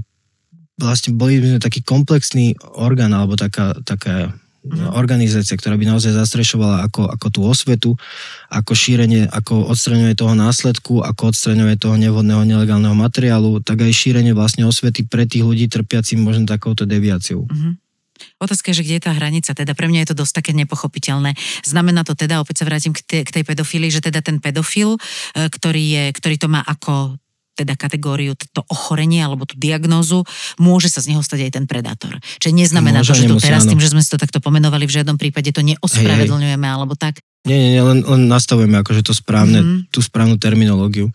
vlastne 0.81 1.13
boli 1.13 1.41
by 1.41 1.57
sme 1.57 1.61
taký 1.61 1.85
komplexný 1.85 2.57
orgán 2.77 3.13
alebo 3.13 3.37
taká, 3.37 3.77
taká 3.85 4.33
mm. 4.65 4.95
organizácia, 4.95 5.59
ktorá 5.59 5.75
by 5.75 5.85
naozaj 5.91 6.15
zastrešovala 6.15 6.87
ako, 6.87 7.11
ako 7.11 7.27
tú 7.29 7.41
osvetu, 7.45 7.91
ako 8.49 8.73
šírenie, 8.73 9.27
ako 9.29 9.69
odstraňovanie 9.69 10.17
toho 10.17 10.35
následku, 10.39 11.03
ako 11.03 11.35
odstraňovanie 11.35 11.79
toho 11.79 11.99
nevhodného 11.99 12.43
nelegálneho 12.47 12.95
materiálu, 12.95 13.61
tak 13.61 13.83
aj 13.83 13.93
šírenie 13.93 14.33
vlastne 14.33 14.65
osvety 14.65 15.07
pre 15.07 15.27
tých 15.27 15.43
ľudí 15.43 15.67
trpiacím 15.67 16.23
možno 16.23 16.47
takouto 16.47 16.87
deviáciou. 16.87 17.47
Mm. 17.51 17.83
Otázka 18.39 18.71
je, 18.71 18.83
že 18.83 18.85
kde 18.87 18.97
je 18.99 19.07
tá 19.07 19.13
hranica. 19.15 19.51
Teda 19.51 19.73
pre 19.75 19.91
mňa 19.91 20.07
je 20.07 20.09
to 20.15 20.21
dosť 20.23 20.43
také 20.43 20.53
nepochopiteľné. 20.55 21.35
Znamená 21.67 22.07
to 22.07 22.15
teda, 22.15 22.39
opäť 22.39 22.63
sa 22.63 22.69
vrátim 22.69 22.95
k 22.95 23.03
tej, 23.03 23.23
k 23.27 23.35
tej 23.41 23.45
pedofílii, 23.47 23.91
že 23.91 24.05
teda 24.05 24.23
ten 24.23 24.39
pedofil, 24.39 24.95
e, 24.95 25.51
ktorý, 25.51 25.83
je, 25.83 26.05
ktorý 26.15 26.37
to 26.39 26.49
má 26.51 26.63
ako 26.63 27.22
teda 27.53 27.77
kategóriu, 27.77 28.33
to 28.35 28.65
ochorenie 28.69 29.21
alebo 29.23 29.45
tú 29.45 29.57
diagnózu, 29.61 30.25
môže 30.57 30.89
sa 30.89 31.05
z 31.05 31.15
neho 31.15 31.23
stať 31.23 31.49
aj 31.49 31.53
ten 31.61 31.65
predátor. 31.69 32.17
Čiže 32.41 32.53
neznamená 32.53 33.05
môže, 33.05 33.13
to, 33.13 33.19
že 33.21 33.25
to 33.29 33.37
teraz 33.39 33.63
áno. 33.69 33.77
tým, 33.77 33.81
že 33.81 33.93
sme 33.93 34.03
si 34.03 34.11
to 34.11 34.19
takto 34.19 34.41
pomenovali, 34.41 34.89
v 34.89 34.97
žiadnom 35.01 35.17
prípade 35.21 35.53
to 35.53 35.61
neospravedlňujeme 35.61 36.65
hej, 36.65 36.73
hej. 36.73 36.77
alebo 36.77 36.95
tak. 36.97 37.21
Nie, 37.43 37.59
nie, 37.59 37.71
nie 37.75 37.83
len, 37.83 37.99
len 38.07 38.23
nastavujeme 38.31 38.81
akože 38.81 39.03
to 39.03 39.13
správne, 39.13 39.61
mm-hmm. 39.61 39.79
tú 39.91 40.01
správnu 40.01 40.39
terminológiu. 40.39 41.11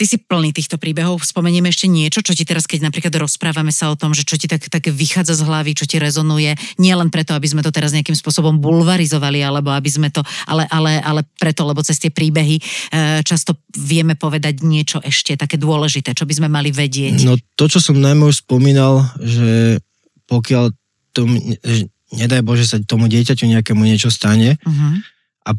Ty 0.00 0.08
si 0.08 0.16
plný 0.16 0.56
týchto 0.56 0.80
príbehov. 0.80 1.20
Spomenieme 1.20 1.68
ešte 1.68 1.84
niečo, 1.84 2.24
čo 2.24 2.32
ti 2.32 2.48
teraz, 2.48 2.64
keď 2.64 2.88
napríklad 2.88 3.12
rozprávame 3.20 3.68
sa 3.68 3.92
o 3.92 4.00
tom, 4.00 4.16
že 4.16 4.24
čo 4.24 4.40
ti 4.40 4.48
tak, 4.48 4.64
tak 4.64 4.88
vychádza 4.88 5.36
z 5.36 5.44
hlavy, 5.44 5.76
čo 5.76 5.84
ti 5.84 6.00
rezonuje, 6.00 6.56
nie 6.80 6.94
len 6.96 7.12
preto, 7.12 7.36
aby 7.36 7.44
sme 7.44 7.60
to 7.60 7.68
teraz 7.68 7.92
nejakým 7.92 8.16
spôsobom 8.16 8.56
bulvarizovali, 8.64 9.44
alebo 9.44 9.68
aby 9.68 9.92
sme 9.92 10.08
to, 10.08 10.24
ale, 10.48 10.64
ale, 10.72 11.04
ale 11.04 11.20
preto, 11.36 11.68
lebo 11.68 11.84
cez 11.84 12.00
tie 12.00 12.08
príbehy 12.08 12.56
e, 12.56 12.62
často 13.20 13.60
vieme 13.76 14.16
povedať 14.16 14.64
niečo 14.64 15.04
ešte 15.04 15.36
také 15.36 15.60
dôležité, 15.60 16.16
čo 16.16 16.24
by 16.24 16.32
sme 16.32 16.48
mali 16.48 16.72
vedieť. 16.72 17.20
No 17.28 17.36
to, 17.60 17.68
čo 17.68 17.84
som 17.84 18.00
najmä 18.00 18.24
už 18.24 18.40
spomínal, 18.40 19.04
že 19.20 19.84
pokiaľ 20.32 20.72
to, 21.12 21.28
nedaj 22.16 22.40
Bože, 22.40 22.64
sa 22.64 22.80
tomu 22.80 23.04
dieťaťu 23.04 23.44
nejakému 23.52 23.84
niečo 23.84 24.08
stane 24.08 24.56
uh-huh. 24.64 24.92
a 25.44 25.50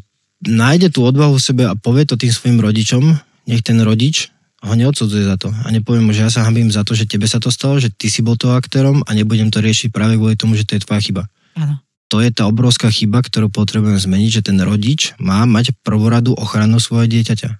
nájde 0.42 0.90
tú 0.90 1.06
odvahu 1.06 1.38
v 1.38 1.46
sebe 1.46 1.62
a 1.70 1.78
povie 1.78 2.10
to 2.10 2.18
tým 2.18 2.34
svojim 2.34 2.58
rodičom, 2.58 3.30
nech 3.46 3.62
ten 3.64 3.78
rodič 3.82 4.30
ho 4.62 4.74
neodsudzuje 4.78 5.26
za 5.26 5.34
to. 5.34 5.50
A 5.50 5.68
nepoviem 5.74 6.06
mu, 6.06 6.14
že 6.14 6.22
ja 6.22 6.30
sa 6.30 6.46
hambím 6.46 6.70
za 6.70 6.86
to, 6.86 6.94
že 6.94 7.10
tebe 7.10 7.26
sa 7.26 7.42
to 7.42 7.50
stalo, 7.50 7.82
že 7.82 7.90
ty 7.90 8.06
si 8.06 8.22
bol 8.22 8.38
toho 8.38 8.54
aktérom 8.54 9.02
a 9.02 9.10
nebudem 9.10 9.50
to 9.50 9.58
riešiť 9.58 9.90
práve 9.90 10.14
kvôli 10.14 10.38
tomu, 10.38 10.54
že 10.54 10.62
to 10.62 10.78
je 10.78 10.84
tvoja 10.86 11.02
chyba. 11.02 11.22
Ano. 11.58 11.82
To 12.14 12.22
je 12.22 12.30
tá 12.30 12.46
obrovská 12.46 12.92
chyba, 12.92 13.24
ktorú 13.24 13.50
potrebujeme 13.50 13.98
zmeniť, 13.98 14.30
že 14.30 14.42
ten 14.52 14.58
rodič 14.62 15.16
má 15.18 15.42
mať 15.48 15.74
prvoradu 15.82 16.36
ochranu 16.38 16.78
svojho 16.78 17.10
dieťaťa. 17.10 17.50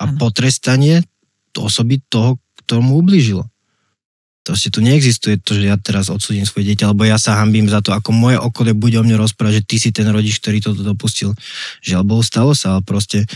A 0.00 0.02
ano. 0.08 0.16
potrestanie 0.16 1.04
osoby 1.56 2.00
toho, 2.08 2.40
ktorému 2.64 3.00
ublížilo. 3.00 3.48
Proste 4.46 4.70
tu 4.70 4.78
neexistuje 4.78 5.42
to, 5.42 5.58
že 5.58 5.66
ja 5.66 5.74
teraz 5.74 6.06
odsudím 6.06 6.46
svoje 6.46 6.70
dieťa, 6.70 6.94
alebo 6.94 7.02
ja 7.02 7.18
sa 7.18 7.42
hambím 7.42 7.66
za 7.66 7.82
to, 7.82 7.90
ako 7.90 8.14
moje 8.14 8.38
okolie 8.38 8.78
bude 8.78 8.94
o 8.94 9.02
mne 9.02 9.18
rozprávať, 9.18 9.58
že 9.58 9.66
ty 9.66 9.76
si 9.82 9.90
ten 9.90 10.06
rodič, 10.06 10.38
ktorý 10.38 10.62
toto 10.62 10.86
dopustil. 10.86 11.34
Žiaľ 11.82 12.02
Bohu, 12.06 12.22
stalo 12.22 12.54
sa, 12.54 12.78
ale 12.78 12.86
proste 12.86 13.26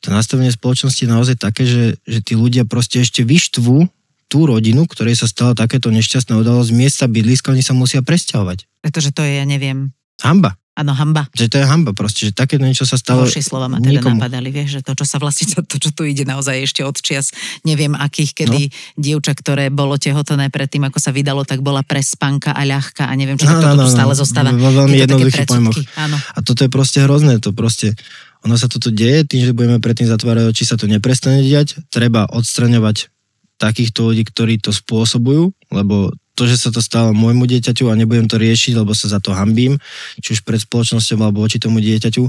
to 0.00 0.08
nastavenie 0.08 0.48
spoločnosti 0.48 1.04
je 1.04 1.12
naozaj 1.12 1.36
také, 1.36 1.68
že, 1.68 2.00
že 2.08 2.24
tí 2.24 2.32
ľudia 2.32 2.64
proste 2.64 3.04
ešte 3.04 3.28
vyštvú 3.28 3.84
tú 4.32 4.38
rodinu, 4.48 4.88
ktorej 4.88 5.20
sa 5.20 5.28
stala 5.28 5.52
takéto 5.52 5.92
nešťastné 5.92 6.32
udalosť 6.32 6.72
z 6.72 6.76
miesta 6.76 7.04
bydliska, 7.12 7.52
oni 7.52 7.60
sa 7.60 7.76
musia 7.76 8.00
presťahovať. 8.00 8.64
Pretože 8.80 9.12
to 9.12 9.20
je, 9.20 9.36
ja 9.36 9.44
neviem. 9.44 9.92
Hamba. 10.24 10.56
Áno, 10.74 10.90
hamba. 10.90 11.30
Že 11.30 11.46
to 11.54 11.56
je 11.62 11.66
hamba 11.70 11.94
proste, 11.94 12.20
že 12.26 12.32
také 12.34 12.58
niečo 12.58 12.82
sa 12.82 12.98
stalo. 12.98 13.22
Horšie 13.22 13.46
slova 13.46 13.70
ma 13.70 13.78
teda 13.78 14.02
nikomu. 14.02 14.18
napadali, 14.18 14.50
vieš, 14.50 14.80
že 14.80 14.80
to, 14.82 14.98
čo 14.98 15.06
sa 15.06 15.22
vlastne, 15.22 15.46
to, 15.70 15.76
čo 15.78 15.94
tu 15.94 16.02
ide 16.02 16.26
naozaj 16.26 16.66
ešte 16.66 16.82
od 16.82 16.98
čias, 16.98 17.30
neviem 17.62 17.94
akých, 17.94 18.34
kedy 18.42 18.60
no. 18.66 18.74
dievča, 18.98 19.38
ktoré 19.38 19.70
bolo 19.70 19.94
tehotné 19.94 20.50
predtým, 20.50 20.82
ako 20.90 20.98
sa 20.98 21.14
vydalo, 21.14 21.46
tak 21.46 21.62
bola 21.62 21.86
prespanka 21.86 22.50
a 22.58 22.66
ľahká 22.66 23.06
a 23.06 23.14
neviem, 23.14 23.38
čo 23.38 23.46
no, 23.46 23.62
to 23.62 23.66
no, 23.78 23.86
tu 23.86 23.94
stále 23.94 24.18
zostáva. 24.18 24.50
Vo 24.50 24.74
veľmi 24.74 24.98
jednoduchých 24.98 25.46
pojmoch. 25.46 25.78
Áno. 25.94 26.18
A 26.18 26.38
toto 26.42 26.66
je 26.66 26.70
proste 26.74 26.98
hrozné, 27.06 27.38
to 27.38 27.54
proste, 27.54 27.94
ono 28.42 28.58
sa 28.58 28.66
toto 28.66 28.90
deje, 28.90 29.30
tým, 29.30 29.46
že 29.46 29.54
budeme 29.54 29.78
predtým 29.78 30.10
zatvárať 30.10 30.50
oči, 30.50 30.66
sa 30.66 30.74
to 30.74 30.90
neprestane 30.90 31.38
diať, 31.46 31.78
treba 31.86 32.26
odstraňovať 32.26 33.14
takýchto 33.62 34.10
ľudí, 34.10 34.26
ktorí 34.26 34.58
to 34.58 34.74
spôsobujú, 34.74 35.54
lebo 35.70 36.10
to, 36.34 36.50
že 36.50 36.58
sa 36.58 36.70
to 36.74 36.82
stalo 36.82 37.14
môjmu 37.14 37.46
dieťaťu 37.46 37.88
a 37.90 37.98
nebudem 37.98 38.26
to 38.26 38.36
riešiť, 38.36 38.74
lebo 38.74 38.90
sa 38.92 39.06
za 39.06 39.22
to 39.22 39.30
hambím, 39.30 39.78
či 40.18 40.34
už 40.34 40.42
pred 40.42 40.58
spoločnosťou 40.58 41.16
alebo 41.22 41.46
voči 41.46 41.62
tomu 41.62 41.78
dieťaťu, 41.78 42.26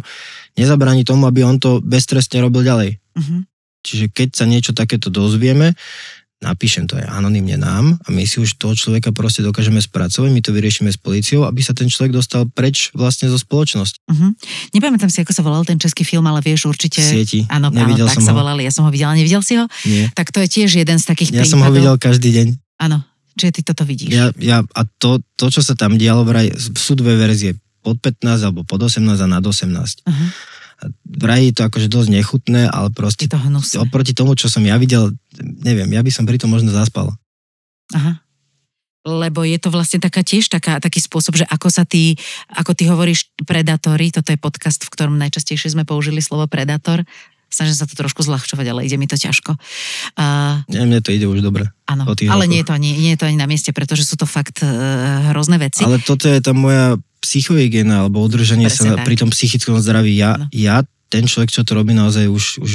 nezabráni 0.61 1.01
tomu, 1.01 1.25
aby 1.25 1.41
on 1.41 1.57
to 1.57 1.81
beztrestne 1.81 2.39
robil 2.45 2.61
ďalej. 2.61 3.01
Uh-huh. 3.17 3.41
Čiže 3.81 4.13
keď 4.13 4.29
sa 4.37 4.45
niečo 4.45 4.71
takéto 4.77 5.09
dozvieme, 5.09 5.73
napíšem 6.43 6.85
to 6.85 6.99
aj 6.99 7.09
anonymne 7.09 7.57
nám 7.57 7.97
a 8.05 8.07
my 8.13 8.21
si 8.29 8.37
už 8.37 8.61
toho 8.61 8.77
človeka 8.77 9.09
proste 9.09 9.41
dokážeme 9.41 9.81
spracovať, 9.81 10.29
my 10.29 10.41
to 10.45 10.53
vyriešime 10.53 10.93
s 10.93 10.99
policiou, 10.99 11.49
aby 11.49 11.65
sa 11.65 11.73
ten 11.73 11.89
človek 11.89 12.13
dostal 12.13 12.45
preč 12.45 12.93
vlastne 12.93 13.25
zo 13.25 13.41
spoločnosti. 13.41 13.97
Uh-huh. 14.05 14.37
Nepamätám 14.77 15.09
si, 15.09 15.25
ako 15.25 15.33
sa 15.33 15.41
volal 15.41 15.65
ten 15.65 15.81
český 15.81 16.05
film, 16.05 16.29
ale 16.29 16.45
vieš 16.45 16.69
určite... 16.69 17.01
Sieti. 17.01 17.49
Áno, 17.49 17.73
áno 17.73 18.05
tak 18.05 18.21
sa 18.21 18.37
volali, 18.37 18.61
ja 18.67 18.73
som 18.73 18.85
ho 18.85 18.93
videla, 18.93 19.17
nevidel 19.17 19.41
si 19.41 19.57
ho? 19.57 19.65
Nie. 19.89 20.13
Tak 20.13 20.29
to 20.29 20.45
je 20.45 20.61
tiež 20.61 20.77
jeden 20.77 21.01
z 21.01 21.05
takých 21.09 21.33
Ja 21.33 21.41
prípadov. 21.41 21.53
som 21.57 21.61
ho 21.65 21.71
videl 21.73 21.95
každý 21.97 22.29
deň. 22.29 22.47
Áno, 22.83 23.01
Čiže 23.35 23.51
ty 23.51 23.61
toto 23.67 23.83
vidíš. 23.83 24.11
Ja, 24.15 24.31
ja, 24.39 24.57
a 24.63 24.81
to, 24.87 25.19
to, 25.35 25.51
čo 25.51 25.59
sa 25.59 25.75
tam 25.75 25.99
dialo, 25.99 26.23
vraj, 26.23 26.55
sú 26.55 26.95
dve 26.95 27.19
verzie, 27.19 27.59
pod 27.83 27.99
15 28.01 28.47
alebo 28.47 28.65
pod 28.65 28.81
18 28.81 29.05
a 29.13 29.27
nad 29.27 29.43
18. 29.43 30.07
Aha. 30.09 30.25
Vraj 31.05 31.51
je 31.51 31.53
to 31.55 31.61
akože 31.67 31.87
dosť 31.87 32.09
nechutné, 32.11 32.61
ale 32.67 32.91
proste 32.91 33.29
to 33.29 33.39
hnusné. 33.39 33.79
oproti 33.79 34.11
tomu, 34.11 34.35
čo 34.35 34.51
som 34.51 34.63
ja 34.65 34.75
videl, 34.75 35.13
neviem, 35.39 35.87
ja 35.93 36.01
by 36.01 36.11
som 36.11 36.25
pri 36.27 36.41
tom 36.41 36.51
možno 36.51 36.73
zaspal. 36.73 37.13
Aha. 37.93 38.19
Lebo 39.05 39.45
je 39.45 39.61
to 39.61 39.69
vlastne 39.69 40.01
taká 40.01 40.25
tiež 40.25 40.49
taká, 40.49 40.81
taký 40.81 40.97
spôsob, 40.97 41.37
že 41.37 41.45
ako 41.45 41.69
sa 41.69 41.85
ty, 41.85 42.17
ako 42.49 42.73
ty 42.73 42.89
hovoríš 42.89 43.29
predátory, 43.45 44.09
toto 44.09 44.33
je 44.33 44.41
podcast, 44.41 44.81
v 44.81 44.89
ktorom 44.89 45.21
najčastejšie 45.21 45.77
sme 45.77 45.85
použili 45.85 46.25
slovo 46.25 46.49
predátor, 46.49 47.05
snažím 47.55 47.75
sa 47.79 47.87
to 47.87 47.95
trošku 47.95 48.19
zľahčovať, 48.27 48.65
ale 48.67 48.83
ide 48.83 48.99
mi 48.99 49.07
to 49.07 49.15
ťažko. 49.15 49.55
Uh, 50.19 50.59
Nie, 50.67 50.83
mne 50.83 50.99
to 50.99 51.15
ide 51.15 51.23
už 51.23 51.39
dobre. 51.39 51.71
áno, 51.87 52.03
ale 52.03 52.11
rokoch. 52.11 52.51
nie 52.51 52.59
je, 52.59 52.67
to 52.67 52.73
ani, 52.75 52.89
nie 52.99 53.11
je 53.15 53.19
to 53.23 53.25
ani 53.31 53.39
na 53.39 53.47
mieste, 53.47 53.71
pretože 53.71 54.03
sú 54.03 54.19
to 54.19 54.27
fakt 54.27 54.59
uh, 54.59 55.31
hrozné 55.31 55.55
veci. 55.55 55.87
Ale 55.87 56.03
toto 56.03 56.27
je 56.27 56.43
tá 56.43 56.51
moja 56.51 56.99
psychohygiena, 57.23 58.05
alebo 58.05 58.21
udržanie 58.21 58.69
Presne 58.69 58.93
sa 58.93 58.99
tak. 58.99 59.05
pri 59.07 59.15
tom 59.17 59.29
psychickom 59.33 59.79
zdraví. 59.81 60.13
Ja, 60.13 60.37
Áno. 60.37 60.45
ja, 60.53 60.85
ten 61.05 61.29
človek, 61.29 61.53
čo 61.53 61.61
to 61.61 61.77
robí 61.77 61.93
naozaj 61.93 62.25
už, 62.25 62.43
už 62.59 62.71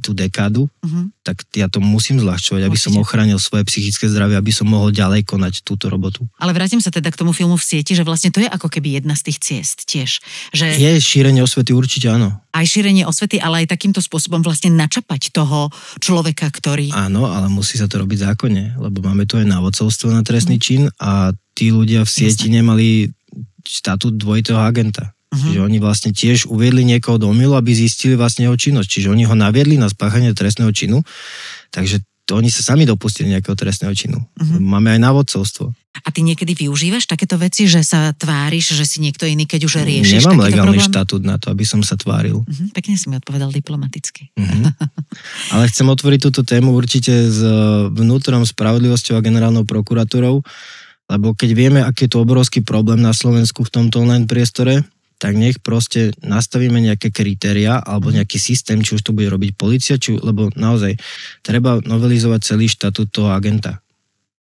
tú 0.00 0.12
dekádu, 0.12 0.66
Uh-huh. 0.84 1.08
tak 1.24 1.40
ja 1.56 1.64
to 1.64 1.80
musím 1.80 2.20
zľahčovať, 2.20 2.68
aby 2.68 2.76
som 2.76 2.92
Určite. 2.92 3.04
ochránil 3.08 3.38
svoje 3.40 3.64
psychické 3.64 4.04
zdravie, 4.04 4.36
aby 4.36 4.52
som 4.52 4.68
mohol 4.68 4.92
ďalej 4.92 5.24
konať 5.24 5.64
túto 5.64 5.88
robotu. 5.88 6.28
Ale 6.36 6.52
vrátim 6.52 6.76
sa 6.76 6.92
teda 6.92 7.08
k 7.08 7.16
tomu 7.24 7.32
filmu 7.32 7.56
v 7.56 7.64
sieti, 7.64 7.96
že 7.96 8.04
vlastne 8.04 8.28
to 8.28 8.44
je 8.44 8.48
ako 8.48 8.68
keby 8.68 9.00
jedna 9.00 9.16
z 9.16 9.32
tých 9.32 9.38
ciest 9.40 9.88
tiež. 9.88 10.20
Že 10.52 10.76
Je 10.76 10.90
šírenie 11.00 11.40
osvety 11.40 11.72
určite 11.72 12.12
áno. 12.12 12.36
aj 12.52 12.64
šírenie 12.68 13.08
osvety, 13.08 13.40
ale 13.40 13.64
aj 13.64 13.72
takýmto 13.72 14.04
spôsobom 14.04 14.44
vlastne 14.44 14.68
načapať 14.76 15.32
toho 15.32 15.72
človeka, 16.04 16.52
ktorý... 16.52 16.92
Áno, 16.92 17.32
ale 17.32 17.48
musí 17.48 17.80
sa 17.80 17.88
to 17.88 18.04
robiť 18.04 18.28
zákonne, 18.28 18.76
lebo 18.76 19.00
máme 19.00 19.24
tu 19.24 19.40
aj 19.40 19.48
návodcovstvo 19.48 20.12
na 20.12 20.20
trestný 20.20 20.60
čin 20.60 20.92
a 21.00 21.32
tí 21.56 21.72
ľudia 21.72 22.04
v 22.04 22.10
sieti 22.12 22.52
nemali 22.52 23.08
štatút 23.64 24.20
dvojitého 24.20 24.60
agenta. 24.60 25.13
Mhm. 25.34 25.50
Čiže 25.50 25.60
oni 25.66 25.78
vlastne 25.82 26.10
tiež 26.14 26.46
uviedli 26.46 26.86
niekoho 26.86 27.18
do 27.18 27.26
omylu, 27.26 27.58
aby 27.58 27.74
zistili 27.74 28.14
vlastne 28.14 28.46
jeho 28.46 28.54
činnosť. 28.54 28.86
Čiže 28.86 29.10
oni 29.10 29.26
ho 29.26 29.34
naviedli 29.34 29.74
na 29.74 29.90
spáchanie 29.90 30.30
trestného 30.30 30.70
činu, 30.70 31.02
takže 31.74 32.06
to 32.24 32.40
oni 32.40 32.48
sa 32.48 32.64
sami 32.64 32.88
dopustili 32.88 33.28
nejakého 33.36 33.52
trestného 33.52 33.92
činu. 33.92 34.22
Mhm. 34.40 34.62
Máme 34.62 34.96
aj 34.96 35.00
návodcovstvo. 35.02 35.74
A 35.94 36.10
ty 36.10 36.26
niekedy 36.26 36.58
využívaš 36.58 37.06
takéto 37.06 37.38
veci, 37.38 37.70
že 37.70 37.86
sa 37.86 38.10
tváriš, 38.10 38.74
že 38.74 38.82
si 38.82 38.98
niekto 38.98 39.30
iný, 39.30 39.46
keď 39.46 39.70
už 39.70 39.86
riešiš 39.86 40.26
Nemám 40.26 40.42
takýto 40.42 40.46
legálny 40.50 40.78
problém? 40.82 40.90
štatút 40.90 41.22
na 41.22 41.36
to, 41.38 41.46
aby 41.54 41.62
som 41.62 41.80
sa 41.86 41.94
tváril. 41.94 42.42
Mhm, 42.42 42.74
pekne 42.74 42.94
si 42.98 43.06
mi 43.06 43.14
odpovedal 43.20 43.54
diplomaticky. 43.54 44.34
Mhm. 44.34 44.74
Ale 45.54 45.64
chcem 45.70 45.86
otvoriť 45.86 46.20
túto 46.24 46.42
tému 46.42 46.74
určite 46.74 47.12
s 47.30 47.38
e, 47.38 47.52
vnútrom 47.94 48.42
spravodlivosťou 48.42 49.14
a 49.14 49.22
generálnou 49.22 49.62
prokuratúrou, 49.62 50.42
lebo 51.04 51.36
keď 51.36 51.50
vieme, 51.52 51.80
aký 51.84 52.08
je 52.08 52.16
to 52.16 52.24
obrovský 52.24 52.64
problém 52.64 52.98
na 52.98 53.12
Slovensku 53.12 53.62
v 53.62 53.70
tomto 53.70 54.00
online 54.02 54.24
priestore, 54.24 54.82
tak 55.24 55.40
nech 55.40 55.56
proste 55.64 56.12
nastavíme 56.20 56.76
nejaké 56.84 57.08
kritéria 57.08 57.80
alebo 57.80 58.12
nejaký 58.12 58.36
systém, 58.36 58.84
či 58.84 59.00
už 59.00 59.08
to 59.08 59.16
bude 59.16 59.32
robiť 59.32 59.56
policia, 59.56 59.96
či, 59.96 60.20
lebo 60.20 60.52
naozaj 60.52 61.00
treba 61.40 61.80
novelizovať 61.80 62.44
celý 62.44 62.68
štatút 62.68 63.08
toho 63.08 63.32
agenta. 63.32 63.80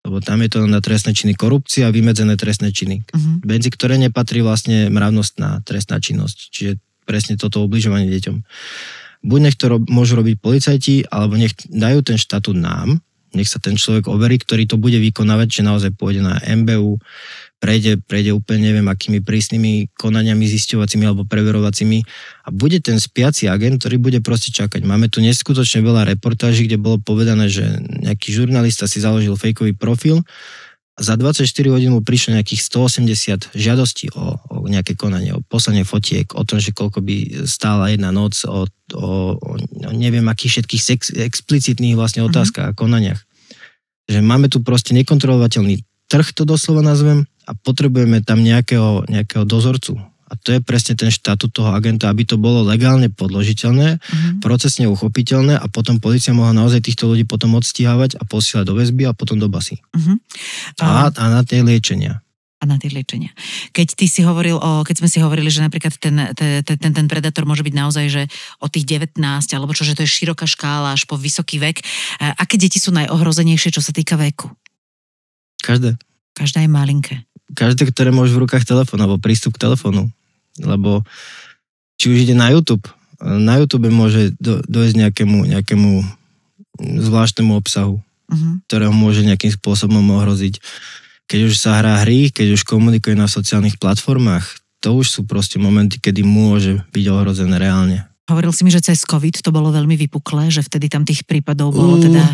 Lebo 0.03 0.19
tam 0.19 0.43
je 0.43 0.51
to 0.51 0.67
na 0.67 0.83
trestné 0.83 1.15
činy 1.15 1.39
korupcia 1.39 1.87
a 1.87 1.95
vymedzené 1.95 2.35
trestné 2.35 2.75
činy, 2.75 3.07
Mhm. 3.15 3.47
medzi 3.47 3.71
ktoré 3.71 3.95
nepatrí 3.95 4.43
vlastne 4.43 4.91
mravnostná 4.91 5.63
trestná 5.63 6.03
činnosť. 6.03 6.51
Čiže 6.51 6.73
presne 7.07 7.39
toto 7.39 7.63
obližovanie 7.63 8.11
deťom. 8.11 8.43
Buď 9.23 9.39
nech 9.39 9.55
to 9.55 9.71
rob, 9.71 9.87
môžu 9.87 10.19
robiť 10.19 10.43
policajti, 10.43 11.07
alebo 11.07 11.39
nech 11.39 11.55
dajú 11.71 12.03
ten 12.03 12.19
štatút 12.19 12.59
nám, 12.59 12.99
nech 13.39 13.47
sa 13.47 13.63
ten 13.63 13.79
človek 13.79 14.11
overí, 14.11 14.43
ktorý 14.43 14.67
to 14.67 14.83
bude 14.83 14.99
vykonávať, 14.99 15.63
že 15.63 15.63
naozaj 15.63 15.91
pôjde 15.95 16.27
na 16.27 16.43
MBU, 16.43 16.99
prejde, 17.63 18.03
prejde 18.03 18.35
úplne 18.35 18.75
neviem 18.75 18.91
akými 18.91 19.23
prísnymi 19.23 19.95
konaniami 19.95 20.43
zisťovacími 20.51 21.07
alebo 21.07 21.23
preverovacími 21.23 22.03
a 22.43 22.49
bude 22.51 22.83
ten 22.83 22.99
spiaci 22.99 23.47
agent, 23.47 23.79
ktorý 23.79 24.03
bude 24.03 24.19
proste 24.19 24.51
čakať. 24.51 24.83
Máme 24.83 25.07
tu 25.07 25.23
neskutočne 25.23 25.87
veľa 25.87 26.11
reportáží, 26.11 26.67
kde 26.67 26.83
bolo 26.83 26.99
povedané, 26.99 27.47
že 27.47 27.63
nejaký 28.03 28.35
žurnalista 28.35 28.91
si 28.91 28.99
založil 28.99 29.39
fejkový 29.39 29.79
profil 29.79 30.27
a 30.93 31.01
za 31.01 31.15
24 31.15 31.47
hodín 31.71 31.95
mu 31.95 32.03
prišlo 32.03 32.37
nejakých 32.37 32.67
180 32.67 33.55
žiadostí 33.55 34.11
o, 34.13 34.37
o 34.51 34.67
nejaké 34.67 34.99
konanie, 34.99 35.33
o 35.33 35.41
poslanie 35.41 35.87
fotiek, 35.87 36.27
o 36.35 36.43
tom, 36.43 36.59
že 36.59 36.75
koľko 36.75 37.01
by 37.01 37.47
stála 37.49 37.95
jedna 37.95 38.13
noc, 38.13 38.43
o, 38.45 38.67
o, 38.93 39.39
o 39.39 39.51
neviem 39.95 40.27
akých 40.27 40.61
všetkých 40.61 40.83
sex, 40.83 41.01
explicitných 41.15 41.97
vlastne 41.97 42.27
otázkach 42.27 42.75
a 42.75 42.77
konaniach. 42.77 43.23
Že 44.11 44.21
máme 44.21 44.53
tu 44.53 44.61
proste 44.61 44.93
nekontrolovateľný 44.93 45.81
trh, 46.13 46.29
to 46.37 46.45
doslova 46.45 46.85
nazvem, 46.85 47.25
a 47.45 47.55
potrebujeme 47.55 48.23
tam 48.23 48.41
nejakého, 48.41 49.07
nejakého 49.07 49.43
dozorcu. 49.45 49.99
A 50.27 50.39
to 50.41 50.57
je 50.57 50.65
presne 50.65 50.97
ten 50.97 51.13
štatút 51.13 51.53
toho 51.53 51.77
agenta, 51.77 52.09
aby 52.09 52.25
to 52.25 52.41
bolo 52.41 52.65
legálne 52.65 53.13
podložiteľné, 53.13 54.01
Mhm. 54.01 54.41
procesne 54.41 54.89
uchopiteľné 54.89 55.61
a 55.61 55.67
potom 55.69 56.01
policia 56.01 56.33
mohla 56.33 56.57
naozaj 56.57 56.81
týchto 56.81 57.05
ľudí 57.05 57.29
potom 57.29 57.53
odstíhavať 57.53 58.17
a 58.17 58.25
posielať 58.25 58.65
do 58.65 58.73
väzby 58.73 59.05
a 59.05 59.13
potom 59.13 59.37
do 59.37 59.53
basy. 59.53 59.85
Mhm. 59.93 60.15
A, 60.81 61.13
a 61.13 61.25
na 61.29 61.45
tie 61.45 61.61
liečenia. 61.61 62.25
a 62.63 62.65
na 62.65 62.79
tie 62.79 62.95
liečenia. 62.95 63.35
Keď 63.75 63.99
ty 63.99 64.07
si 64.07 64.23
hovoril 64.23 64.55
o, 64.55 64.87
keď 64.87 65.03
sme 65.03 65.11
si 65.11 65.19
hovorili, 65.19 65.51
že 65.51 65.67
napríklad 65.67 65.99
ten, 65.99 66.15
ten, 66.39 66.63
ten, 66.63 66.93
ten 66.95 67.07
predátor 67.11 67.43
môže 67.43 67.67
byť 67.67 67.75
naozaj, 67.75 68.07
že 68.07 68.23
od 68.63 68.71
tých 68.71 68.87
19, 69.03 69.19
alebo 69.51 69.75
čo, 69.75 69.83
že 69.83 69.99
to 69.99 70.07
je 70.07 70.15
široká 70.23 70.47
škála 70.47 70.95
až 70.95 71.03
po 71.11 71.19
vysoký 71.19 71.59
vek. 71.59 71.83
Aké 72.39 72.55
deti 72.63 72.79
sú 72.79 72.95
najohrozenejšie, 72.95 73.75
čo 73.75 73.83
sa 73.83 73.91
týka 73.91 74.15
veku? 74.15 74.47
Každé. 75.67 75.99
Každá 76.39 76.63
je 76.63 76.71
malinké. 76.71 77.15
Každé, 77.53 77.89
ktoré 77.93 78.11
môže 78.13 78.33
v 78.33 78.49
rukách 78.49 78.65
telefón 78.65 79.01
alebo 79.01 79.21
prístup 79.21 79.57
k 79.57 79.69
telefónu. 79.69 80.09
Lebo 80.61 81.05
či 81.97 82.13
už 82.13 82.29
ide 82.29 82.37
na 82.37 82.53
YouTube, 82.53 82.85
na 83.23 83.61
YouTube 83.61 83.87
môže 83.93 84.35
do, 84.43 84.61
dojsť 84.67 84.95
nejakému, 84.99 85.39
nejakému 85.53 85.91
zvláštnemu 86.81 87.53
obsahu, 87.55 88.01
Uh-huh. 88.33 88.65
ktorého 88.65 88.97
môže 88.97 89.21
nejakým 89.29 89.53
spôsobom 89.53 90.01
ohroziť. 90.01 90.57
Keď 91.29 91.41
už 91.53 91.53
sa 91.53 91.85
hrá 91.85 92.01
hry, 92.01 92.33
keď 92.33 92.57
už 92.57 92.65
komunikuje 92.65 93.13
na 93.13 93.29
sociálnych 93.29 93.77
platformách, 93.77 94.57
to 94.81 94.97
už 94.97 95.07
sú 95.13 95.21
proste 95.29 95.61
momenty, 95.61 96.01
kedy 96.01 96.25
môže 96.25 96.81
byť 96.97 97.05
ohrozené 97.13 97.61
reálne. 97.61 98.09
Hovoril 98.25 98.57
si 98.57 98.65
mi, 98.65 98.73
že 98.73 98.81
cez 98.81 99.05
COVID 99.05 99.45
to 99.45 99.53
bolo 99.53 99.69
veľmi 99.69 100.01
vypuklé, 100.09 100.49
že 100.49 100.65
vtedy 100.65 100.89
tam 100.89 101.05
tých 101.05 101.29
prípadov 101.29 101.77
bolo 101.77 102.01
Uh, 102.01 102.09
teda... 102.09 102.25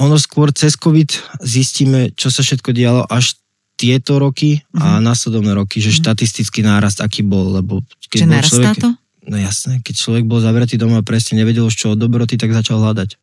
Ono 0.00 0.16
skôr 0.16 0.56
cez 0.56 0.72
COVID 0.72 1.44
zistíme, 1.44 2.16
čo 2.16 2.32
sa 2.32 2.40
všetko 2.40 2.72
dialo 2.72 3.04
až 3.12 3.36
tieto 3.82 4.22
roky 4.22 4.62
a 4.78 5.02
následovné 5.02 5.58
roky, 5.58 5.82
že 5.82 5.90
Mhm. 5.90 5.96
štatistický 5.98 6.62
nárast 6.62 7.02
aký 7.02 7.26
bol, 7.26 7.58
lebo 7.58 7.82
keď 8.06 8.18
Že 8.22 8.26
bol 8.26 8.34
narastá 8.38 8.54
človek, 8.54 8.76
to? 8.78 8.90
No 9.22 9.36
jasné, 9.38 9.72
keď 9.82 9.94
človek 9.98 10.24
bol 10.26 10.38
zavretý 10.38 10.74
doma 10.78 11.02
a 11.02 11.06
presne 11.06 11.42
nevedel 11.42 11.66
už 11.66 11.74
čo 11.74 11.86
od 11.94 11.98
dobroty, 11.98 12.34
tak 12.38 12.50
začal 12.50 12.78
hľadať. 12.78 13.18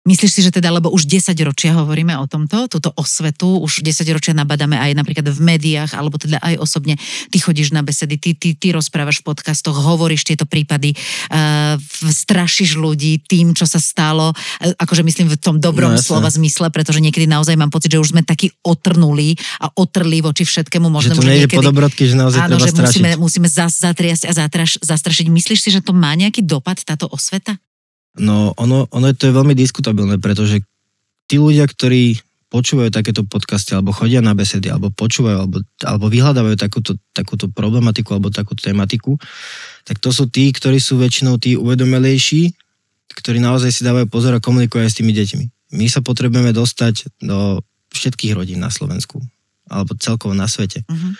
Myslíš 0.00 0.30
si, 0.30 0.40
že 0.40 0.48
teda, 0.50 0.70
lebo 0.70 0.88
už 0.88 1.04
10 1.04 1.36
ročia 1.42 1.74
hovoríme 1.74 2.16
o 2.16 2.24
tomto, 2.24 2.64
túto 2.66 2.88
osvetu, 2.94 3.60
už 3.60 3.82
10 3.82 4.08
ročia 4.08 4.32
nabadáme 4.32 4.72
aj 4.74 4.94
napríklad 4.94 5.26
v 5.26 5.36
médiách, 5.36 5.92
alebo 5.92 6.16
teda 6.16 6.40
aj 6.40 6.56
osobne, 6.56 6.96
ty 7.28 7.36
chodíš 7.36 7.70
na 7.70 7.82
besedy, 7.82 8.16
ty, 8.16 8.32
ty, 8.32 8.54
ty 8.54 8.70
rozprávaš 8.70 9.20
v 9.20 9.28
podcastoch, 9.28 9.74
hovoríš 9.74 10.24
tieto 10.24 10.44
prípady, 10.44 10.96
uh, 11.28 11.76
strašíš 12.00 12.74
ľudí 12.74 13.20
tým, 13.20 13.52
čo 13.52 13.64
sa 13.64 13.76
stalo, 13.76 14.32
uh, 14.32 14.36
akože 14.78 15.02
myslím 15.02 15.28
v 15.28 15.36
tom 15.36 15.56
dobrom 15.58 15.90
No, 15.90 16.00
slova 16.00 16.28
zmysle, 16.30 16.68
pretože 16.68 17.00
niekedy 17.00 17.26
naozaj 17.26 17.52
mám 17.54 17.68
pocit, 17.68 17.92
že 17.92 18.00
už 18.00 18.12
sme 18.12 18.22
takí 18.22 18.48
otrnulí 18.62 19.36
a 19.58 19.68
otrli 19.74 20.20
voči 20.20 20.42
všetkému 20.42 20.84
Že 20.84 20.94
možnému. 20.94 21.16
to 21.16 21.22
že 21.22 21.28
po 21.28 21.36
niekedy- 21.58 21.68
dobrotky, 21.68 22.02
že 22.04 22.14
naozaj 22.14 22.40
Áno, 22.40 22.56
treba 22.56 22.62
že 22.62 22.72
strašiť. 22.72 22.86
musíme, 22.96 23.10
musíme 23.18 23.48
zas, 23.50 23.76
zatriasť 23.76 24.24
a 24.24 24.32
zatraš, 24.34 24.80
zastrašiť. 24.80 25.26
Myslíš 25.28 25.60
si, 25.60 25.68
že 25.68 25.84
to 25.84 25.92
má 25.92 26.14
nejaký 26.14 26.40
dopad, 26.40 26.80
táto 26.80 27.04
osveta? 27.08 27.60
No 28.18 28.52
ono, 28.58 28.90
ono 28.90 29.06
to 29.14 29.30
je 29.30 29.36
veľmi 29.36 29.54
diskutabilné, 29.54 30.18
pretože 30.18 30.60
tí 31.30 31.38
ľudia, 31.38 31.66
ktorí 31.70 32.18
počúvajú 32.48 32.88
takéto 32.88 33.28
podcasty, 33.28 33.76
alebo 33.76 33.92
chodia 33.92 34.24
na 34.24 34.32
besedy, 34.32 34.72
alebo 34.72 34.88
počúvajú, 34.88 35.36
alebo, 35.36 35.60
alebo 35.84 36.06
vyhľadávajú 36.08 36.56
takúto, 36.56 36.96
takúto 37.12 37.52
problematiku, 37.52 38.16
alebo 38.16 38.32
takúto 38.32 38.64
tematiku, 38.64 39.20
tak 39.84 40.00
to 40.00 40.08
sú 40.08 40.32
tí, 40.32 40.48
ktorí 40.48 40.80
sú 40.80 40.96
väčšinou 40.96 41.36
tí 41.36 41.60
uvedomelejší, 41.60 42.56
ktorí 43.12 43.38
naozaj 43.44 43.68
si 43.68 43.84
dávajú 43.84 44.08
pozor 44.08 44.32
a 44.32 44.40
komunikujú 44.40 44.80
aj 44.80 44.90
s 44.92 44.98
tými 45.00 45.12
deťmi. 45.12 45.44
My 45.76 45.92
sa 45.92 46.00
potrebujeme 46.00 46.56
dostať 46.56 47.20
do 47.20 47.60
všetkých 47.92 48.32
rodín 48.32 48.64
na 48.64 48.72
Slovensku, 48.72 49.20
alebo 49.68 49.92
celkovo 50.00 50.32
na 50.32 50.48
svete 50.48 50.88
Uh-huh. 50.88 51.12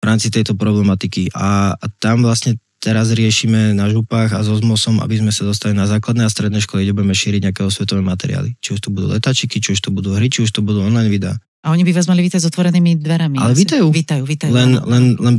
v 0.00 0.04
rámci 0.08 0.32
tejto 0.32 0.56
problematiky. 0.56 1.28
A, 1.36 1.76
a 1.76 1.86
tam 2.00 2.24
vlastne 2.24 2.56
teraz 2.80 3.12
riešime 3.12 3.76
na 3.76 3.92
župách 3.92 4.32
a 4.32 4.40
so 4.40 4.56
ZMOSom, 4.56 5.04
aby 5.04 5.20
sme 5.20 5.30
sa 5.30 5.44
dostali 5.44 5.76
na 5.76 5.84
základné 5.84 6.24
a 6.24 6.32
stredné 6.32 6.64
školy, 6.64 6.88
kde 6.88 6.96
budeme 6.96 7.12
šíriť 7.12 7.40
nejaké 7.46 7.62
osvetové 7.62 8.00
materiály. 8.00 8.56
Či 8.64 8.74
už 8.74 8.80
to 8.80 8.88
budú 8.88 9.06
letačiky, 9.12 9.60
či 9.60 9.76
už 9.76 9.80
to 9.84 9.92
budú 9.92 10.16
hry, 10.16 10.32
či 10.32 10.42
už 10.42 10.50
to 10.50 10.64
budú 10.64 10.80
online 10.80 11.12
videá. 11.12 11.36
A 11.60 11.76
oni 11.76 11.84
by 11.84 11.92
vás 11.92 12.08
mali 12.08 12.24
vítať 12.24 12.40
s 12.40 12.48
otvorenými 12.48 12.96
dverami. 13.04 13.36
Ale 13.36 13.52
vítajú. 13.52 13.92
Vítajú, 13.92 14.24
vítajú. 14.24 14.48
Len, 14.48 14.80
len, 14.80 15.04
len 15.20 15.34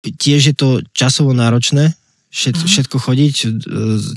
tiež 0.00 0.40
je 0.50 0.54
to 0.56 0.80
časovo 0.96 1.36
náročné, 1.36 1.92
všet, 2.32 2.56
Aha. 2.56 2.64
všetko 2.64 2.96
chodiť, 2.96 3.34
e, 3.44 3.46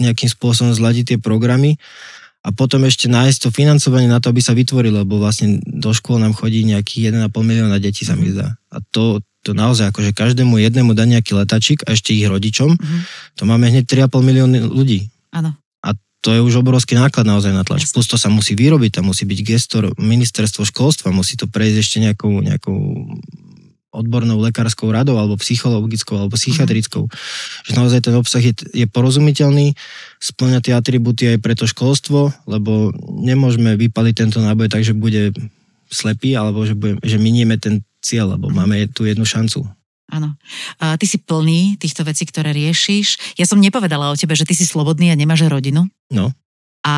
nejakým 0.08 0.30
spôsobom 0.32 0.72
zladiť 0.72 1.16
tie 1.16 1.20
programy 1.20 1.76
a 2.48 2.56
potom 2.56 2.88
ešte 2.88 3.12
nájsť 3.12 3.40
to 3.44 3.50
financovanie 3.52 4.08
na 4.08 4.24
to, 4.24 4.32
aby 4.32 4.40
sa 4.40 4.56
vytvorilo, 4.56 5.04
lebo 5.04 5.20
vlastne 5.20 5.60
do 5.62 5.92
škôl 5.92 6.18
nám 6.18 6.32
chodí 6.32 6.64
nejakých 6.64 7.12
1,5 7.12 7.44
milióna 7.44 7.78
detí, 7.78 8.08
sa 8.08 8.16
mi 8.16 8.32
zdá. 8.32 8.56
A 8.72 8.80
to, 8.80 9.20
to 9.42 9.58
naozaj, 9.58 9.89
akože 9.89 10.14
každému 10.14 10.62
jednému 10.62 10.94
dá 10.94 11.10
nejaký 11.10 11.34
letačik 11.34 11.82
a 11.89 11.98
ešte 11.98 12.14
ich 12.14 12.26
rodičom, 12.26 12.78
mm-hmm. 12.78 13.02
to 13.38 13.44
máme 13.50 13.66
hneď 13.68 13.89
3,5 13.89 14.22
milióny 14.22 14.58
ľudí. 14.62 15.10
Áno. 15.34 15.58
A 15.82 15.98
to 16.22 16.30
je 16.30 16.42
už 16.46 16.62
obrovský 16.62 16.94
náklad 16.94 17.26
naozaj 17.26 17.50
na 17.50 17.66
tlač. 17.66 17.89
Plus 17.89 18.06
to 18.06 18.22
sa 18.22 18.30
musí 18.30 18.54
vyrobiť, 18.54 19.02
tam 19.02 19.10
musí 19.10 19.26
byť 19.26 19.39
gestor 19.42 19.84
ministerstvo 19.98 20.62
školstva, 20.70 21.10
musí 21.10 21.34
to 21.34 21.50
prejsť 21.50 21.78
ešte 21.82 21.98
nejakou, 22.06 22.46
nejakou 22.46 22.78
odbornou 23.92 24.39
lekárskou 24.39 24.88
radou, 24.88 25.20
alebo 25.20 25.36
psychologickou, 25.36 26.16
alebo 26.16 26.39
psychiatrickou. 26.39 27.06
Mm. 27.06 27.12
Že 27.68 27.72
naozaj 27.76 28.00
ten 28.08 28.16
obsah 28.16 28.39
je, 28.39 28.54
je 28.72 28.88
porozumiteľný, 28.88 29.76
splňa 30.24 30.64
tie 30.64 30.74
atributy 30.78 31.36
aj 31.36 31.38
pre 31.44 31.54
to 31.60 31.68
školstvo, 31.68 32.32
lebo 32.48 32.96
nemôžeme 33.04 33.76
vypaliť 33.76 34.14
tento 34.16 34.39
náboj 34.39 34.72
tak, 34.72 34.88
že 34.88 34.96
bude 34.96 35.36
slepý, 35.92 36.39
alebo 36.39 36.64
že, 36.64 36.72
bude, 36.72 37.04
že 37.04 37.20
minieme 37.20 37.60
ten 37.60 37.84
cieľ, 38.02 38.36
lebo 38.36 38.49
mm. 38.49 38.56
máme 38.58 38.78
tu 38.91 39.06
jednu 39.06 39.24
šancu. 39.24 39.64
Áno. 40.12 40.36
A 40.84 40.99
ty 40.99 41.08
si 41.08 41.24
plný 41.24 41.80
týchto 41.80 42.04
vecí, 42.04 42.28
ktoré 42.28 42.52
riešiš. 42.52 43.39
Ja 43.39 43.47
som 43.47 43.64
nepovedala 43.64 44.12
o 44.12 44.20
tebe, 44.20 44.36
že 44.36 44.43
ty 44.43 44.52
si 44.52 44.68
slobodný 44.68 45.08
a 45.08 45.16
nemáš 45.16 45.47
rodinu. 45.47 45.88
No. 46.12 46.36
A 46.84 46.93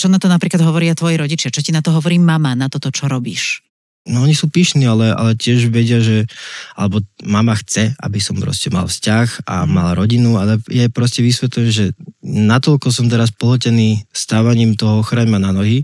čo 0.00 0.08
na 0.08 0.16
to 0.16 0.30
napríklad 0.30 0.64
hovoria 0.64 0.96
tvoji 0.96 1.20
rodičia? 1.20 1.52
Čo 1.52 1.60
ti 1.60 1.74
na 1.74 1.84
to 1.84 1.92
hovorí 1.92 2.16
mama, 2.16 2.56
na 2.56 2.72
toto, 2.72 2.88
čo 2.88 3.10
robíš? 3.10 3.66
no 4.06 4.22
oni 4.22 4.38
sú 4.38 4.46
pyšní, 4.46 4.86
ale, 4.86 5.10
ale 5.10 5.34
tiež 5.34 5.66
vedia, 5.68 5.98
že, 5.98 6.30
alebo 6.78 7.02
mama 7.26 7.58
chce, 7.58 7.92
aby 7.98 8.22
som 8.22 8.38
proste 8.38 8.70
mal 8.70 8.86
vzťah 8.86 9.44
a 9.44 9.66
mhm. 9.66 9.70
mal 9.74 9.88
rodinu, 9.98 10.38
ale 10.38 10.62
je 10.70 10.86
proste 10.88 11.20
vysvetľujem, 11.20 11.70
že 11.70 11.86
natoľko 12.22 12.88
som 12.94 13.10
teraz 13.10 13.34
pohotený 13.34 14.06
stávaním 14.14 14.78
toho 14.78 15.02
ochraňma 15.02 15.42
na 15.42 15.50
nohy, 15.50 15.82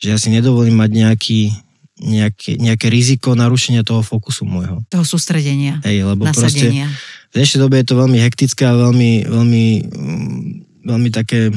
že 0.00 0.14
ja 0.14 0.16
si 0.16 0.32
nedovolím 0.32 0.80
mať 0.80 0.90
nejaký, 0.90 1.40
nejaké, 1.98 2.58
nejaké 2.58 2.86
riziko 2.88 3.34
narušenia 3.34 3.82
toho 3.82 4.02
fokusu 4.06 4.46
môjho. 4.46 4.82
Toho 4.88 5.06
sústredenia, 5.06 5.82
Hej, 5.82 6.06
lebo 6.06 6.26
nasadenia. 6.26 6.86
proste 6.86 7.28
v 7.28 7.34
dnešnej 7.36 7.60
dobe 7.60 7.76
je 7.82 7.86
to 7.86 8.00
veľmi 8.00 8.18
hektické 8.24 8.62
a 8.64 8.74
veľmi, 8.74 9.28
veľmi, 9.28 9.64
veľmi 10.88 11.10
také 11.12 11.52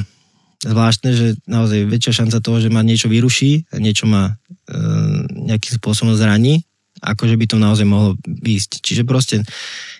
zvláštne, 0.61 1.09
že 1.15 1.27
naozaj 1.47 1.87
väčšia 1.89 2.25
šanca 2.25 2.37
toho, 2.43 2.57
že 2.61 2.69
ma 2.69 2.85
niečo 2.85 3.09
vyruší, 3.09 3.65
niečo 3.79 4.05
ma 4.05 4.29
e, 4.29 4.33
nejakým 5.49 5.73
spôsobom 5.81 6.13
zraní, 6.13 6.61
ako 7.01 7.25
že 7.25 7.39
by 7.39 7.45
to 7.49 7.57
naozaj 7.57 7.87
mohlo 7.87 8.13
výjsť. 8.27 8.83
Čiže 8.83 9.03
proste 9.07 9.41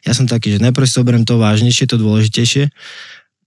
ja 0.06 0.14
som 0.14 0.30
taký, 0.30 0.54
že 0.54 0.62
najprv 0.62 0.86
si 0.86 1.02
oberiem 1.02 1.26
to 1.26 1.42
vážnejšie, 1.42 1.89
to 1.89 1.98
dôležitejšie 1.98 2.70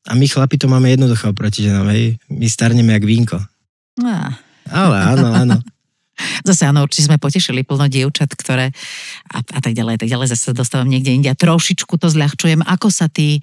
a 0.05 0.13
my 0.17 0.27
chlapi 0.27 0.59
to 0.59 0.67
máme 0.67 0.91
jednoducho 0.91 1.33
proti 1.33 1.65
ženám, 1.65 1.89
hej. 1.95 2.19
My 2.29 2.47
starneme 2.51 2.93
jak 2.93 3.05
vínko. 3.07 3.39
Ah. 4.03 4.37
Ale 4.69 4.97
áno, 4.97 5.29
áno. 5.33 5.57
Zase 6.45 6.69
áno, 6.69 6.85
určite 6.85 7.09
sme 7.09 7.19
potešili 7.21 7.65
plno 7.65 7.89
dievčat, 7.89 8.33
ktoré 8.35 8.71
a, 9.31 9.39
a 9.41 9.59
tak 9.63 9.73
ďalej, 9.73 10.03
tak 10.03 10.11
ďalej, 10.11 10.35
zase 10.35 10.53
dostávam 10.57 10.89
niekde 10.89 11.15
inde 11.15 11.29
a 11.31 11.37
trošičku 11.37 11.97
to 11.97 12.09
zľahčujem. 12.11 12.61
Ako 12.65 12.89
sa 12.93 13.09
ty, 13.09 13.41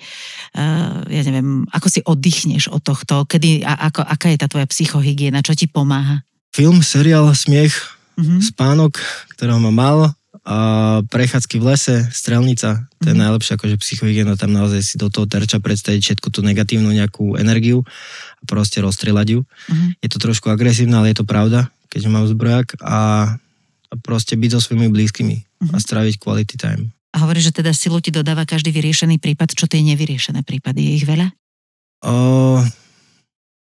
uh, 0.56 1.04
ja 1.08 1.22
neviem, 1.26 1.66
ako 1.72 1.88
si 1.90 2.00
oddychneš 2.04 2.70
od 2.70 2.82
tohto, 2.84 3.26
kedy, 3.26 3.66
a, 3.66 3.92
ako, 3.92 4.06
aká 4.06 4.28
je 4.34 4.40
tá 4.40 4.48
tvoja 4.48 4.68
psychohygiena, 4.70 5.46
čo 5.46 5.58
ti 5.58 5.66
pomáha? 5.66 6.24
Film, 6.52 6.84
seriál, 6.84 7.32
smiech, 7.32 7.74
mm-hmm. 8.20 8.40
spánok, 8.54 9.00
ktorého 9.36 9.60
ma 9.60 9.72
mal, 9.72 10.00
a 10.42 10.58
prechádzky 11.06 11.62
v 11.62 11.66
lese, 11.70 11.96
strelnica, 12.10 12.90
to 12.98 13.06
je 13.06 13.14
mm-hmm. 13.14 13.22
najlepšie 13.22 13.54
akože 13.62 13.76
psychohygiena, 13.78 14.34
tam 14.34 14.58
naozaj 14.58 14.82
si 14.82 14.96
do 14.98 15.06
toho 15.14 15.30
terča 15.30 15.62
predstaviť 15.62 16.02
všetku 16.02 16.34
tú 16.34 16.42
negatívnu 16.42 16.90
nejakú 16.90 17.38
energiu 17.38 17.86
a 18.42 18.44
proste 18.50 18.82
rozstrelať 18.82 19.38
ju. 19.38 19.40
Mm-hmm. 19.46 19.90
Je 20.02 20.10
to 20.10 20.18
trošku 20.18 20.50
agresívne, 20.50 20.98
ale 20.98 21.14
je 21.14 21.22
to 21.22 21.30
pravda 21.30 21.70
keď 21.92 22.08
mám 22.08 22.24
zbrojak 22.24 22.80
a, 22.80 23.36
a 23.92 23.94
proste 24.00 24.40
byť 24.40 24.50
so 24.56 24.60
svojimi 24.64 24.88
blízkymi 24.88 25.36
uh-huh. 25.36 25.76
a 25.76 25.78
mhm. 25.78 25.84
stráviť 25.84 26.16
quality 26.18 26.56
time. 26.56 26.96
A 27.12 27.28
hovoríš, 27.28 27.52
že 27.52 27.60
teda 27.60 27.76
silu 27.76 28.00
ti 28.00 28.08
dodáva 28.08 28.48
každý 28.48 28.72
vyriešený 28.72 29.20
prípad. 29.20 29.52
Čo 29.52 29.68
tie 29.68 29.84
nevyriešené 29.84 30.48
prípady? 30.48 30.80
Je 30.80 30.94
ich 30.96 31.04
veľa? 31.04 31.28
O, 32.08 32.64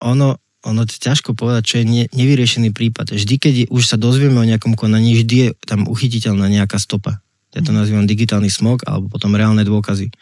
ono, 0.06 0.28
ono 0.62 0.82
je 0.86 1.02
ťažko 1.02 1.34
povedať, 1.34 1.62
čo 1.66 1.74
je 1.82 1.84
ne, 1.90 2.04
nevyriešený 2.14 2.70
prípad. 2.70 3.10
Vždy, 3.10 3.34
keď 3.42 3.54
už 3.74 3.82
sa 3.90 3.98
dozvieme 3.98 4.38
o 4.38 4.46
nejakom 4.46 4.78
konaní, 4.78 5.18
vždy 5.18 5.34
je 5.34 5.48
tam 5.66 5.90
uchytiteľná 5.90 6.46
nejaká 6.46 6.78
stopa. 6.78 7.18
Ja 7.50 7.66
to 7.66 7.74
mhm. 7.74 7.78
nazývam 7.82 8.06
digitálny 8.06 8.46
smog 8.46 8.86
alebo 8.86 9.10
potom 9.10 9.34
reálne 9.34 9.66
dôkazy 9.66 10.14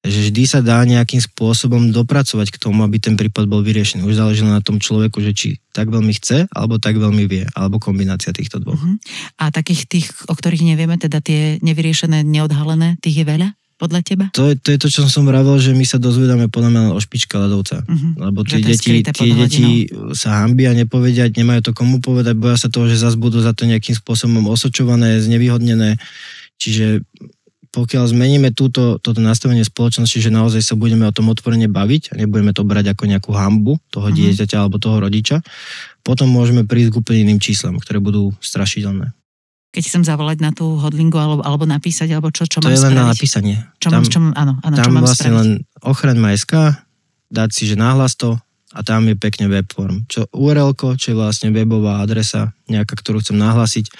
že 0.00 0.32
vždy 0.32 0.42
sa 0.48 0.60
dá 0.64 0.80
nejakým 0.80 1.20
spôsobom 1.20 1.92
dopracovať 1.92 2.56
k 2.56 2.60
tomu, 2.60 2.80
aby 2.88 2.96
ten 2.96 3.20
prípad 3.20 3.44
bol 3.44 3.60
vyriešený. 3.60 4.00
Už 4.08 4.16
záleží 4.16 4.40
na 4.48 4.64
tom 4.64 4.80
človeku, 4.80 5.20
že 5.20 5.36
či 5.36 5.48
tak 5.76 5.92
veľmi 5.92 6.16
chce, 6.16 6.48
alebo 6.56 6.80
tak 6.80 6.96
veľmi 6.96 7.28
vie, 7.28 7.44
alebo 7.52 7.76
kombinácia 7.76 8.32
týchto 8.32 8.64
dvoch. 8.64 8.80
Uh-huh. 8.80 8.96
A 9.36 9.52
takých 9.52 9.84
tých, 9.84 10.06
o 10.24 10.32
ktorých 10.32 10.64
nevieme, 10.64 10.96
teda 10.96 11.20
tie 11.20 11.60
nevyriešené, 11.60 12.24
neodhalené, 12.24 12.96
tých 13.04 13.22
je 13.22 13.26
veľa? 13.28 13.48
podľa 13.80 14.00
teba? 14.04 14.28
To 14.36 14.52
je, 14.52 14.60
to 14.60 14.76
je 14.76 14.78
to, 14.78 14.88
čo 14.92 15.08
som 15.08 15.24
vravel, 15.24 15.56
že 15.56 15.72
my 15.72 15.88
sa 15.88 15.96
dozvedáme 15.96 16.52
podľa 16.52 16.68
mňa 16.68 16.82
o 16.92 17.00
špička 17.00 17.40
ľadovca. 17.40 17.80
Uh-huh. 17.88 18.28
Lebo 18.28 18.44
tie 18.44 18.60
deti, 18.60 19.00
tie 19.00 19.32
deti 19.32 19.88
sa 20.12 20.44
hambia 20.44 20.76
nepovedať, 20.76 21.32
nemajú 21.32 21.64
to 21.64 21.72
komu 21.72 22.04
povedať, 22.04 22.36
boja 22.36 22.60
sa 22.60 22.68
toho, 22.68 22.92
že 22.92 23.00
zase 23.00 23.16
budú 23.16 23.40
za 23.40 23.56
to 23.56 23.64
nejakým 23.64 23.96
spôsobom 23.96 24.44
osočované, 24.52 25.16
znevýhodnené. 25.24 25.96
Čiže 26.60 27.08
pokiaľ 27.70 28.04
zmeníme 28.10 28.50
túto, 28.50 28.98
toto 28.98 29.22
nastavenie 29.22 29.62
spoločnosti, 29.62 30.18
že 30.18 30.34
naozaj 30.34 30.62
sa 30.62 30.74
budeme 30.74 31.06
o 31.06 31.14
tom 31.14 31.30
otvorene 31.30 31.70
baviť 31.70 32.14
a 32.14 32.18
nebudeme 32.18 32.50
to 32.50 32.66
brať 32.66 32.94
ako 32.94 33.06
nejakú 33.06 33.30
hambu 33.30 33.78
toho 33.94 34.10
uh-huh. 34.10 34.18
dieťaťa 34.18 34.56
alebo 34.58 34.82
toho 34.82 34.98
rodiča, 34.98 35.38
potom 36.02 36.26
môžeme 36.26 36.66
prísť 36.66 36.90
k 36.90 36.98
úplne 36.98 37.18
iným 37.30 37.40
číslam, 37.40 37.78
ktoré 37.78 38.02
budú 38.02 38.34
strašidelné. 38.42 39.14
Keď 39.70 39.82
chcem 39.86 40.02
zavolať 40.02 40.42
na 40.42 40.50
tú 40.50 40.82
hodlingu 40.82 41.14
alebo, 41.14 41.46
alebo 41.46 41.62
napísať, 41.62 42.10
alebo 42.10 42.34
čo, 42.34 42.42
čo 42.50 42.58
to 42.58 42.66
mám 42.66 42.74
je 42.74 42.82
len 42.82 42.90
spraviť? 42.90 42.98
na 42.98 43.12
napísanie. 43.14 43.56
Čo 43.78 43.88
tam, 43.94 44.02
mám, 44.02 44.10
čo, 44.10 44.18
áno, 44.18 44.52
áno, 44.66 44.74
tam 44.74 44.82
čo 44.82 44.90
mám 44.90 45.02
vlastne 45.06 45.30
spraviť? 45.30 45.38
len 45.38 45.48
ochraň.sk, 45.86 46.52
dať 47.30 47.48
si, 47.54 47.62
že 47.70 47.76
náhlas 47.78 48.18
to 48.18 48.34
a 48.74 48.80
tam 48.82 49.06
je 49.06 49.14
pekne 49.14 49.46
webform. 49.46 50.10
Čo 50.10 50.26
url 50.34 50.74
čo 50.74 51.06
je 51.10 51.16
vlastne 51.18 51.54
webová 51.54 52.02
adresa, 52.02 52.50
nejaká, 52.66 52.98
ktorú 52.98 53.22
chcem 53.22 53.38
nahlásiť. 53.38 53.90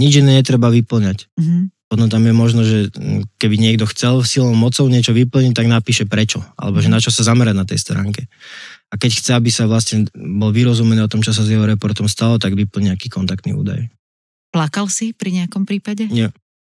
Nič 0.00 0.24
iné 0.24 0.40
netreba 0.40 0.72
vyplňať. 0.72 1.28
Uh-huh. 1.36 1.68
Potom 1.90 2.06
tam 2.06 2.22
je 2.22 2.30
možno, 2.30 2.62
že 2.62 2.86
mm, 2.94 3.34
keby 3.34 3.58
niekto 3.58 3.82
chcel 3.90 4.22
silou 4.22 4.54
mocou 4.54 4.86
niečo 4.86 5.10
vyplniť, 5.10 5.58
tak 5.58 5.66
napíše 5.66 6.06
prečo, 6.06 6.38
alebo 6.54 6.78
že 6.78 6.86
na 6.86 7.02
čo 7.02 7.10
sa 7.10 7.26
zamerať 7.26 7.54
na 7.58 7.66
tej 7.66 7.82
stránke. 7.82 8.30
A 8.90 8.94
keď 8.94 9.10
chce, 9.18 9.30
aby 9.34 9.50
sa 9.50 9.66
vlastne 9.66 10.06
bol 10.14 10.54
vyrozumený 10.54 11.02
o 11.02 11.10
tom, 11.10 11.18
čo 11.18 11.34
sa 11.34 11.42
s 11.42 11.50
jeho 11.50 11.66
reportom 11.66 12.06
stalo, 12.06 12.38
tak 12.38 12.54
vyplní 12.54 12.94
nejaký 12.94 13.10
kontaktný 13.10 13.58
údaj. 13.58 13.90
Plakal 14.54 14.86
si 14.86 15.10
pri 15.10 15.42
nejakom 15.42 15.66
prípade? 15.66 16.06
Nie. 16.06 16.30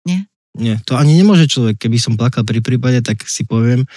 Nie? 0.09 0.33
Nie, 0.53 0.81
to 0.85 0.97
ani 0.97 1.17
nemôže 1.17 1.49
človek. 1.49 1.81
Keby 1.81 1.97
som 2.01 2.17
plakal 2.17 2.45
pri 2.45 2.65
prípade, 2.65 3.01
tak 3.05 3.25
si 3.29 3.45
poviem, 3.45 3.89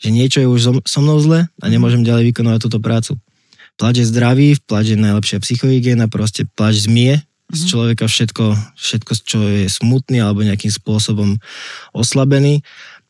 že 0.00 0.08
niečo 0.12 0.40
je 0.40 0.48
už 0.48 0.84
so 0.84 1.00
mnou 1.00 1.16
zle 1.20 1.48
a 1.48 1.64
mhm. 1.64 1.72
nemôžem 1.72 2.02
ďalej 2.04 2.32
vykonávať 2.32 2.60
túto 2.68 2.80
prácu. 2.80 3.16
Plač 3.80 4.04
je 4.04 4.10
zdravý, 4.10 4.58
plač 4.68 4.92
je 4.92 4.98
najlepšia 5.00 5.40
psychohygiena, 5.40 6.12
proste 6.12 6.44
plač 6.56 6.84
zmie 6.84 7.27
z 7.48 7.60
mhm. 7.64 7.68
človeka 7.68 8.04
všetko, 8.04 8.44
všetko, 8.76 9.12
čo 9.24 9.38
je 9.40 9.66
smutný 9.72 10.20
alebo 10.20 10.44
nejakým 10.44 10.72
spôsobom 10.72 11.40
oslabený, 11.96 12.60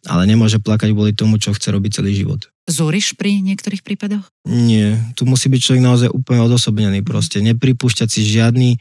ale 0.06 0.22
nemôže 0.30 0.62
plakať 0.62 0.94
kvôli 0.94 1.10
tomu, 1.10 1.42
čo 1.42 1.50
chce 1.50 1.74
robiť 1.74 1.98
celý 1.98 2.14
život. 2.14 2.46
Zúriš 2.68 3.16
pri 3.16 3.40
niektorých 3.42 3.82
prípadoch? 3.82 4.28
Nie, 4.46 5.00
tu 5.16 5.24
musí 5.24 5.48
byť 5.48 5.60
človek 5.60 5.82
naozaj 5.82 6.08
úplne 6.12 6.44
odosobnený 6.44 7.00
proste. 7.00 7.40
Nepripúšťať 7.40 8.08
si 8.12 8.28
žiadny 8.28 8.76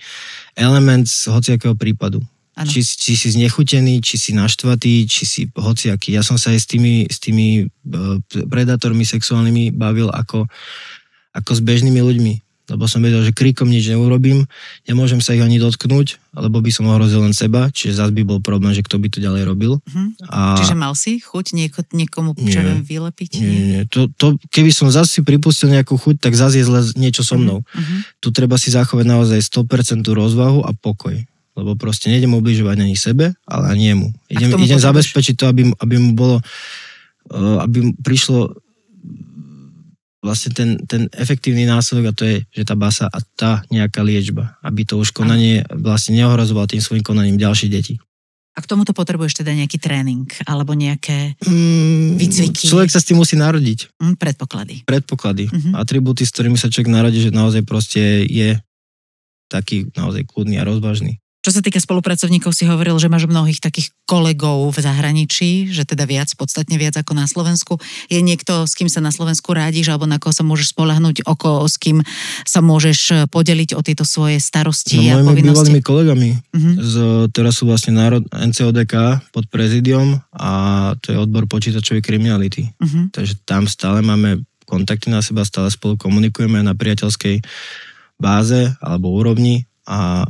element 0.60 1.08
z 1.08 1.32
hociakého 1.32 1.74
prípadu. 1.74 2.22
Či, 2.58 2.82
či 2.82 3.14
si 3.14 3.28
znechutený, 3.38 4.02
či 4.02 4.18
si 4.18 4.34
naštvatý, 4.34 5.06
či 5.06 5.24
si 5.30 5.42
hociaký. 5.54 6.18
Ja 6.18 6.26
som 6.26 6.42
sa 6.42 6.58
aj 6.58 6.60
s 6.60 6.68
tými, 6.68 7.06
s 7.06 7.22
tými 7.22 7.48
e, 7.62 7.66
predátormi 8.50 9.06
sexuálnymi 9.06 9.78
bavil 9.78 10.10
ako, 10.10 10.50
ako 11.38 11.52
s 11.54 11.62
bežnými 11.62 12.02
ľuďmi 12.02 12.34
lebo 12.68 12.84
som 12.84 13.00
vedel, 13.00 13.24
že 13.24 13.32
kríkom 13.32 13.72
nič 13.72 13.88
neurobím, 13.88 14.44
nemôžem 14.84 15.24
sa 15.24 15.32
ich 15.32 15.40
ani 15.40 15.56
dotknúť, 15.56 16.20
alebo 16.36 16.60
by 16.60 16.68
som 16.68 16.84
ohrozil 16.92 17.24
len 17.24 17.32
seba, 17.32 17.72
čiže 17.72 18.04
zase 18.04 18.12
by 18.12 18.28
bol 18.28 18.40
problém, 18.44 18.76
že 18.76 18.84
kto 18.84 19.00
by 19.00 19.08
to 19.08 19.24
ďalej 19.24 19.48
robil. 19.48 19.80
Uh-huh. 19.80 20.08
A... 20.28 20.60
Čiže 20.60 20.76
mal 20.76 20.92
si 20.92 21.24
chuť 21.24 21.56
nieko, 21.56 21.80
niekomu 21.96 22.36
čo 22.36 22.60
viem, 22.60 22.84
vylepiť? 22.84 23.32
Nie, 23.40 23.48
nie, 23.48 23.66
nie. 23.72 23.82
To, 23.96 24.12
to, 24.12 24.36
keby 24.52 24.76
som 24.76 24.92
zase 24.92 25.20
si 25.20 25.22
pripustil 25.24 25.72
nejakú 25.72 25.96
chuť, 25.96 26.20
tak 26.20 26.36
zase 26.36 26.60
je 26.60 26.68
zle 26.68 26.84
niečo 27.00 27.24
so 27.24 27.40
mnou. 27.40 27.64
Uh-huh. 27.64 28.00
Tu 28.20 28.28
treba 28.36 28.60
si 28.60 28.68
zachovať 28.68 29.06
naozaj 29.08 29.40
100% 29.48 30.04
rozvahu 30.12 30.68
a 30.68 30.76
pokoj. 30.76 31.16
Lebo 31.58 31.74
proste 31.80 32.12
nejdem 32.12 32.36
ubližovať 32.36 32.84
ani 32.84 33.00
sebe, 33.00 33.34
ale 33.48 33.66
ani 33.72 33.96
jemu. 33.96 34.08
Idem, 34.30 34.50
idem 34.60 34.78
zabezpečiť 34.78 35.40
to, 35.40 35.46
aby, 35.50 35.72
aby 35.72 35.96
mu 35.98 36.14
bolo, 36.14 36.38
eh, 37.32 37.58
aby 37.64 37.78
mu 37.90 37.92
prišlo 37.98 38.67
vlastne 40.28 40.52
ten, 40.52 40.70
ten 40.84 41.08
efektívny 41.16 41.64
následok 41.64 42.12
a 42.12 42.18
to 42.18 42.24
je, 42.28 42.38
že 42.52 42.68
tá 42.68 42.76
basa 42.76 43.08
a 43.08 43.24
tá 43.40 43.64
nejaká 43.72 44.04
liečba, 44.04 44.60
aby 44.60 44.84
to 44.84 45.00
už 45.00 45.16
konanie 45.16 45.64
vlastne 45.72 46.20
neohrozoval 46.20 46.68
tým 46.68 46.84
svojim 46.84 47.02
konaním 47.02 47.40
ďalšie 47.40 47.72
deti. 47.72 47.96
A 48.54 48.62
k 48.62 48.66
tomuto 48.68 48.90
potrebuješ 48.90 49.46
teda 49.46 49.54
nejaký 49.54 49.78
tréning 49.78 50.26
alebo 50.44 50.74
nejaké 50.74 51.38
Mm, 51.46 52.18
Výcviky. 52.18 52.66
Človek 52.66 52.90
sa 52.90 52.98
s 52.98 53.06
tým 53.06 53.22
musí 53.22 53.38
narodiť. 53.38 53.94
hm, 54.02 54.18
predpoklady. 54.18 54.82
Predpoklady. 54.84 55.46
Mhm. 55.48 55.70
Atribúty, 55.78 56.26
s 56.26 56.34
ktorými 56.34 56.58
sa 56.58 56.68
človek 56.68 56.90
narodí, 56.90 57.22
že 57.22 57.30
naozaj 57.30 57.62
proste 57.64 58.26
je 58.26 58.58
taký 59.48 59.88
naozaj 59.94 60.26
kľudný 60.26 60.58
a 60.58 60.66
rozvážny. 60.66 61.22
Čo 61.48 61.56
sa 61.56 61.64
týka 61.64 61.80
spolupracovníkov, 61.80 62.52
si 62.52 62.68
hovoril, 62.68 63.00
že 63.00 63.08
máš 63.08 63.24
mnohých 63.24 63.64
takých 63.64 63.96
kolegov 64.04 64.68
v 64.68 64.84
zahraničí, 64.84 65.72
že 65.72 65.88
teda 65.88 66.04
viac, 66.04 66.28
podstatne 66.36 66.76
viac 66.76 67.00
ako 67.00 67.16
na 67.16 67.24
Slovensku. 67.24 67.80
Je 68.12 68.20
niekto, 68.20 68.68
s 68.68 68.76
kým 68.76 68.92
sa 68.92 69.00
na 69.00 69.16
Slovensku 69.16 69.56
rádíš, 69.56 69.88
alebo 69.88 70.04
na 70.12 70.20
koho 70.20 70.36
sa 70.36 70.44
môžeš 70.44 70.76
spolahnuť, 70.76 71.24
o 71.24 71.40
koho, 71.40 71.64
s 71.64 71.80
kým 71.80 72.04
sa 72.44 72.60
môžeš 72.60 73.00
eh, 73.16 73.18
podeliť 73.32 73.80
o 73.80 73.82
tieto 73.82 74.04
svoje 74.04 74.44
starosti 74.44 75.08
No 75.08 75.24
a 75.24 75.24
mojimi 75.24 75.48
bývalými 75.48 75.80
kolegami. 75.80 76.36
Mhm. 76.52 76.72
Z, 76.84 76.96
teraz 77.32 77.64
sú 77.64 77.64
vlastne 77.64 77.96
národ 77.96 78.28
NCODK 78.28 79.24
pod 79.32 79.48
prezidium 79.48 80.20
a 80.36 80.52
to 81.00 81.16
je 81.16 81.18
odbor 81.18 81.48
počítačovej 81.48 82.04
kriminality. 82.04 82.76
Mhm. 82.84 83.16
Takže 83.16 83.40
tam 83.48 83.72
stále 83.72 84.04
máme 84.04 84.44
kontakty 84.68 85.08
na 85.08 85.24
seba, 85.24 85.48
stále 85.48 85.72
spolu 85.72 85.96
komunikujeme 85.96 86.60
na 86.60 86.76
priateľskej 86.76 87.40
báze 88.20 88.68
alebo 88.84 89.16
úrovni 89.16 89.64
a 89.88 90.28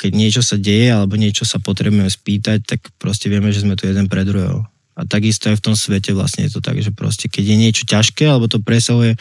keď 0.00 0.12
niečo 0.16 0.40
sa 0.40 0.56
deje 0.56 0.88
alebo 0.88 1.20
niečo 1.20 1.44
sa 1.44 1.60
potrebujeme 1.60 2.08
spýtať, 2.08 2.64
tak 2.64 2.80
proste 2.96 3.28
vieme, 3.28 3.52
že 3.52 3.60
sme 3.60 3.76
tu 3.76 3.84
jeden 3.84 4.08
pre 4.08 4.24
druhého. 4.24 4.64
A 4.96 5.00
takisto 5.04 5.52
aj 5.52 5.60
v 5.60 5.64
tom 5.70 5.76
svete 5.76 6.16
vlastne 6.16 6.48
je 6.48 6.56
to 6.56 6.60
tak, 6.64 6.80
že 6.80 6.88
proste 6.88 7.28
keď 7.28 7.44
je 7.44 7.56
niečo 7.60 7.84
ťažké 7.84 8.24
alebo 8.24 8.48
to 8.48 8.64
presahuje 8.64 9.20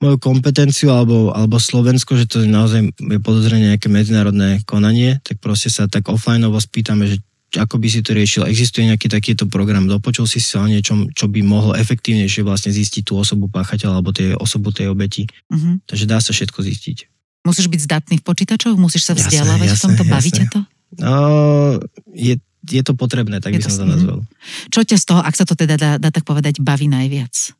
moju 0.00 0.16
kompetenciu 0.20 0.92
alebo, 0.92 1.32
alebo 1.32 1.56
Slovensko, 1.60 2.16
že 2.16 2.28
to 2.28 2.44
je 2.44 2.48
naozaj 2.48 2.92
je 2.96 3.18
podozrenie 3.20 3.72
nejaké 3.72 3.88
medzinárodné 3.88 4.60
konanie, 4.68 5.20
tak 5.24 5.40
proste 5.40 5.72
sa 5.72 5.88
tak 5.88 6.08
offlineovo 6.08 6.60
spýtame, 6.60 7.08
že 7.08 7.16
ako 7.56 7.80
by 7.80 7.88
si 7.88 8.04
to 8.04 8.12
riešil, 8.12 8.44
existuje 8.44 8.84
nejaký 8.84 9.08
takýto 9.08 9.48
program, 9.48 9.88
dopočul 9.88 10.28
si 10.28 10.42
sa 10.42 10.60
o 10.60 10.68
niečom, 10.68 11.14
čo 11.16 11.30
by 11.30 11.40
mohlo 11.40 11.72
efektívnejšie 11.72 12.44
vlastne 12.44 12.74
zistiť 12.74 13.08
tú 13.08 13.16
osobu 13.16 13.48
páchateľa 13.48 13.94
alebo 13.96 14.12
tie, 14.12 14.36
osobu 14.36 14.74
tej 14.74 14.92
obeti. 14.92 15.24
Mhm. 15.48 15.88
Takže 15.88 16.04
dá 16.04 16.20
sa 16.20 16.36
všetko 16.36 16.60
zistiť. 16.60 17.15
Musíš 17.46 17.70
byť 17.70 17.80
zdatný 17.86 18.14
v 18.18 18.24
počítačoch? 18.26 18.74
Musíš 18.74 19.06
sa 19.06 19.14
Jasné, 19.14 19.22
vzdelávať 19.30 19.68
v 19.68 19.72
jasné, 19.72 19.82
tomto? 19.86 20.02
Baví 20.10 20.30
jasné. 20.34 20.38
ťa 20.42 20.44
to? 20.50 20.60
No, 20.96 21.14
je, 22.10 22.34
je 22.66 22.82
to 22.82 22.92
potrebné, 22.98 23.38
tak 23.38 23.54
Je 23.54 23.62
by 23.62 23.64
to 23.64 23.70
som 23.70 23.86
to 23.86 23.94
nazval. 23.94 24.18
Čo 24.74 24.80
ťa 24.82 24.96
z 24.98 25.04
toho, 25.06 25.20
ak 25.22 25.34
sa 25.38 25.44
to 25.46 25.54
teda 25.54 25.74
dá, 25.78 25.90
dá 26.02 26.10
tak 26.10 26.26
povedať, 26.26 26.58
baví 26.58 26.90
najviac? 26.90 27.54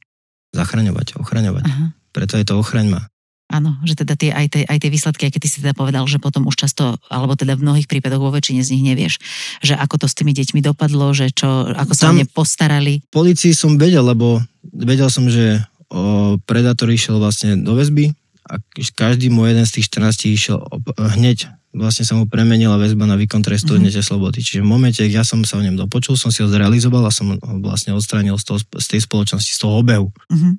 Zachraňovať, 0.50 1.20
ochraňovať. 1.22 1.64
Aha. 1.70 1.94
Preto 2.10 2.34
je 2.40 2.44
to 2.48 2.58
ochraň 2.58 2.90
ma. 2.90 3.02
Áno, 3.46 3.78
že 3.86 3.94
teda 3.94 4.18
tie, 4.18 4.34
aj, 4.34 4.46
tie, 4.50 4.62
aj 4.66 4.78
tie 4.82 4.90
výsledky, 4.90 5.22
aj 5.30 5.32
keď 5.38 5.40
ty 5.46 5.48
si 5.50 5.58
teda 5.62 5.70
povedal, 5.70 6.02
že 6.10 6.18
potom 6.18 6.50
už 6.50 6.58
často, 6.58 6.98
alebo 7.06 7.38
teda 7.38 7.54
v 7.54 7.62
mnohých 7.62 7.86
prípadoch 7.86 8.18
vo 8.18 8.34
väčšine 8.34 8.58
z 8.58 8.74
nich 8.74 8.82
nevieš, 8.82 9.22
že 9.62 9.78
ako 9.78 10.02
to 10.02 10.06
s 10.10 10.18
tými 10.18 10.34
deťmi 10.34 10.66
dopadlo, 10.66 11.14
že 11.14 11.30
čo, 11.30 11.70
ako 11.70 11.94
sa 11.94 12.10
o 12.10 12.18
ne 12.18 12.26
postarali. 12.26 13.06
policii 13.14 13.54
som 13.54 13.78
vedel, 13.78 14.02
lebo 14.02 14.42
vedel 14.66 15.06
som, 15.14 15.30
že 15.30 15.62
o, 15.94 16.42
predátor 16.42 16.90
išiel 16.90 17.22
vlastne 17.22 17.54
do 17.54 17.78
väzby 17.78 18.10
a 18.46 18.62
každý 18.94 19.26
môj 19.28 19.52
jeden 19.52 19.66
z 19.66 19.72
tých 19.80 19.86
14 19.90 20.30
išiel 20.30 20.58
op- 20.62 20.94
hneď 20.94 21.50
vlastne 21.76 22.08
sa 22.08 22.16
mu 22.16 22.24
premenila 22.24 22.80
väzba 22.80 23.04
na 23.04 23.20
výkon 23.20 23.44
trestu 23.44 23.76
Mhm. 23.76 23.92
mm-hmm. 23.92 24.00
slobody. 24.00 24.40
Čiže 24.40 24.64
v 24.64 24.68
momente, 24.70 25.02
ja 25.04 25.20
som 25.26 25.44
sa 25.44 25.60
o 25.60 25.64
ňom 25.66 25.76
dopočul, 25.76 26.16
som 26.16 26.32
si 26.32 26.40
ho 26.40 26.48
zrealizoval 26.48 27.04
a 27.04 27.12
som 27.12 27.36
ho 27.36 27.54
vlastne 27.60 27.92
odstránil 27.92 28.40
z, 28.40 28.44
toho, 28.48 28.58
z 28.62 28.86
tej 28.96 29.00
spoločnosti, 29.04 29.52
z 29.52 29.60
toho 29.60 29.84
obehu. 29.84 30.08
Mhm. 30.32 30.56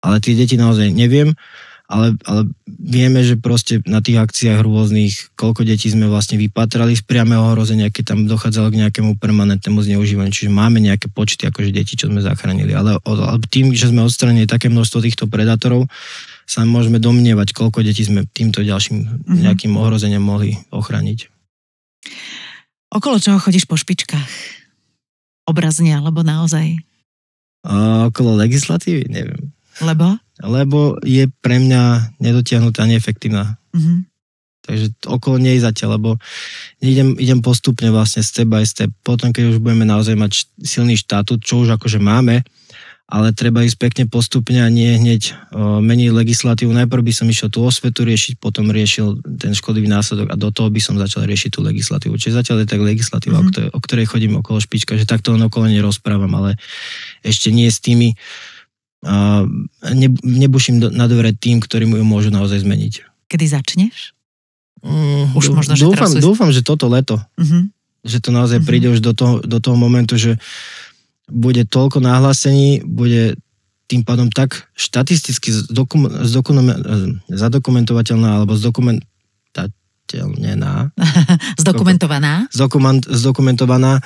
Ale 0.00 0.16
tie 0.22 0.32
deti 0.38 0.56
naozaj 0.56 0.94
neviem, 0.94 1.34
ale, 1.86 2.18
ale 2.26 2.50
vieme, 2.66 3.22
že 3.22 3.38
proste 3.38 3.78
na 3.86 4.02
tých 4.02 4.18
akciách 4.18 4.58
rôznych, 4.58 5.30
koľko 5.38 5.62
detí 5.62 5.86
sme 5.86 6.10
vlastne 6.10 6.34
vypatrali 6.34 6.98
z 6.98 7.02
priamého 7.06 7.46
ohrozenia, 7.54 7.94
keď 7.94 8.14
tam 8.14 8.18
dochádzalo 8.26 8.74
k 8.74 8.80
nejakému 8.86 9.14
permanentnému 9.22 9.78
zneužívaniu. 9.86 10.34
Čiže 10.34 10.50
máme 10.50 10.82
nejaké 10.82 11.06
počty 11.06 11.46
akože 11.46 11.70
detí, 11.70 11.94
čo 11.94 12.10
sme 12.10 12.18
zachránili. 12.26 12.74
Ale, 12.74 12.98
ale 13.06 13.38
tým, 13.46 13.70
že 13.70 13.94
sme 13.94 14.02
odstranili 14.02 14.50
také 14.50 14.66
množstvo 14.66 14.98
týchto 14.98 15.24
predátorov, 15.30 15.86
sa 16.46 16.62
môžeme 16.62 17.02
domnievať, 17.02 17.52
koľko 17.52 17.82
detí 17.82 18.06
sme 18.06 18.24
týmto 18.30 18.62
ďalším 18.62 19.26
Mhm. 19.26 19.42
nejakým 19.42 19.72
ohrozeniam 19.74 20.22
mohli 20.22 20.54
ochrániť. 20.70 21.26
Okolo 22.88 23.18
čoho 23.18 23.42
chodíš 23.42 23.66
po 23.66 23.74
špičkách? 23.74 24.30
Obrazne, 25.46 25.90
alebo 25.94 26.22
naozaj? 26.22 26.78
A 27.66 28.06
okolo 28.08 28.38
legislatívy, 28.38 29.10
neviem. 29.10 29.50
Lebo? 29.82 30.16
Lebo 30.38 30.96
je 31.02 31.26
pre 31.42 31.58
mňa 31.58 32.14
nedotiahnutá 32.22 32.86
a 32.86 32.90
neefektívna. 32.90 33.58
Mhm. 33.74 34.06
Takže 34.66 34.98
okolo 35.06 35.38
nej 35.38 35.62
zatiaľ, 35.62 35.94
lebo 35.94 36.10
idem, 36.82 37.14
idem 37.22 37.38
postupne 37.38 37.86
vlastne 37.94 38.18
step 38.26 38.50
by 38.50 38.66
step. 38.66 38.90
Potom, 39.06 39.30
keď 39.30 39.54
už 39.54 39.62
budeme 39.62 39.86
naozaj 39.86 40.18
mať 40.18 40.32
silný 40.58 40.98
štatút, 40.98 41.38
čo 41.38 41.62
už 41.62 41.78
akože 41.78 42.02
máme, 42.02 42.42
ale 43.06 43.30
treba 43.30 43.62
ísť 43.62 43.78
pekne 43.78 44.04
postupne 44.04 44.58
a 44.58 44.68
nie 44.68 44.90
hneď 44.92 45.22
o, 45.48 45.78
meniť 45.78 46.10
legislatívu. 46.10 46.74
Najprv 46.74 47.02
by 47.02 47.12
som 47.12 47.26
išiel 47.26 47.46
tú 47.46 47.62
osvetu 47.62 48.02
riešiť, 48.02 48.34
potom 48.36 48.66
riešil 48.66 49.06
ten 49.36 49.52
škodlivý 49.52 49.86
následok 49.86 50.26
a 50.26 50.36
do 50.36 50.50
toho 50.50 50.66
by 50.66 50.80
som 50.80 50.94
začal 50.96 51.22
riešiť 51.22 51.50
tú 51.50 51.62
legislatívu. 51.62 52.14
Čiže 52.14 52.34
zatiaľ 52.36 52.56
je 52.60 52.68
tak 52.68 52.80
legislatíva, 52.80 53.38
Mhm. 53.38 53.44
mm-hmm. 53.44 53.46
o, 53.46 53.52
ktorej, 53.52 53.70
o 53.70 53.80
ktorej 53.80 54.06
chodím 54.06 54.32
okolo 54.36 54.58
špička, 54.58 54.92
že 54.92 55.04
takto 55.04 55.30
len 55.30 55.40
okolo 55.40 55.66
nerozprávam, 55.66 56.32
ale 56.32 56.58
ešte 57.22 57.48
nie 57.48 57.66
s 57.66 57.78
tými 57.78 58.18
uh, 59.02 59.46
ne, 59.86 60.08
nebuším 60.18 60.76
do, 60.78 60.88
na 60.90 61.06
dvere 61.06 61.30
tým, 61.30 61.58
ktorí 61.58 61.86
mu 61.86 61.96
ju 61.96 62.04
môžu 62.04 62.28
naozaj 62.28 62.58
zmeniť. 62.60 63.06
Kedy 63.26 63.46
začneš? 63.48 64.14
Mm, 64.82 65.30
Už 65.32 65.46
dú- 65.46 65.54
možno, 65.54 65.72
že 65.72 65.82
dúfam, 65.84 66.10
teraz 66.10 66.18
dúfam, 66.18 66.50
že 66.50 66.60
toto 66.60 66.86
leto, 66.86 67.22
Mhm. 67.36 67.70
že 68.02 68.18
to 68.18 68.30
naozaj 68.30 68.58
Mhm. 68.58 68.66
príde 68.66 68.86
už 68.88 68.98
do 69.00 69.12
toho, 69.12 69.38
do 69.40 69.58
toho 69.58 69.74
momentu, 69.74 70.14
že 70.14 70.38
bude 71.26 71.66
toľko 71.66 72.00
nahlásení, 72.00 72.80
bude 72.86 73.34
tým 73.86 74.02
pádom 74.02 74.26
tak 74.30 74.66
štatisticky 74.74 75.52
zdokum, 75.54 76.10
zdokum, 76.26 76.58
zadokumentovateľná 77.30 78.42
alebo 78.42 78.56
zdokumentateľnená, 78.58 80.90
Zdokumentovaná? 81.62 82.50
zdokument, 82.50 83.06
zdokumentovaná 83.06 84.02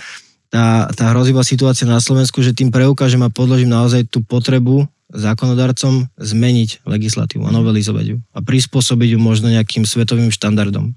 tá, 0.50 0.90
tá 0.92 1.14
hrozivá 1.14 1.46
situácia 1.46 1.86
na 1.88 2.00
Slovensku, 2.02 2.42
že 2.44 2.52
tým 2.52 2.70
preukážem 2.74 3.22
a 3.24 3.30
podložím 3.32 3.70
naozaj 3.72 4.04
tú 4.10 4.20
potrebu 4.20 4.84
zákonodarcom 5.10 6.06
zmeniť 6.18 6.86
legislatívu 6.86 7.42
a 7.46 7.54
novelizovať 7.54 8.06
ju 8.14 8.16
a 8.30 8.38
prispôsobiť 8.42 9.10
ju 9.16 9.18
možno 9.18 9.50
nejakým 9.50 9.86
svetovým 9.86 10.30
štandardom. 10.30 10.94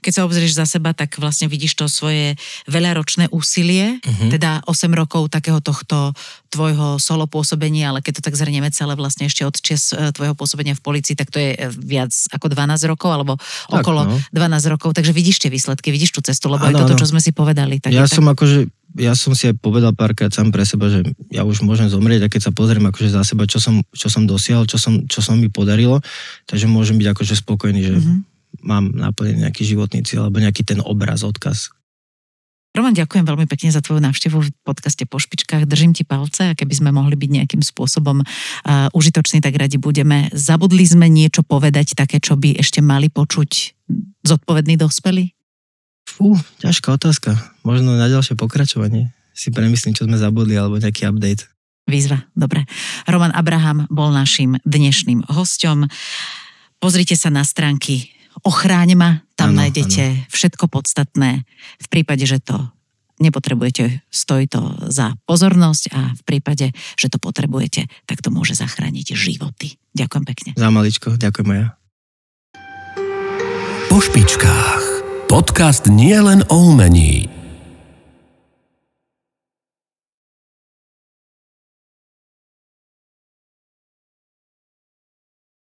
Keď 0.00 0.12
sa 0.12 0.24
obzrieš 0.24 0.56
za 0.56 0.64
seba, 0.64 0.96
tak 0.96 1.20
vlastne 1.20 1.44
vidíš 1.44 1.76
to 1.76 1.84
svoje 1.86 2.40
veľaročné 2.64 3.28
úsilie, 3.30 4.00
Mhm. 4.00 4.32
teda 4.32 4.50
8 4.64 4.92
rokov 4.92 5.28
takého 5.28 5.60
tohto 5.60 6.16
tvojho 6.48 6.96
solo 6.96 7.26
pôsobenia, 7.26 7.90
ale 7.90 8.00
keď 8.00 8.22
to 8.22 8.26
tak 8.30 8.38
zhrnieme 8.38 8.70
celé 8.70 8.94
vlastne 8.94 9.26
ešte 9.26 9.42
od 9.42 9.52
čias 9.58 9.90
e, 9.90 10.14
tvojho 10.14 10.32
pôsobenia 10.32 10.72
v 10.72 10.80
policii, 10.80 11.18
tak 11.18 11.28
to 11.28 11.36
je 11.36 11.50
e, 11.52 11.68
viac 11.74 12.14
ako 12.30 12.46
12 12.48 12.86
rokov, 12.86 13.10
alebo 13.10 13.32
Tak, 13.36 13.82
okolo 13.82 14.00
no. 14.06 14.16
12 14.30 14.72
rokov, 14.72 14.94
takže 14.94 15.10
vidíš 15.10 15.42
tie 15.42 15.50
výsledky, 15.50 15.90
vidíš 15.90 16.14
tú 16.14 16.20
cestu, 16.22 16.46
lebo 16.48 16.62
aj 16.64 16.72
Áno, 16.72 16.80
toto, 16.86 16.94
čo 16.94 17.10
sme 17.10 17.18
si 17.18 17.34
povedali. 17.34 17.82
Tak 17.82 17.90
ja 17.90 18.06
tak... 18.06 18.14
som 18.14 18.24
akože, 18.24 18.70
ja 19.02 19.18
som 19.18 19.34
si 19.34 19.50
aj 19.50 19.58
povedal 19.58 19.90
párkrát 19.92 20.30
sám 20.30 20.54
pre 20.54 20.62
seba, 20.62 20.86
že 20.86 21.02
ja 21.28 21.42
už 21.42 21.60
môžem 21.60 21.90
zomrieť 21.90 22.24
a 22.24 22.30
keď 22.30 22.40
sa 22.48 22.52
pozriem 22.54 22.86
akože 22.86 23.10
za 23.10 23.26
seba, 23.26 23.50
čo 23.50 23.58
som, 23.58 23.82
čo 23.90 24.06
som 24.06 24.22
dosiahol, 24.22 24.70
čo 24.70 24.78
som, 24.78 25.02
čo 25.10 25.18
som 25.20 25.34
mi 25.34 25.50
podarilo, 25.50 25.98
takže 26.46 26.70
môžem 26.70 26.96
byť 26.96 27.08
akože 27.10 27.34
spokojný, 27.36 27.82
že 27.82 27.94
Mhm. 27.98 28.14
Mám 28.60 28.92
naplnený 28.92 29.48
nejaký 29.48 29.64
životný 29.64 30.04
cieľ 30.04 30.28
alebo 30.28 30.42
nejaký 30.42 30.62
ten 30.62 30.78
obraz, 30.84 31.24
odkaz. 31.24 31.72
Roman, 32.74 32.90
ďakujem 32.90 33.22
veľmi 33.22 33.46
pekne 33.46 33.70
za 33.70 33.78
tvoju 33.78 34.02
návštevu 34.02 34.34
v 34.42 34.50
podcaste 34.66 35.06
Po 35.06 35.22
špičkách. 35.22 35.62
Držím 35.62 35.94
ti 35.94 36.02
palce 36.02 36.50
a 36.50 36.58
keby 36.58 36.74
sme 36.74 36.90
mohli 36.90 37.14
byť 37.14 37.30
nejakým 37.30 37.62
spôsobom 37.62 38.18
uh, 38.18 38.90
užitoční, 38.90 39.38
tak 39.38 39.54
radi 39.54 39.78
budeme. 39.78 40.26
Zabudli 40.34 40.82
sme 40.82 41.06
niečo 41.06 41.46
povedať 41.46 41.94
také, 41.94 42.18
čo 42.18 42.34
by 42.34 42.58
ešte 42.58 42.82
mali 42.82 43.14
počuť 43.14 43.78
zodpovední 44.26 44.74
dospelí? 44.74 45.30
Fú, 46.02 46.34
ťažká 46.58 46.98
otázka. 46.98 47.38
Možno 47.62 47.94
na 47.94 48.10
ďalšie 48.10 48.34
pokračovanie 48.34 49.14
si 49.30 49.54
premyslím, 49.54 49.94
čo 49.94 50.10
sme 50.10 50.18
zabudli, 50.18 50.58
alebo 50.58 50.74
nejaký 50.74 51.06
update. 51.06 51.46
Výzva, 51.86 52.26
dobre. 52.34 52.66
Roman 53.06 53.30
Abraham 53.38 53.86
bol 53.86 54.10
našim 54.10 54.58
dnešným 54.66 55.30
hosťom. 55.30 55.86
Pozrite 56.82 57.14
sa 57.14 57.30
na 57.30 57.46
stránky 57.46 58.13
Ochráň 58.42 58.98
ma, 58.98 59.22
tam 59.38 59.54
Áno, 59.54 59.62
nájdete 59.62 60.26
všetko 60.26 60.66
podstatné. 60.66 61.46
V 61.78 61.86
prípade, 61.86 62.26
že 62.26 62.42
to 62.42 62.74
nepotrebujete, 63.22 64.02
stojí 64.10 64.50
to 64.50 64.74
za 64.90 65.14
pozornosť 65.26 65.84
a 65.94 66.00
v 66.18 66.22
prípade, 66.26 66.74
že 66.98 67.06
to 67.06 67.22
potrebujete, 67.22 67.86
tak 68.10 68.18
to 68.18 68.34
môže 68.34 68.58
zachrániť 68.58 69.14
životy. 69.14 69.78
Ďakujem 69.94 70.24
pekne. 70.26 70.50
Za 70.58 70.70
maličko, 70.74 71.14
ďakujem 71.14 71.48
ja. 71.54 71.66
Po 73.86 74.02
špičkách. 74.02 74.84
Podcast 75.30 75.86
nie 75.86 76.18
len 76.18 76.42
o 76.50 76.74
umení. 76.74 77.43